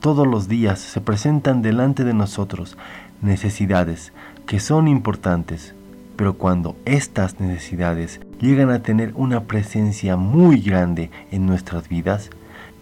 todos 0.01 0.28
los 0.28 0.47
días 0.47 0.78
se 0.78 1.01
presentan 1.01 1.64
delante 1.64 2.03
de 2.03 2.14
nosotros 2.14 2.78
necesidades 3.24 4.14
que 4.45 4.60
son 4.60 4.88
importantes, 4.88 5.74
pero 6.16 6.36
cuando 6.36 6.76
estas 6.86 7.39
necesidades 7.39 8.20
llegan 8.39 8.69
a 8.69 8.81
tener 8.81 9.13
una 9.15 9.43
presencia 9.43 10.15
muy 10.15 10.61
grande 10.61 11.09
en 11.31 11.45
nuestras 11.45 11.89
vidas, 11.89 12.29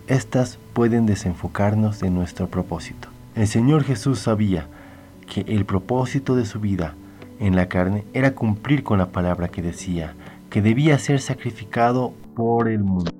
estas 0.07 0.59
pueden 0.73 1.05
desenfocarnos 1.05 1.99
de 1.99 2.09
nuestro 2.09 2.47
propósito. 2.47 3.09
El 3.35 3.47
Señor 3.47 3.83
Jesús 3.83 4.19
sabía 4.19 4.67
que 5.27 5.41
el 5.47 5.65
propósito 5.65 6.35
de 6.35 6.45
su 6.45 6.59
vida 6.59 6.95
en 7.39 7.55
la 7.55 7.67
carne 7.67 8.03
era 8.13 8.35
cumplir 8.35 8.83
con 8.83 8.97
la 8.97 9.07
palabra 9.07 9.47
que 9.47 9.61
decía, 9.61 10.13
que 10.49 10.61
debía 10.61 10.97
ser 10.99 11.19
sacrificado 11.19 12.13
por 12.35 12.69
el 12.69 12.83
mundo. 12.83 13.11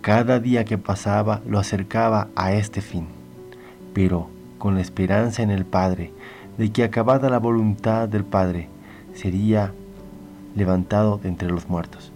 Cada 0.00 0.40
día 0.40 0.64
que 0.64 0.78
pasaba 0.78 1.42
lo 1.46 1.58
acercaba 1.58 2.28
a 2.34 2.52
este 2.52 2.80
fin, 2.80 3.06
pero 3.92 4.28
con 4.58 4.74
la 4.74 4.80
esperanza 4.80 5.42
en 5.42 5.50
el 5.50 5.64
Padre 5.64 6.12
de 6.56 6.72
que 6.72 6.82
acabada 6.82 7.30
la 7.30 7.38
voluntad 7.38 8.08
del 8.08 8.24
Padre, 8.24 8.68
sería 9.14 9.72
levantado 10.58 11.16
de 11.16 11.28
entre 11.28 11.48
los 11.48 11.68
muertos. 11.68 12.12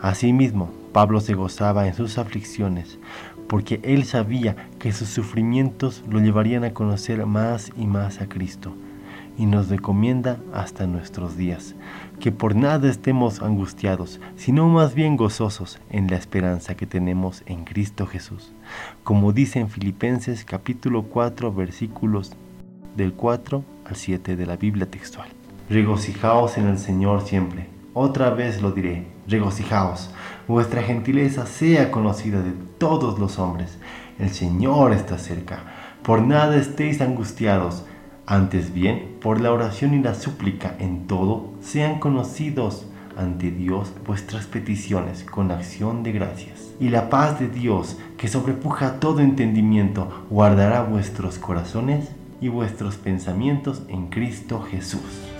Asimismo, 0.00 0.70
Pablo 0.92 1.20
se 1.20 1.34
gozaba 1.34 1.86
en 1.86 1.94
sus 1.94 2.18
aflicciones, 2.18 2.98
porque 3.48 3.80
él 3.82 4.04
sabía 4.04 4.56
que 4.78 4.92
sus 4.92 5.08
sufrimientos 5.08 6.02
lo 6.10 6.20
llevarían 6.20 6.64
a 6.64 6.72
conocer 6.72 7.26
más 7.26 7.70
y 7.76 7.86
más 7.86 8.20
a 8.20 8.28
Cristo, 8.28 8.74
y 9.36 9.46
nos 9.46 9.68
recomienda 9.68 10.38
hasta 10.52 10.86
nuestros 10.86 11.36
días, 11.36 11.74
que 12.20 12.32
por 12.32 12.54
nada 12.54 12.90
estemos 12.90 13.42
angustiados, 13.42 14.20
sino 14.36 14.68
más 14.68 14.94
bien 14.94 15.16
gozosos 15.16 15.80
en 15.90 16.08
la 16.08 16.16
esperanza 16.16 16.76
que 16.76 16.86
tenemos 16.86 17.42
en 17.46 17.64
Cristo 17.64 18.06
Jesús, 18.06 18.52
como 19.04 19.32
dice 19.32 19.60
en 19.60 19.68
Filipenses 19.68 20.44
capítulo 20.44 21.04
4 21.04 21.52
versículos 21.52 22.32
del 22.96 23.12
4 23.14 23.64
al 23.86 23.96
7 23.96 24.36
de 24.36 24.46
la 24.46 24.56
Biblia 24.56 24.90
textual. 24.90 25.28
Regocijaos 25.70 26.58
en 26.58 26.68
el 26.68 26.78
Señor 26.78 27.22
siempre. 27.22 27.71
Otra 27.94 28.30
vez 28.30 28.62
lo 28.62 28.72
diré, 28.72 29.06
regocijaos. 29.28 30.10
Vuestra 30.48 30.82
gentileza 30.82 31.44
sea 31.44 31.90
conocida 31.90 32.40
de 32.40 32.52
todos 32.78 33.18
los 33.18 33.38
hombres. 33.38 33.76
El 34.18 34.30
Señor 34.30 34.92
está 34.92 35.18
cerca. 35.18 35.58
Por 36.02 36.22
nada 36.22 36.56
estéis 36.56 37.02
angustiados. 37.02 37.84
Antes 38.24 38.72
bien, 38.72 39.16
por 39.20 39.42
la 39.42 39.52
oración 39.52 39.92
y 39.92 40.02
la 40.02 40.14
súplica 40.14 40.74
en 40.78 41.06
todo, 41.06 41.50
sean 41.60 41.98
conocidos 41.98 42.86
ante 43.18 43.50
Dios 43.50 43.92
vuestras 44.06 44.46
peticiones 44.46 45.22
con 45.24 45.50
acción 45.50 46.02
de 46.02 46.12
gracias. 46.12 46.72
Y 46.80 46.88
la 46.88 47.10
paz 47.10 47.38
de 47.38 47.48
Dios, 47.48 47.98
que 48.16 48.28
sobrepuja 48.28 49.00
todo 49.00 49.20
entendimiento, 49.20 50.26
guardará 50.30 50.82
vuestros 50.82 51.38
corazones 51.38 52.08
y 52.40 52.48
vuestros 52.48 52.96
pensamientos 52.96 53.82
en 53.88 54.06
Cristo 54.06 54.62
Jesús. 54.62 55.31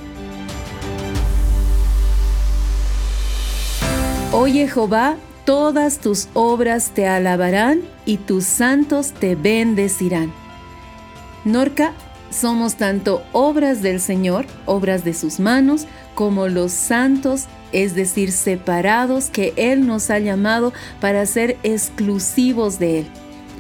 Oye 4.34 4.66
Jehová, 4.66 5.16
todas 5.44 5.98
tus 5.98 6.28
obras 6.32 6.92
te 6.94 7.06
alabarán 7.06 7.82
y 8.06 8.16
tus 8.16 8.44
santos 8.44 9.12
te 9.12 9.34
bendecirán. 9.34 10.32
Norca, 11.44 11.92
somos 12.30 12.76
tanto 12.76 13.22
obras 13.32 13.82
del 13.82 14.00
Señor, 14.00 14.46
obras 14.64 15.04
de 15.04 15.12
sus 15.12 15.38
manos, 15.38 15.86
como 16.14 16.48
los 16.48 16.72
santos, 16.72 17.44
es 17.72 17.94
decir, 17.94 18.32
separados 18.32 19.28
que 19.28 19.52
Él 19.56 19.86
nos 19.86 20.08
ha 20.08 20.18
llamado 20.18 20.72
para 20.98 21.26
ser 21.26 21.58
exclusivos 21.62 22.78
de 22.78 23.00
Él. 23.00 23.06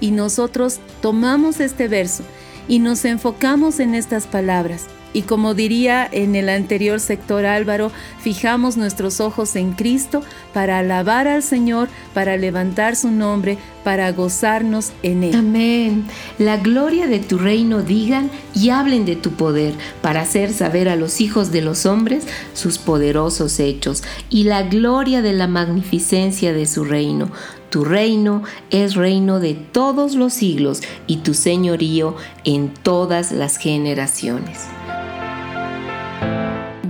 Y 0.00 0.10
nosotros 0.10 0.80
tomamos 1.02 1.60
este 1.60 1.86
verso 1.86 2.24
y 2.66 2.78
nos 2.78 3.04
enfocamos 3.04 3.78
en 3.78 3.94
estas 3.94 4.26
palabras. 4.26 4.86
Y 5.12 5.22
como 5.22 5.54
diría 5.54 6.08
en 6.10 6.34
el 6.34 6.48
anterior 6.48 7.00
sector 7.00 7.44
Álvaro, 7.44 7.92
fijamos 8.20 8.76
nuestros 8.76 9.20
ojos 9.20 9.56
en 9.56 9.72
Cristo 9.72 10.22
para 10.54 10.78
alabar 10.78 11.28
al 11.28 11.42
Señor, 11.42 11.88
para 12.14 12.36
levantar 12.36 12.96
su 12.96 13.10
nombre, 13.10 13.58
para 13.84 14.12
gozarnos 14.12 14.92
en 15.02 15.24
Él. 15.24 15.34
Amén. 15.34 16.06
La 16.38 16.56
gloria 16.56 17.06
de 17.06 17.18
tu 17.18 17.38
reino 17.38 17.82
digan 17.82 18.30
y 18.54 18.70
hablen 18.70 19.04
de 19.04 19.16
tu 19.16 19.32
poder, 19.32 19.74
para 20.00 20.22
hacer 20.22 20.52
saber 20.52 20.88
a 20.88 20.96
los 20.96 21.20
hijos 21.20 21.52
de 21.52 21.62
los 21.62 21.86
hombres 21.86 22.26
sus 22.54 22.78
poderosos 22.78 23.60
hechos 23.60 24.02
y 24.30 24.44
la 24.44 24.62
gloria 24.62 25.22
de 25.22 25.32
la 25.32 25.46
magnificencia 25.46 26.52
de 26.52 26.66
su 26.66 26.84
reino. 26.84 27.30
Tu 27.70 27.84
reino 27.86 28.42
es 28.70 28.96
reino 28.96 29.40
de 29.40 29.54
todos 29.54 30.14
los 30.14 30.34
siglos 30.34 30.82
y 31.06 31.18
tu 31.18 31.32
señorío 31.32 32.16
en 32.44 32.68
todas 32.68 33.32
las 33.32 33.56
generaciones. 33.56 34.68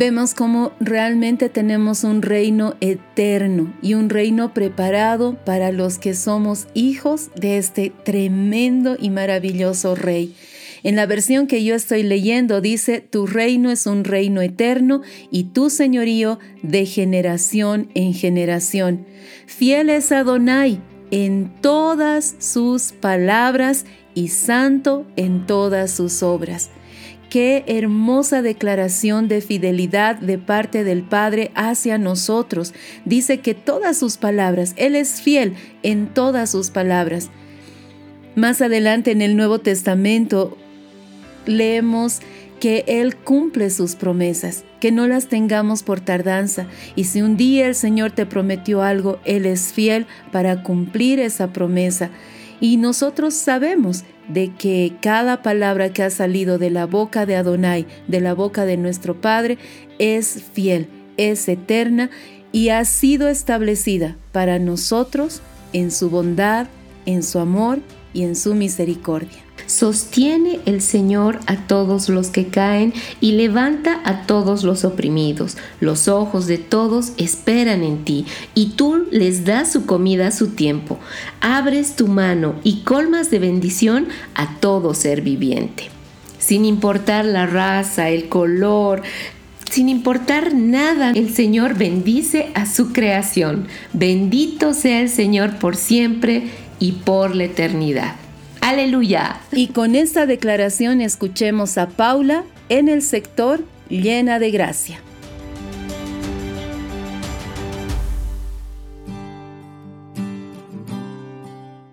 Vemos 0.05 0.34
cómo 0.34 0.72
realmente 0.80 1.48
tenemos 1.48 2.03
un 2.03 2.22
reino 2.22 2.74
eterno 2.80 3.72
y 3.82 3.94
un 3.94 4.11
reino 4.11 4.53
preparado 4.53 5.36
para 5.44 5.70
los 5.70 5.98
que 5.98 6.14
somos 6.14 6.66
hijos 6.74 7.30
de 7.36 7.57
este 7.57 7.92
tremendo 8.03 8.96
y 8.98 9.11
maravilloso 9.11 9.94
rey. 9.94 10.34
En 10.82 10.96
la 10.96 11.07
versión 11.07 11.46
que 11.46 11.62
yo 11.62 11.76
estoy 11.76 12.03
leyendo 12.03 12.61
dice, 12.61 12.98
tu 12.98 13.28
reino 13.28 13.70
es 13.70 13.86
un 13.86 14.03
reino 14.03 14.42
eterno 14.42 15.03
y 15.30 15.44
tu 15.44 15.70
señorío 15.70 16.40
de 16.64 16.84
generación 16.84 17.88
en 17.94 18.12
generación. 18.12 19.07
Fiel 19.46 19.88
es 19.88 20.11
Adonai 20.11 20.80
en 21.12 21.48
todas 21.61 22.34
sus 22.40 22.90
palabras 22.90 23.86
y 24.16 24.30
santo 24.30 25.07
en 25.14 25.46
todas 25.46 25.92
sus 25.92 26.24
obras. 26.24 26.70
Qué 27.33 27.64
hermosa 27.66 28.43
declaración 28.43 29.26
de 29.26 29.41
fidelidad 29.41 30.16
de 30.16 30.37
parte 30.37 30.85
del 30.85 31.03
Padre 31.03 31.51
hacia 31.55 31.97
nosotros. 31.97 32.74
Dice 33.07 33.41
que 33.41 33.55
todas 33.55 33.97
sus 33.97 34.18
palabras, 34.18 34.74
Él 34.76 34.95
es 34.95 35.22
fiel 35.22 35.55
en 35.83 36.09
todas 36.09 36.51
sus 36.51 36.68
palabras. 36.68 37.30
Más 38.37 38.61
adelante 38.61 39.12
en 39.12 39.22
el 39.22 39.35
Nuevo 39.35 39.61
Testamento 39.61 40.59
leemos 41.47 42.20
que 42.61 42.85
Él 42.87 43.16
cumple 43.16 43.70
sus 43.70 43.97
promesas, 43.97 44.64
que 44.78 44.93
no 44.93 45.07
las 45.07 45.28
tengamos 45.28 45.83
por 45.83 46.01
tardanza. 46.01 46.66
Y 46.97 47.05
si 47.05 47.22
un 47.22 47.39
día 47.39 47.66
el 47.66 47.74
Señor 47.74 48.11
te 48.11 48.26
prometió 48.26 48.83
algo, 48.83 49.20
Él 49.24 49.47
es 49.47 49.72
fiel 49.72 50.05
para 50.33 50.62
cumplir 50.62 51.18
esa 51.18 51.51
promesa. 51.51 52.11
Y 52.63 52.77
nosotros 52.77 53.35
sabemos 53.35 54.05
de 54.29 54.55
que 54.55 54.95
cada 55.03 55.43
palabra 55.43 55.93
que 55.93 56.05
ha 56.05 56.11
salido 56.11 56.59
de 56.59 56.71
la 56.71 56.87
boca 56.87 57.27
de 57.27 57.35
Adonai, 57.35 57.89
de 58.07 58.21
la 58.21 58.35
boca 58.35 58.65
de 58.65 58.77
nuestro 58.77 59.21
Padre, 59.21 59.59
es 59.99 60.45
fiel, 60.53 60.87
es 61.17 61.49
eterna 61.49 62.09
y 62.53 62.69
ha 62.69 62.85
sido 62.85 63.27
establecida 63.27 64.17
para 64.31 64.61
nosotros 64.61 65.43
en 65.73 65.91
su 65.91 66.09
bondad, 66.09 66.69
en 67.05 67.25
su 67.25 67.41
amor 67.41 67.81
y 68.15 68.23
en 68.23 68.37
su 68.37 68.55
misericordia. 68.55 69.43
Sostiene 69.73 70.61
el 70.66 70.83
Señor 70.83 71.41
a 71.47 71.57
todos 71.66 72.11
los 72.11 72.29
que 72.29 72.49
caen 72.49 72.93
y 73.23 73.33
levanta 73.33 74.03
a 74.05 74.27
todos 74.27 74.64
los 74.64 74.85
oprimidos. 74.85 75.57
Los 75.81 76.09
ojos 76.09 76.47
de 76.47 76.59
todos 76.59 77.14
esperan 77.16 77.83
en 77.83 78.05
ti 78.05 78.27
y 78.55 78.73
tú 78.73 79.07
les 79.11 79.47
das 79.47 79.73
su 79.73 79.87
comida 79.87 80.27
a 80.27 80.31
su 80.31 80.49
tiempo. 80.49 80.99
Abres 81.41 81.97
tu 81.97 82.07
mano 82.07 82.55
y 82.62 82.81
colmas 82.81 83.31
de 83.31 83.39
bendición 83.39 84.09
a 84.35 84.57
todo 84.61 84.93
ser 84.93 85.23
viviente. 85.23 85.85
Sin 86.39 86.66
importar 86.66 87.25
la 87.25 87.47
raza, 87.47 88.11
el 88.11 88.29
color, 88.29 89.01
sin 89.70 89.89
importar 89.89 90.53
nada, 90.55 91.12
el 91.12 91.33
Señor 91.33 91.79
bendice 91.79 92.51
a 92.55 92.66
su 92.66 92.93
creación. 92.93 93.68
Bendito 93.95 94.75
sea 94.75 95.01
el 95.01 95.09
Señor 95.09 95.57
por 95.57 95.77
siempre 95.77 96.51
y 96.79 96.93
por 96.93 97.35
la 97.35 97.45
eternidad. 97.45 98.22
Aleluya. 98.63 99.41
Y 99.51 99.73
con 99.73 99.97
esta 99.97 100.25
declaración 100.25 101.01
escuchemos 101.01 101.79
a 101.79 101.89
Paula 101.89 102.45
en 102.69 102.89
el 102.89 103.03
sector 103.03 103.65
llena 103.89 104.39
de 104.39 104.53
gracia. 104.53 105.01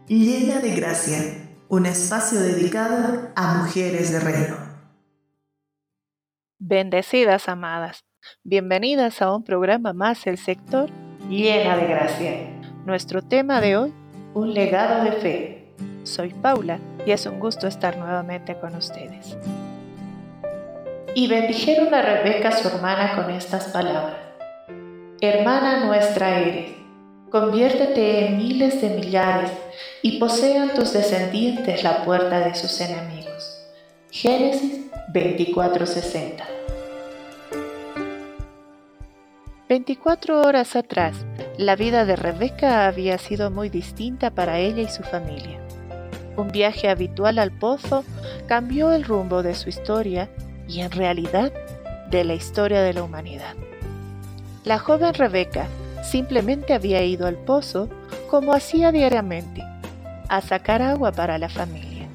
Llena 0.08 0.60
de 0.60 0.76
gracia, 0.76 1.18
un 1.70 1.88
espacio 1.88 2.40
dedicado 2.40 3.32
a 3.36 3.56
mujeres 3.56 4.12
de 4.12 4.20
reino. 4.20 4.58
Bendecidas 6.60 7.50
amadas, 7.50 8.06
bienvenidas 8.44 9.24
a 9.24 9.36
un 9.36 9.44
programa 9.44 9.94
más 9.94 10.28
el 10.28 10.38
sector 10.38 10.92
Llena 11.28 11.78
de 11.78 11.88
gracia. 11.88 12.32
Nuestro 12.86 13.24
tema 13.24 13.60
de 13.60 13.76
hoy, 13.76 13.94
un 14.36 14.54
legado 14.54 15.04
de 15.04 15.12
fe 15.14 15.59
soy 16.10 16.34
Paula 16.34 16.80
y 17.06 17.12
es 17.12 17.26
un 17.26 17.40
gusto 17.40 17.68
estar 17.68 17.98
nuevamente 17.98 18.56
con 18.60 18.76
ustedes. 18.76 19.38
Y 21.16 21.28
bendijeron 21.28 21.94
a 21.94 22.02
Rebeca 22.02 22.52
su 22.52 22.68
hermana 22.68 23.16
con 23.16 23.30
estas 23.30 23.66
palabras. 23.68 24.18
Hermana 25.22 25.86
nuestra 25.86 26.40
eres, 26.40 26.72
conviértete 27.30 28.26
en 28.26 28.38
miles 28.38 28.82
de 28.82 28.90
millares 28.90 29.52
y 30.02 30.20
posean 30.20 30.74
tus 30.74 30.94
descendientes 30.94 31.84
la 31.84 32.04
puerta 32.04 32.40
de 32.40 32.56
sus 32.56 32.80
enemigos. 32.82 33.60
Génesis 34.12 34.90
24:60 35.14 36.44
24 39.68 40.42
horas 40.42 40.76
atrás, 40.76 41.16
la 41.60 41.76
vida 41.76 42.04
de 42.06 42.16
Rebeca 42.16 42.88
había 42.88 43.20
sido 43.20 43.52
muy 43.52 43.70
distinta 43.70 44.32
para 44.32 44.58
ella 44.58 44.82
y 44.82 44.88
su 44.88 45.04
familia. 45.04 45.60
Un 46.40 46.54
viaje 46.54 46.88
habitual 46.88 47.38
al 47.38 47.52
pozo 47.52 48.06
cambió 48.48 48.94
el 48.94 49.04
rumbo 49.04 49.44
de 49.44 49.54
su 49.56 49.68
historia 49.68 50.30
y 50.70 50.80
en 50.80 50.90
realidad 50.90 51.52
de 52.10 52.24
la 52.24 52.34
historia 52.34 52.82
de 52.82 52.94
la 52.94 53.04
humanidad. 53.04 53.56
La 54.64 54.80
joven 54.80 55.14
Rebeca 55.14 55.68
simplemente 56.02 56.74
había 56.74 57.04
ido 57.04 57.28
al 57.28 57.36
pozo 57.36 57.90
como 58.30 58.54
hacía 58.54 58.94
diariamente, 58.94 59.66
a 60.30 60.40
sacar 60.40 60.82
agua 60.82 61.12
para 61.12 61.38
la 61.38 61.50
familia. 61.50 62.08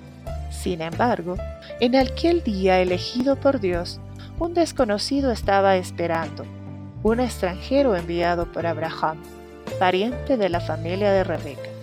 Sin 0.51 0.81
embargo, 0.81 1.37
en 1.79 1.95
aquel 1.95 2.43
día 2.43 2.81
elegido 2.81 3.37
por 3.37 3.61
Dios, 3.61 4.01
un 4.39 4.55
desconocido 4.55 5.33
estaba 5.33 5.77
esperando, 5.77 6.47
un 7.03 7.21
extranjero 7.21 7.95
enviado 7.95 8.51
por 8.51 8.65
Abraham, 8.65 9.19
pariente 9.79 10.39
de 10.39 10.49
la 10.49 10.61
familia 10.61 11.13
de 11.13 11.25
Rebeca 11.25 11.74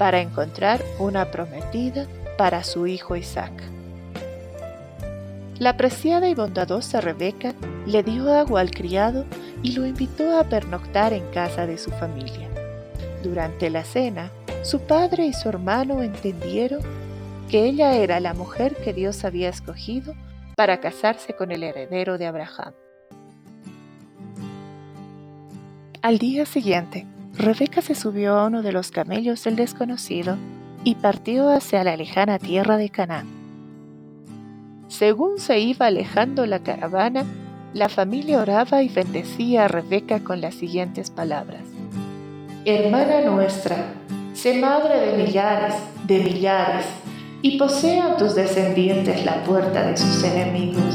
para 0.00 0.22
encontrar 0.22 0.82
una 0.98 1.30
prometida 1.30 2.06
para 2.38 2.64
su 2.64 2.86
hijo 2.86 3.16
Isaac. 3.16 3.52
la 5.58 5.70
apreciada 5.70 6.26
y 6.30 6.34
bondadosa 6.34 7.02
Rebeca 7.02 7.52
le 7.84 8.02
dio 8.02 8.32
agua 8.32 8.62
al 8.62 8.70
criado 8.70 9.26
y 9.62 9.72
lo 9.72 9.84
invitó 9.84 10.40
a 10.40 10.44
pernoctar 10.44 11.12
en 11.12 11.26
casa 11.32 11.66
de 11.66 11.76
su 11.76 11.90
familia. 11.90 12.48
Durante 13.22 13.68
la 13.68 13.84
cena, 13.84 14.30
su 14.62 14.80
padre 14.80 15.26
y 15.26 15.34
su 15.34 15.50
hermano 15.50 16.02
entendieron 16.02 16.80
que 17.50 17.66
ella 17.66 17.94
era 17.94 18.20
la 18.20 18.32
mujer 18.32 18.76
que 18.76 18.94
Dios 18.94 19.22
había 19.26 19.50
escogido 19.50 20.14
para 20.56 20.80
casarse 20.80 21.34
con 21.34 21.52
el 21.52 21.62
heredero 21.62 22.16
de 22.16 22.26
Abraham. 22.26 22.72
Al 26.00 26.16
día 26.16 26.46
siguiente, 26.46 27.06
Rebeca 27.40 27.80
se 27.80 27.94
subió 27.94 28.36
a 28.36 28.46
uno 28.48 28.60
de 28.60 28.70
los 28.70 28.90
camellos 28.90 29.42
del 29.44 29.56
desconocido 29.56 30.36
y 30.84 30.96
partió 30.96 31.48
hacia 31.48 31.82
la 31.84 31.96
lejana 31.96 32.38
tierra 32.38 32.76
de 32.76 32.90
Canaán. 32.90 33.26
Según 34.88 35.38
se 35.38 35.58
iba 35.58 35.86
alejando 35.86 36.44
la 36.44 36.58
caravana, 36.58 37.24
la 37.72 37.88
familia 37.88 38.40
oraba 38.40 38.82
y 38.82 38.90
bendecía 38.90 39.64
a 39.64 39.68
Rebeca 39.68 40.20
con 40.20 40.42
las 40.42 40.54
siguientes 40.54 41.08
palabras. 41.08 41.62
Hermana 42.66 43.22
nuestra, 43.22 43.94
sé 44.34 44.60
madre 44.60 45.00
de 45.00 45.24
millares, 45.24 45.76
de 46.06 46.18
millares, 46.18 46.84
y 47.40 47.58
posea 47.58 48.12
a 48.12 48.16
tus 48.18 48.34
descendientes 48.34 49.24
la 49.24 49.42
puerta 49.44 49.86
de 49.86 49.96
sus 49.96 50.24
enemigos. 50.24 50.94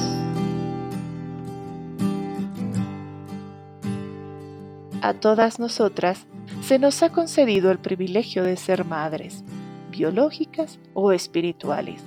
A 5.01 5.13
todas 5.15 5.59
nosotras 5.59 6.25
se 6.65 6.79
nos 6.79 7.03
ha 7.03 7.11
concedido 7.11 7.69
el 7.69 7.77
privilegio 7.77 8.43
de 8.43 8.57
ser 8.57 8.85
madres, 8.85 9.43
biológicas 9.91 10.79
o 10.95 11.11
espirituales. 11.11 12.01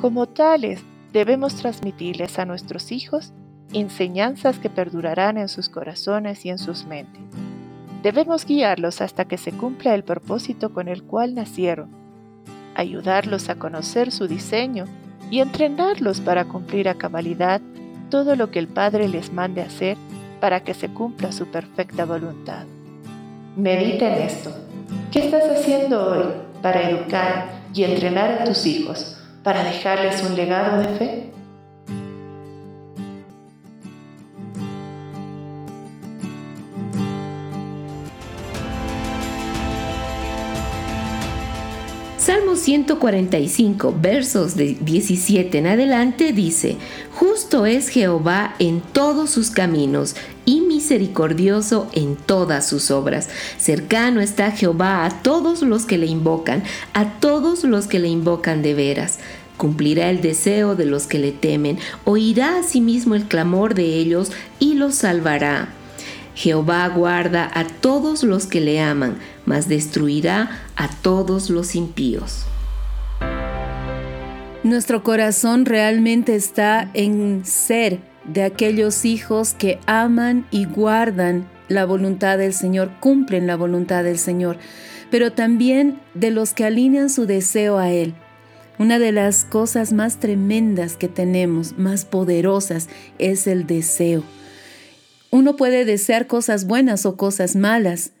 Como 0.00 0.26
tales, 0.26 0.82
debemos 1.12 1.54
transmitirles 1.54 2.40
a 2.40 2.44
nuestros 2.44 2.90
hijos 2.90 3.32
enseñanzas 3.72 4.58
que 4.58 4.68
perdurarán 4.68 5.38
en 5.38 5.48
sus 5.48 5.68
corazones 5.68 6.44
y 6.44 6.50
en 6.50 6.58
sus 6.58 6.86
mentes. 6.86 7.22
Debemos 8.02 8.44
guiarlos 8.46 9.00
hasta 9.00 9.26
que 9.26 9.38
se 9.38 9.52
cumpla 9.52 9.94
el 9.94 10.02
propósito 10.02 10.74
con 10.74 10.88
el 10.88 11.04
cual 11.04 11.36
nacieron, 11.36 11.90
ayudarlos 12.74 13.48
a 13.48 13.60
conocer 13.60 14.10
su 14.10 14.26
diseño 14.26 14.86
y 15.30 15.38
entrenarlos 15.38 16.20
para 16.20 16.46
cumplir 16.46 16.88
a 16.88 16.94
cabalidad 16.94 17.60
todo 18.10 18.34
lo 18.34 18.50
que 18.50 18.58
el 18.58 18.66
Padre 18.66 19.08
les 19.08 19.32
mande 19.32 19.62
hacer 19.62 19.96
para 20.40 20.64
que 20.64 20.74
se 20.74 20.88
cumpla 20.88 21.30
su 21.30 21.46
perfecta 21.46 22.04
voluntad. 22.06 22.66
Medita 23.56 24.16
en 24.16 24.22
esto. 24.22 24.52
¿Qué 25.10 25.18
estás 25.24 25.42
haciendo 25.50 26.06
hoy 26.06 26.24
para 26.62 26.88
educar 26.88 27.46
y 27.74 27.82
entrenar 27.82 28.30
a 28.30 28.44
tus 28.44 28.64
hijos, 28.64 29.16
para 29.42 29.64
dejarles 29.64 30.22
un 30.22 30.36
legado 30.36 30.78
de 30.78 30.88
fe? 30.96 31.29
Salmo 42.32 42.54
145, 42.54 43.92
versos 44.00 44.54
de 44.54 44.76
17 44.80 45.58
en 45.58 45.66
adelante 45.66 46.32
dice, 46.32 46.76
Justo 47.12 47.66
es 47.66 47.88
Jehová 47.88 48.54
en 48.60 48.82
todos 48.82 49.30
sus 49.30 49.50
caminos 49.50 50.14
y 50.44 50.60
misericordioso 50.60 51.90
en 51.92 52.14
todas 52.14 52.68
sus 52.68 52.92
obras. 52.92 53.28
Cercano 53.58 54.20
está 54.20 54.52
Jehová 54.52 55.04
a 55.06 55.10
todos 55.22 55.62
los 55.62 55.86
que 55.86 55.98
le 55.98 56.06
invocan, 56.06 56.62
a 56.94 57.14
todos 57.18 57.64
los 57.64 57.88
que 57.88 57.98
le 57.98 58.06
invocan 58.06 58.62
de 58.62 58.74
veras. 58.74 59.18
Cumplirá 59.56 60.08
el 60.08 60.20
deseo 60.20 60.76
de 60.76 60.86
los 60.86 61.08
que 61.08 61.18
le 61.18 61.32
temen, 61.32 61.80
oirá 62.04 62.58
asimismo 62.58 63.16
el 63.16 63.24
clamor 63.24 63.74
de 63.74 63.86
ellos 63.94 64.30
y 64.60 64.74
los 64.74 64.94
salvará. 64.94 65.70
Jehová 66.36 66.88
guarda 66.88 67.50
a 67.52 67.64
todos 67.64 68.22
los 68.22 68.46
que 68.46 68.60
le 68.60 68.80
aman, 68.80 69.18
destruirá 69.68 70.62
a 70.76 70.88
todos 70.88 71.50
los 71.50 71.74
impíos. 71.74 72.46
Nuestro 74.62 75.02
corazón 75.02 75.64
realmente 75.64 76.34
está 76.36 76.90
en 76.94 77.44
ser 77.44 77.98
de 78.24 78.42
aquellos 78.42 79.04
hijos 79.04 79.54
que 79.54 79.78
aman 79.86 80.46
y 80.50 80.66
guardan 80.66 81.48
la 81.68 81.84
voluntad 81.86 82.38
del 82.38 82.52
Señor, 82.52 82.90
cumplen 83.00 83.46
la 83.46 83.56
voluntad 83.56 84.04
del 84.04 84.18
Señor, 84.18 84.58
pero 85.10 85.32
también 85.32 85.98
de 86.14 86.30
los 86.30 86.52
que 86.52 86.64
alinean 86.64 87.10
su 87.10 87.26
deseo 87.26 87.78
a 87.78 87.90
Él. 87.90 88.14
Una 88.78 88.98
de 88.98 89.12
las 89.12 89.44
cosas 89.44 89.92
más 89.92 90.18
tremendas 90.18 90.96
que 90.96 91.08
tenemos, 91.08 91.78
más 91.78 92.04
poderosas, 92.04 92.88
es 93.18 93.46
el 93.46 93.66
deseo. 93.66 94.24
Uno 95.30 95.56
puede 95.56 95.84
desear 95.84 96.26
cosas 96.26 96.66
buenas 96.66 97.06
o 97.06 97.16
cosas 97.16 97.56
malas, 97.56 98.12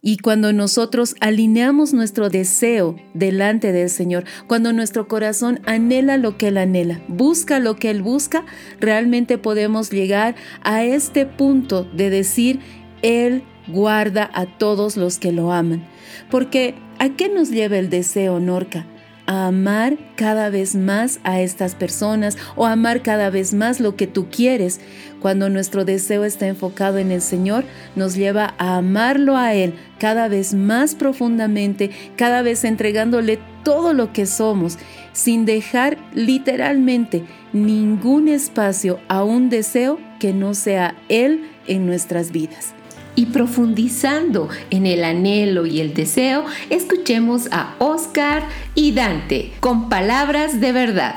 y 0.00 0.18
cuando 0.18 0.52
nosotros 0.52 1.16
alineamos 1.20 1.92
nuestro 1.92 2.30
deseo 2.30 2.96
delante 3.14 3.72
del 3.72 3.90
Señor, 3.90 4.24
cuando 4.46 4.72
nuestro 4.72 5.08
corazón 5.08 5.60
anhela 5.66 6.16
lo 6.18 6.36
que 6.36 6.48
Él 6.48 6.58
anhela, 6.58 7.00
busca 7.08 7.58
lo 7.58 7.76
que 7.76 7.90
Él 7.90 8.02
busca, 8.02 8.44
realmente 8.80 9.38
podemos 9.38 9.90
llegar 9.90 10.36
a 10.62 10.84
este 10.84 11.26
punto 11.26 11.84
de 11.84 12.10
decir, 12.10 12.60
Él 13.02 13.42
guarda 13.66 14.30
a 14.34 14.46
todos 14.46 14.96
los 14.96 15.18
que 15.18 15.32
lo 15.32 15.52
aman. 15.52 15.84
Porque 16.30 16.74
¿a 16.98 17.10
qué 17.10 17.28
nos 17.28 17.50
lleva 17.50 17.78
el 17.78 17.90
deseo, 17.90 18.40
Norca? 18.40 18.86
A 19.28 19.46
amar 19.46 19.98
cada 20.16 20.48
vez 20.48 20.74
más 20.74 21.20
a 21.22 21.40
estas 21.40 21.74
personas 21.74 22.38
o 22.56 22.64
amar 22.64 23.02
cada 23.02 23.28
vez 23.28 23.52
más 23.52 23.78
lo 23.78 23.94
que 23.94 24.06
tú 24.06 24.28
quieres. 24.30 24.80
Cuando 25.20 25.50
nuestro 25.50 25.84
deseo 25.84 26.24
está 26.24 26.46
enfocado 26.46 26.96
en 26.98 27.12
el 27.12 27.20
Señor, 27.20 27.64
nos 27.94 28.16
lleva 28.16 28.54
a 28.58 28.78
amarlo 28.78 29.36
a 29.36 29.54
Él 29.54 29.74
cada 30.00 30.28
vez 30.28 30.54
más 30.54 30.94
profundamente, 30.94 31.90
cada 32.16 32.40
vez 32.40 32.64
entregándole 32.64 33.38
todo 33.64 33.92
lo 33.92 34.14
que 34.14 34.24
somos, 34.24 34.78
sin 35.12 35.44
dejar 35.44 35.98
literalmente 36.14 37.24
ningún 37.52 38.28
espacio 38.28 38.98
a 39.08 39.22
un 39.24 39.50
deseo 39.50 39.98
que 40.18 40.32
no 40.32 40.54
sea 40.54 40.94
Él 41.10 41.50
en 41.66 41.86
nuestras 41.86 42.32
vidas 42.32 42.77
y 43.18 43.26
profundizando 43.26 44.48
en 44.70 44.86
el 44.86 45.02
anhelo 45.02 45.66
y 45.66 45.80
el 45.80 45.92
deseo, 45.92 46.44
escuchemos 46.70 47.48
a 47.50 47.74
Oscar 47.80 48.44
y 48.76 48.92
Dante 48.92 49.54
con 49.58 49.88
palabras 49.88 50.60
de 50.60 50.70
verdad. 50.70 51.16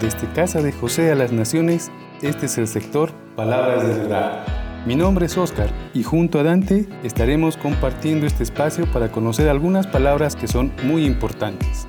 Desde 0.00 0.26
Casa 0.34 0.62
de 0.62 0.72
José 0.72 1.12
a 1.12 1.14
las 1.14 1.30
Naciones, 1.30 1.92
este 2.22 2.46
es 2.46 2.58
el 2.58 2.66
sector 2.66 3.12
Palabras 3.36 3.86
de 3.86 3.94
Verdad. 3.94 4.44
Mi 4.84 4.96
nombre 4.96 5.26
es 5.26 5.38
Oscar 5.38 5.70
y 5.94 6.02
junto 6.02 6.40
a 6.40 6.42
Dante 6.42 6.88
estaremos 7.04 7.56
compartiendo 7.56 8.26
este 8.26 8.42
espacio 8.42 8.84
para 8.90 9.12
conocer 9.12 9.48
algunas 9.48 9.86
palabras 9.86 10.34
que 10.34 10.48
son 10.48 10.72
muy 10.82 11.04
importantes. 11.04 11.86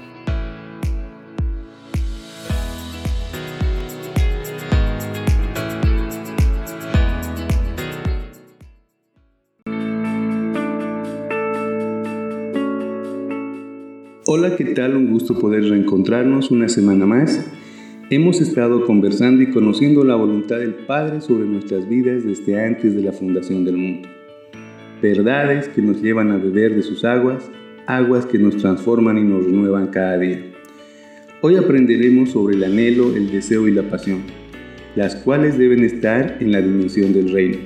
¿Qué 14.58 14.66
tal? 14.66 14.98
Un 14.98 15.12
gusto 15.12 15.38
poder 15.38 15.66
reencontrarnos 15.66 16.50
una 16.50 16.68
semana 16.68 17.06
más. 17.06 17.48
Hemos 18.10 18.42
estado 18.42 18.88
conversando 18.88 19.44
y 19.44 19.52
conociendo 19.52 20.04
la 20.04 20.16
voluntad 20.16 20.58
del 20.58 20.74
Padre 20.74 21.22
sobre 21.22 21.46
nuestras 21.46 21.88
vidas 21.88 22.24
desde 22.24 22.66
antes 22.66 22.96
de 22.96 23.04
la 23.04 23.12
fundación 23.12 23.66
del 23.66 23.78
mundo. 23.78 24.10
Verdades 25.00 25.68
que 25.68 25.84
nos 25.84 26.02
llevan 26.02 26.32
a 26.32 26.38
beber 26.38 26.76
de 26.76 26.82
sus 26.82 27.06
aguas, 27.06 27.52
aguas 27.86 28.26
que 28.26 28.40
nos 28.40 28.58
transforman 28.58 29.20
y 29.20 29.24
nos 29.26 29.46
renuevan 29.46 29.88
cada 29.88 30.18
día. 30.18 30.42
Hoy 31.42 31.56
aprenderemos 31.58 32.32
sobre 32.32 32.56
el 32.56 32.64
anhelo, 32.64 33.16
el 33.16 33.30
deseo 33.30 33.68
y 33.68 33.72
la 33.74 33.84
pasión, 33.84 34.24
las 34.96 35.18
cuales 35.18 35.60
deben 35.60 35.84
estar 35.84 36.38
en 36.40 36.52
la 36.52 36.64
dimensión 36.64 37.14
del 37.14 37.32
reino. 37.32 37.58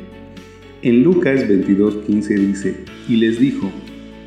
En 0.81 1.03
Lucas 1.03 1.47
22:15 1.47 2.35
dice, 2.35 2.75
y 3.07 3.15
les 3.15 3.39
dijo, 3.39 3.71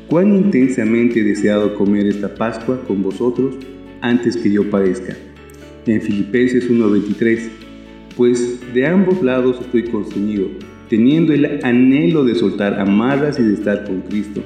cuán 0.07 0.35
intensamente 0.35 1.19
he 1.19 1.23
deseado 1.23 1.75
comer 1.75 2.05
esta 2.07 2.33
Pascua 2.35 2.81
con 2.87 3.01
vosotros 3.01 3.55
antes 4.01 4.37
que 4.37 4.51
yo 4.51 4.69
padezca. 4.69 5.15
En 5.85 6.01
Filipenses 6.01 6.69
1:23, 6.69 7.49
pues 8.15 8.59
de 8.73 8.85
ambos 8.85 9.21
lados 9.21 9.59
estoy 9.61 9.83
consumido, 9.83 10.47
teniendo 10.89 11.33
el 11.33 11.63
anhelo 11.63 12.23
de 12.23 12.35
soltar 12.35 12.79
amarras 12.79 13.39
y 13.39 13.43
de 13.43 13.53
estar 13.53 13.85
con 13.85 14.01
Cristo, 14.01 14.41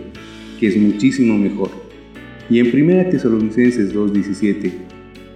que 0.60 0.68
es 0.68 0.78
muchísimo 0.78 1.38
mejor. 1.38 1.70
Y 2.50 2.60
en 2.60 2.72
1 2.72 3.10
Tesalonicenses 3.10 3.94
2:17, 3.94 4.72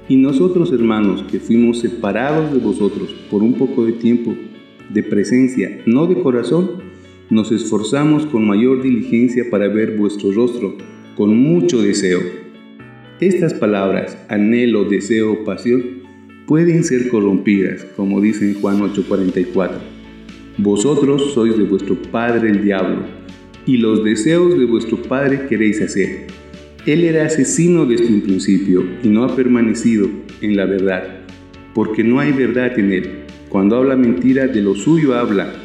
y 0.09 0.17
nosotros 0.17 0.71
hermanos 0.71 1.23
que 1.31 1.39
fuimos 1.39 1.79
separados 1.79 2.51
de 2.51 2.59
vosotros 2.59 3.13
por 3.29 3.41
un 3.43 3.53
poco 3.53 3.85
de 3.85 3.93
tiempo, 3.93 4.35
de 4.89 5.03
presencia, 5.03 5.81
no 5.85 6.07
de 6.07 6.21
corazón, 6.21 6.92
nos 7.33 7.51
esforzamos 7.51 8.27
con 8.27 8.45
mayor 8.45 8.83
diligencia 8.83 9.45
para 9.49 9.67
ver 9.67 9.97
vuestro 9.97 10.31
rostro, 10.31 10.77
con 11.17 11.35
mucho 11.35 11.81
deseo. 11.81 12.19
Estas 13.19 13.55
palabras, 13.55 14.17
anhelo, 14.29 14.83
deseo, 14.85 15.43
pasión, 15.43 16.03
pueden 16.45 16.83
ser 16.83 17.09
corrompidas, 17.09 17.85
como 17.95 18.21
dice 18.21 18.51
en 18.51 18.61
Juan 18.61 18.81
8:44. 18.81 19.79
Vosotros 20.59 21.33
sois 21.33 21.57
de 21.57 21.63
vuestro 21.63 21.99
padre 22.11 22.51
el 22.51 22.63
diablo, 22.63 23.01
y 23.65 23.77
los 23.77 24.03
deseos 24.03 24.59
de 24.59 24.65
vuestro 24.65 25.01
padre 25.01 25.47
queréis 25.49 25.81
hacer. 25.81 26.27
Él 26.85 27.03
era 27.03 27.25
asesino 27.25 27.85
desde 27.85 28.13
un 28.13 28.21
principio 28.21 28.83
y 29.01 29.07
no 29.07 29.23
ha 29.23 29.35
permanecido 29.35 30.07
en 30.41 30.55
la 30.55 30.65
verdad, 30.65 31.21
porque 31.73 32.03
no 32.03 32.19
hay 32.19 32.31
verdad 32.31 32.77
en 32.77 32.91
él. 32.91 33.09
Cuando 33.49 33.77
habla 33.77 33.95
mentira, 33.95 34.47
de 34.47 34.61
lo 34.61 34.75
suyo 34.75 35.15
habla, 35.15 35.62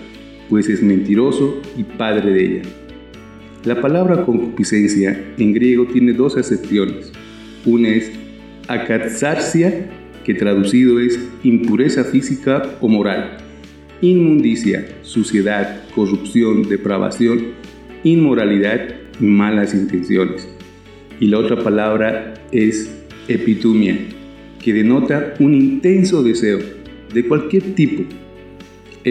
pues 0.48 0.68
es 0.68 0.82
mentiroso 0.82 1.60
y 1.76 1.84
padre 1.84 2.32
de 2.32 2.44
ella. 2.44 2.62
La 3.64 3.80
palabra 3.80 4.24
concupiscencia 4.24 5.34
en 5.36 5.52
griego 5.52 5.86
tiene 5.86 6.12
dos 6.12 6.36
acepciones. 6.36 7.12
Una 7.66 7.88
es 7.88 8.10
akatsarsia, 8.68 9.90
que 10.24 10.34
traducido 10.34 11.00
es 11.00 11.18
impureza 11.42 12.04
física 12.04 12.76
o 12.80 12.88
moral, 12.88 13.38
inmundicia, 14.00 14.86
suciedad, 15.02 15.82
corrupción, 15.94 16.68
depravación, 16.68 17.54
inmoralidad 18.04 18.94
y 19.20 19.24
malas 19.24 19.74
intenciones. 19.74 20.48
Y 21.18 21.26
la 21.28 21.38
otra 21.38 21.62
palabra 21.62 22.34
es 22.52 22.94
epitumia, 23.26 23.98
que 24.62 24.72
denota 24.72 25.34
un 25.40 25.54
intenso 25.54 26.22
deseo 26.22 26.58
de 27.12 27.26
cualquier 27.26 27.74
tipo. 27.74 28.04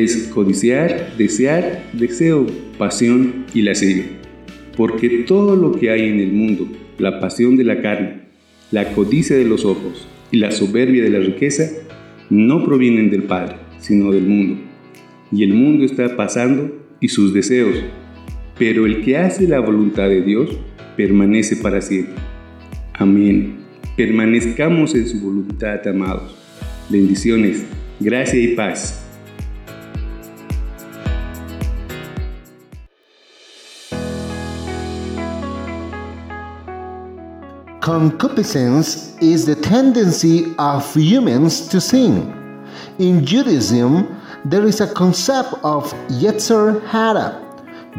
Es 0.03 0.27
codiciar, 0.27 1.15
desear, 1.17 1.89
deseo, 1.91 2.45
pasión 2.77 3.45
y 3.55 3.63
la 3.63 3.71
lascivia. 3.71 4.05
Porque 4.75 5.09
todo 5.27 5.55
lo 5.55 5.71
que 5.71 5.89
hay 5.89 6.07
en 6.07 6.19
el 6.19 6.31
mundo, 6.31 6.67
la 6.99 7.19
pasión 7.19 7.57
de 7.57 7.63
la 7.63 7.81
carne, 7.81 8.21
la 8.69 8.93
codicia 8.93 9.35
de 9.35 9.45
los 9.45 9.65
ojos 9.65 10.07
y 10.31 10.37
la 10.37 10.51
soberbia 10.51 11.01
de 11.01 11.09
la 11.09 11.17
riqueza, 11.17 11.67
no 12.29 12.63
provienen 12.63 13.09
del 13.09 13.23
Padre, 13.23 13.55
sino 13.79 14.11
del 14.11 14.25
mundo. 14.27 14.61
Y 15.31 15.43
el 15.43 15.55
mundo 15.55 15.83
está 15.83 16.15
pasando 16.15 16.71
y 16.99 17.07
sus 17.07 17.33
deseos, 17.33 17.75
pero 18.59 18.85
el 18.85 19.01
que 19.03 19.17
hace 19.17 19.47
la 19.47 19.59
voluntad 19.61 20.09
de 20.09 20.21
Dios 20.21 20.59
permanece 20.95 21.55
para 21.55 21.81
siempre. 21.81 22.13
Amén. 22.93 23.55
Permanezcamos 23.95 24.93
en 24.93 25.07
su 25.07 25.19
voluntad, 25.21 25.87
amados. 25.87 26.35
Bendiciones, 26.87 27.65
gracia 27.99 28.39
y 28.39 28.49
paz. 28.49 29.06
Concupiscence 37.87 39.15
is 39.21 39.45
the 39.45 39.55
tendency 39.55 40.53
of 40.59 40.93
humans 40.93 41.69
to 41.69 41.79
sin. 41.79 42.33
In 42.99 43.25
Judaism, 43.25 44.21
there 44.43 44.67
is 44.67 44.81
a 44.81 44.93
concept 44.93 45.53
of 45.63 45.85
Yetzer 46.09 46.85
Hara. 46.87 47.41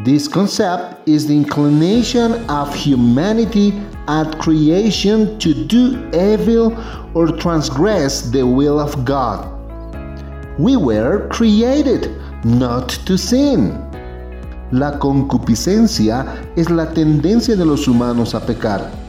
This 0.05 0.27
concept 0.27 1.09
is 1.09 1.25
the 1.25 1.35
inclination 1.35 2.47
of 2.51 2.71
humanity 2.75 3.81
at 4.07 4.37
creation 4.37 5.39
to 5.39 5.55
do 5.65 6.07
evil 6.13 6.77
or 7.15 7.35
transgress 7.39 8.29
the 8.29 8.45
will 8.45 8.79
of 8.79 9.03
God. 9.05 9.41
We 10.59 10.77
were 10.77 11.27
created 11.29 12.15
not 12.45 12.89
to 13.07 13.17
sin. 13.17 13.73
La 14.71 14.99
concupiscencia 14.99 16.47
es 16.55 16.69
la 16.69 16.93
tendencia 16.93 17.55
de 17.55 17.65
los 17.65 17.87
humanos 17.87 18.35
a 18.35 18.39
pecar. 18.39 19.08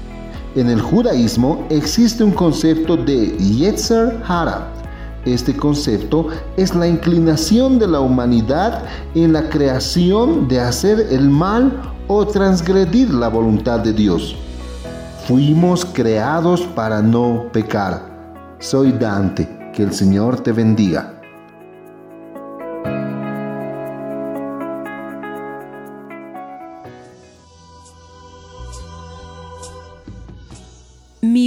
En 0.57 0.68
el 0.68 0.80
judaísmo 0.80 1.64
existe 1.70 2.24
un 2.24 2.32
concepto 2.32 2.96
de 2.96 3.36
Yetzer 3.38 4.20
Hara. 4.26 4.66
Este 5.24 5.55
concepto 5.55 6.26
es 6.57 6.74
la 6.74 6.88
inclinación 6.88 7.78
de 7.78 7.86
la 7.86 8.01
humanidad 8.01 8.82
en 9.14 9.32
la 9.32 9.48
creación 9.48 10.48
de 10.48 10.61
hacer 10.61 11.07
el 11.11 11.30
mal 11.30 11.80
o 12.09 12.26
transgredir 12.26 13.14
la 13.14 13.28
voluntad 13.28 13.80
de 13.80 13.92
Dios. 13.92 14.34
Fuimos 15.28 15.84
creados 15.84 16.62
para 16.62 17.01
no 17.01 17.46
pecar. 17.53 18.03
Soy 18.59 18.90
Dante. 18.90 19.61
Que 19.72 19.84
el 19.84 19.92
Señor 19.92 20.40
te 20.40 20.51
bendiga. 20.51 21.19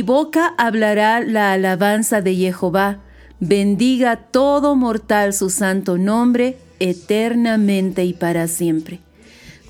Boca 0.05 0.53
hablará 0.57 1.21
la 1.21 1.53
alabanza 1.53 2.19
de 2.19 2.35
Jehová. 2.35 2.99
Bendiga 3.39 4.17
todo 4.17 4.75
mortal 4.75 5.33
su 5.33 5.49
santo 5.49 5.97
nombre, 5.97 6.57
eternamente 6.81 8.03
y 8.03 8.11
para 8.11 8.49
siempre. 8.49 8.99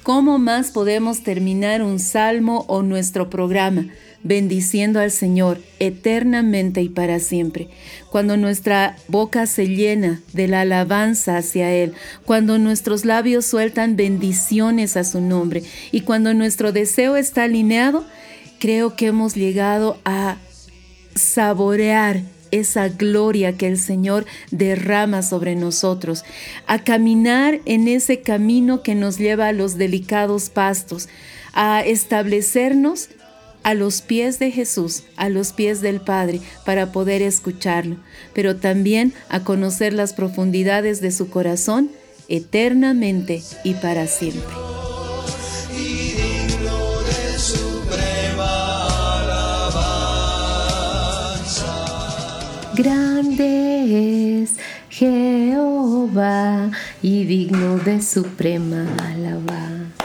¿Cómo 0.01 0.39
más 0.39 0.71
podemos 0.71 1.21
terminar 1.21 1.84
un 1.84 1.99
salmo 1.99 2.65
o 2.67 2.81
nuestro 2.81 3.29
programa? 3.29 3.86
bendiciendo 4.23 4.99
al 4.99 5.11
Señor 5.11 5.61
eternamente 5.79 6.81
y 6.81 6.89
para 6.89 7.19
siempre. 7.19 7.67
Cuando 8.09 8.38
nuestra 8.38 8.95
boca 9.07 9.45
se 9.45 9.67
llena 9.67 10.21
de 10.31 10.47
la 10.47 10.61
alabanza 10.61 11.38
hacia 11.38 11.71
Él, 11.73 11.93
cuando 12.25 12.57
nuestros 12.57 13.05
labios 13.05 13.45
sueltan 13.45 13.95
bendiciones 13.95 14.97
a 14.97 15.03
su 15.03 15.21
nombre 15.21 15.63
y 15.91 16.01
cuando 16.01 16.34
nuestro 16.34 16.71
deseo 16.71 17.17
está 17.17 17.43
alineado, 17.43 18.05
creo 18.64 18.95
que 18.95 19.07
hemos 19.07 19.36
llegado 19.36 19.99
a 20.05 20.38
saborear 21.16 22.22
esa 22.51 22.88
gloria 22.88 23.57
que 23.57 23.68
el 23.68 23.78
Señor 23.78 24.26
derrama 24.51 25.22
sobre 25.22 25.57
nosotros, 25.57 26.24
a 26.66 26.82
caminar 26.82 27.59
en 27.66 27.89
ese 27.89 28.22
camino 28.22 28.82
que 28.82 28.95
nos 28.95 29.18
lleva 29.18 29.49
a 29.49 29.51
los 29.51 29.78
delicados 29.78 30.49
pastos, 30.49 31.09
a 31.51 31.82
establecernos 31.82 33.09
a 33.64 33.74
los 33.74 33.99
pies 33.99 34.39
de 34.39 34.49
Jesús, 34.49 35.03
a 35.18 35.28
los 35.28 35.51
pies 35.51 35.82
del 35.82 35.99
Padre, 35.99 36.39
para 36.66 36.93
poder 36.93 37.22
escucharlo, 37.22 37.97
pero 38.34 38.55
también 38.55 39.14
a 39.28 39.43
conocer 39.43 39.91
las 39.91 40.14
profundidades 40.14 41.01
de 41.01 41.11
su 41.11 41.30
corazón 41.30 41.91
eternamente 42.30 43.43
y 43.66 43.74
para 43.74 44.07
siempre. 44.07 44.55
Grande 52.76 54.41
es 54.41 54.55
Jehová 54.89 56.71
y 57.03 57.24
digno 57.26 57.78
de 57.78 58.01
suprema 58.01 58.88
alabanza. 58.97 60.03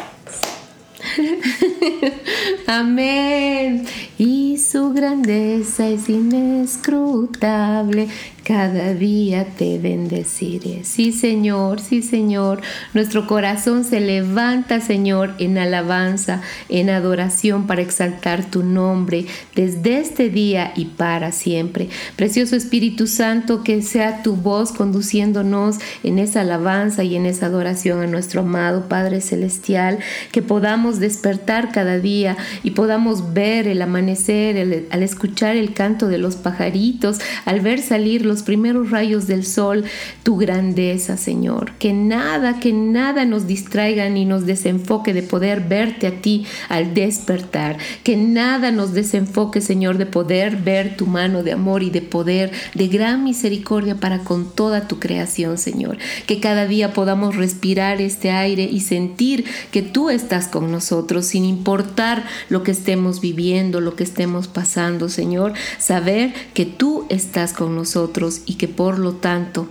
Amén. 2.66 3.86
Y 4.18 4.58
su 4.58 4.92
grandeza 4.92 5.88
es 5.88 6.10
inescrutable 6.10 8.08
cada 8.48 8.94
día 8.94 9.44
te 9.58 9.78
bendeciré. 9.78 10.82
Sí, 10.82 11.12
Señor, 11.12 11.80
sí, 11.80 12.00
Señor. 12.00 12.62
Nuestro 12.94 13.26
corazón 13.26 13.84
se 13.84 14.00
levanta, 14.00 14.80
Señor, 14.80 15.34
en 15.38 15.58
alabanza, 15.58 16.40
en 16.70 16.88
adoración 16.88 17.66
para 17.66 17.82
exaltar 17.82 18.50
tu 18.50 18.62
nombre 18.62 19.26
desde 19.54 19.98
este 19.98 20.30
día 20.30 20.72
y 20.74 20.86
para 20.86 21.30
siempre. 21.30 21.90
Precioso 22.16 22.56
Espíritu 22.56 23.06
Santo, 23.06 23.62
que 23.62 23.82
sea 23.82 24.22
tu 24.22 24.34
voz 24.34 24.72
conduciéndonos 24.72 25.76
en 26.02 26.18
esa 26.18 26.40
alabanza 26.40 27.04
y 27.04 27.16
en 27.16 27.26
esa 27.26 27.46
adoración 27.46 28.00
a 28.00 28.06
nuestro 28.06 28.40
amado 28.40 28.88
Padre 28.88 29.20
Celestial, 29.20 29.98
que 30.32 30.40
podamos 30.40 31.00
despertar 31.00 31.70
cada 31.70 31.98
día 31.98 32.38
y 32.62 32.70
podamos 32.70 33.34
ver 33.34 33.68
el 33.68 33.82
amanecer, 33.82 34.86
al 34.90 35.02
escuchar 35.02 35.54
el 35.56 35.74
canto 35.74 36.08
de 36.08 36.16
los 36.16 36.36
pajaritos, 36.36 37.18
al 37.44 37.60
ver 37.60 37.82
salir 37.82 38.24
los 38.24 38.37
primeros 38.42 38.90
rayos 38.90 39.26
del 39.26 39.44
sol 39.44 39.84
tu 40.22 40.36
grandeza, 40.36 41.16
Señor. 41.16 41.72
Que 41.78 41.92
nada, 41.92 42.60
que 42.60 42.72
nada 42.72 43.24
nos 43.24 43.46
distraiga 43.46 44.08
ni 44.08 44.24
nos 44.24 44.46
desenfoque 44.46 45.14
de 45.14 45.22
poder 45.22 45.60
verte 45.60 46.06
a 46.06 46.20
ti 46.20 46.46
al 46.68 46.94
despertar. 46.94 47.78
Que 48.04 48.16
nada 48.16 48.70
nos 48.70 48.92
desenfoque, 48.92 49.60
Señor, 49.60 49.98
de 49.98 50.06
poder 50.06 50.56
ver 50.56 50.96
tu 50.96 51.06
mano 51.06 51.42
de 51.42 51.52
amor 51.52 51.82
y 51.82 51.90
de 51.90 52.02
poder, 52.02 52.50
de 52.74 52.88
gran 52.88 53.24
misericordia 53.24 53.96
para 53.96 54.20
con 54.20 54.50
toda 54.50 54.88
tu 54.88 54.98
creación, 54.98 55.58
Señor. 55.58 55.98
Que 56.26 56.40
cada 56.40 56.66
día 56.66 56.92
podamos 56.92 57.36
respirar 57.36 58.00
este 58.00 58.30
aire 58.30 58.64
y 58.64 58.80
sentir 58.80 59.44
que 59.70 59.82
tú 59.82 60.10
estás 60.10 60.48
con 60.48 60.70
nosotros, 60.70 61.26
sin 61.26 61.44
importar 61.44 62.24
lo 62.48 62.62
que 62.62 62.72
estemos 62.72 63.20
viviendo, 63.20 63.80
lo 63.80 63.96
que 63.96 64.04
estemos 64.04 64.48
pasando, 64.48 65.08
Señor. 65.08 65.52
Saber 65.78 66.32
que 66.54 66.66
tú 66.66 67.06
estás 67.08 67.52
con 67.52 67.74
nosotros 67.74 68.27
y 68.46 68.54
que 68.54 68.68
por 68.68 68.98
lo 68.98 69.12
tanto 69.14 69.68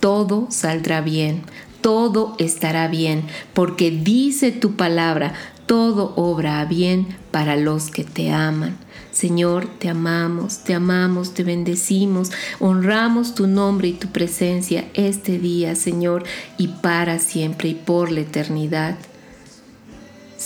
todo 0.00 0.46
saldrá 0.50 1.00
bien, 1.00 1.42
todo 1.80 2.34
estará 2.38 2.88
bien, 2.88 3.24
porque 3.54 3.90
dice 3.90 4.52
tu 4.52 4.76
palabra, 4.76 5.34
todo 5.66 6.12
obra 6.16 6.64
bien 6.64 7.08
para 7.30 7.56
los 7.56 7.90
que 7.90 8.04
te 8.04 8.30
aman. 8.30 8.76
Señor, 9.12 9.66
te 9.78 9.88
amamos, 9.88 10.58
te 10.58 10.74
amamos, 10.74 11.32
te 11.32 11.42
bendecimos, 11.42 12.30
honramos 12.60 13.34
tu 13.34 13.46
nombre 13.46 13.88
y 13.88 13.92
tu 13.94 14.08
presencia 14.08 14.88
este 14.94 15.38
día, 15.38 15.74
Señor, 15.74 16.24
y 16.58 16.68
para 16.68 17.18
siempre 17.18 17.70
y 17.70 17.74
por 17.74 18.12
la 18.12 18.20
eternidad. 18.20 18.96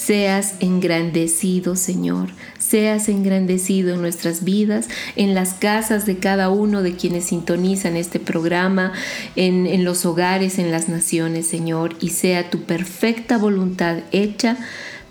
Seas 0.03 0.55
engrandecido, 0.61 1.77
Señor, 1.77 2.31
seas 2.59 3.11
engrandecido 3.11 3.93
en 3.93 4.01
nuestras 4.01 4.45
vidas, 4.45 4.89
en 5.15 5.35
las 5.35 5.53
casas 5.53 6.07
de 6.07 6.17
cada 6.17 6.49
uno 6.49 6.83
de 6.83 6.97
quienes 6.97 7.27
sintonizan 7.27 7.99
este 7.99 8.19
programa, 8.19 8.95
en, 9.37 9.67
en, 9.67 9.85
los 9.85 10.07
hogares, 10.07 10.59
en 10.59 10.71
las 10.71 10.89
naciones, 10.89 11.47
Señor, 11.47 11.97
y 12.01 12.09
sea 12.09 12.49
tu 12.49 12.63
perfecta 12.63 13.37
voluntad 13.37 13.99
hecha 14.11 14.57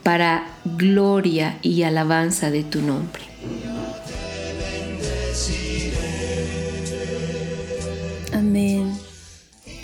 para 0.01 0.47
gloria 0.65 1.59
y 1.61 1.83
alabanza 1.83 2.49
de 2.49 2.63
tu 2.63 2.81
nombre. 2.81 3.21
Amén. 8.33 8.91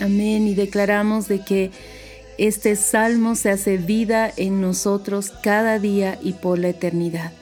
Amén. 0.00 0.48
Y 0.48 0.54
declaramos 0.54 1.28
de 1.28 1.44
que 1.44 1.70
este 2.38 2.76
salmo 2.76 3.34
se 3.34 3.50
hace 3.50 3.76
vida 3.78 4.32
en 4.36 4.60
nosotros 4.60 5.32
cada 5.42 5.78
día 5.78 6.18
y 6.22 6.32
por 6.32 6.58
la 6.58 6.68
eternidad. 6.68 7.32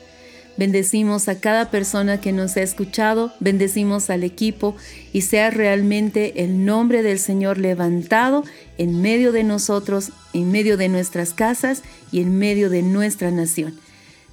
Bendecimos 0.57 1.29
a 1.29 1.41
cada 1.41 1.71
persona 1.71 2.21
que 2.21 2.33
nos 2.33 2.57
ha 2.57 2.63
escuchado, 2.63 3.33
bendecimos 3.41 4.09
al 4.09 4.23
equipo 4.23 4.77
y 5.13 5.23
sea 5.23 5.51
realmente 5.51 6.45
el 6.45 6.65
nombre 6.65 7.03
del 7.03 7.19
Señor 7.19 7.59
levantado 7.59 8.45
en 8.79 9.03
medio 9.03 9.33
de 9.33 9.43
nosotros, 9.43 10.13
en 10.33 10.53
medio 10.53 10.77
de 10.77 10.89
nuestras 10.89 11.35
casas 11.35 11.83
y 12.13 12.21
en 12.21 12.39
medio 12.39 12.71
de 12.71 12.83
nuestra 12.83 13.33
nación. 13.33 13.75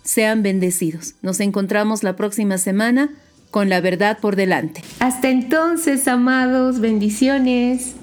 Sean 0.03 0.43
bendecidos. 0.43 1.15
Nos 1.23 1.39
encontramos 1.39 2.03
la 2.03 2.15
próxima 2.15 2.59
semana 2.59 3.09
con 3.49 3.69
la 3.69 3.81
verdad 3.81 4.19
por 4.19 4.35
delante. 4.35 4.83
Hasta 4.99 5.29
entonces, 5.29 6.07
amados, 6.07 6.79
bendiciones. 6.79 7.95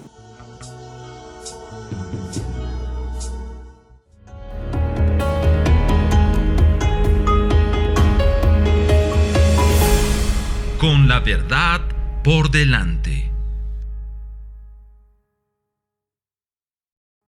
Con 10.88 11.06
la 11.06 11.20
verdad 11.20 11.82
por 12.24 12.50
delante. 12.50 13.27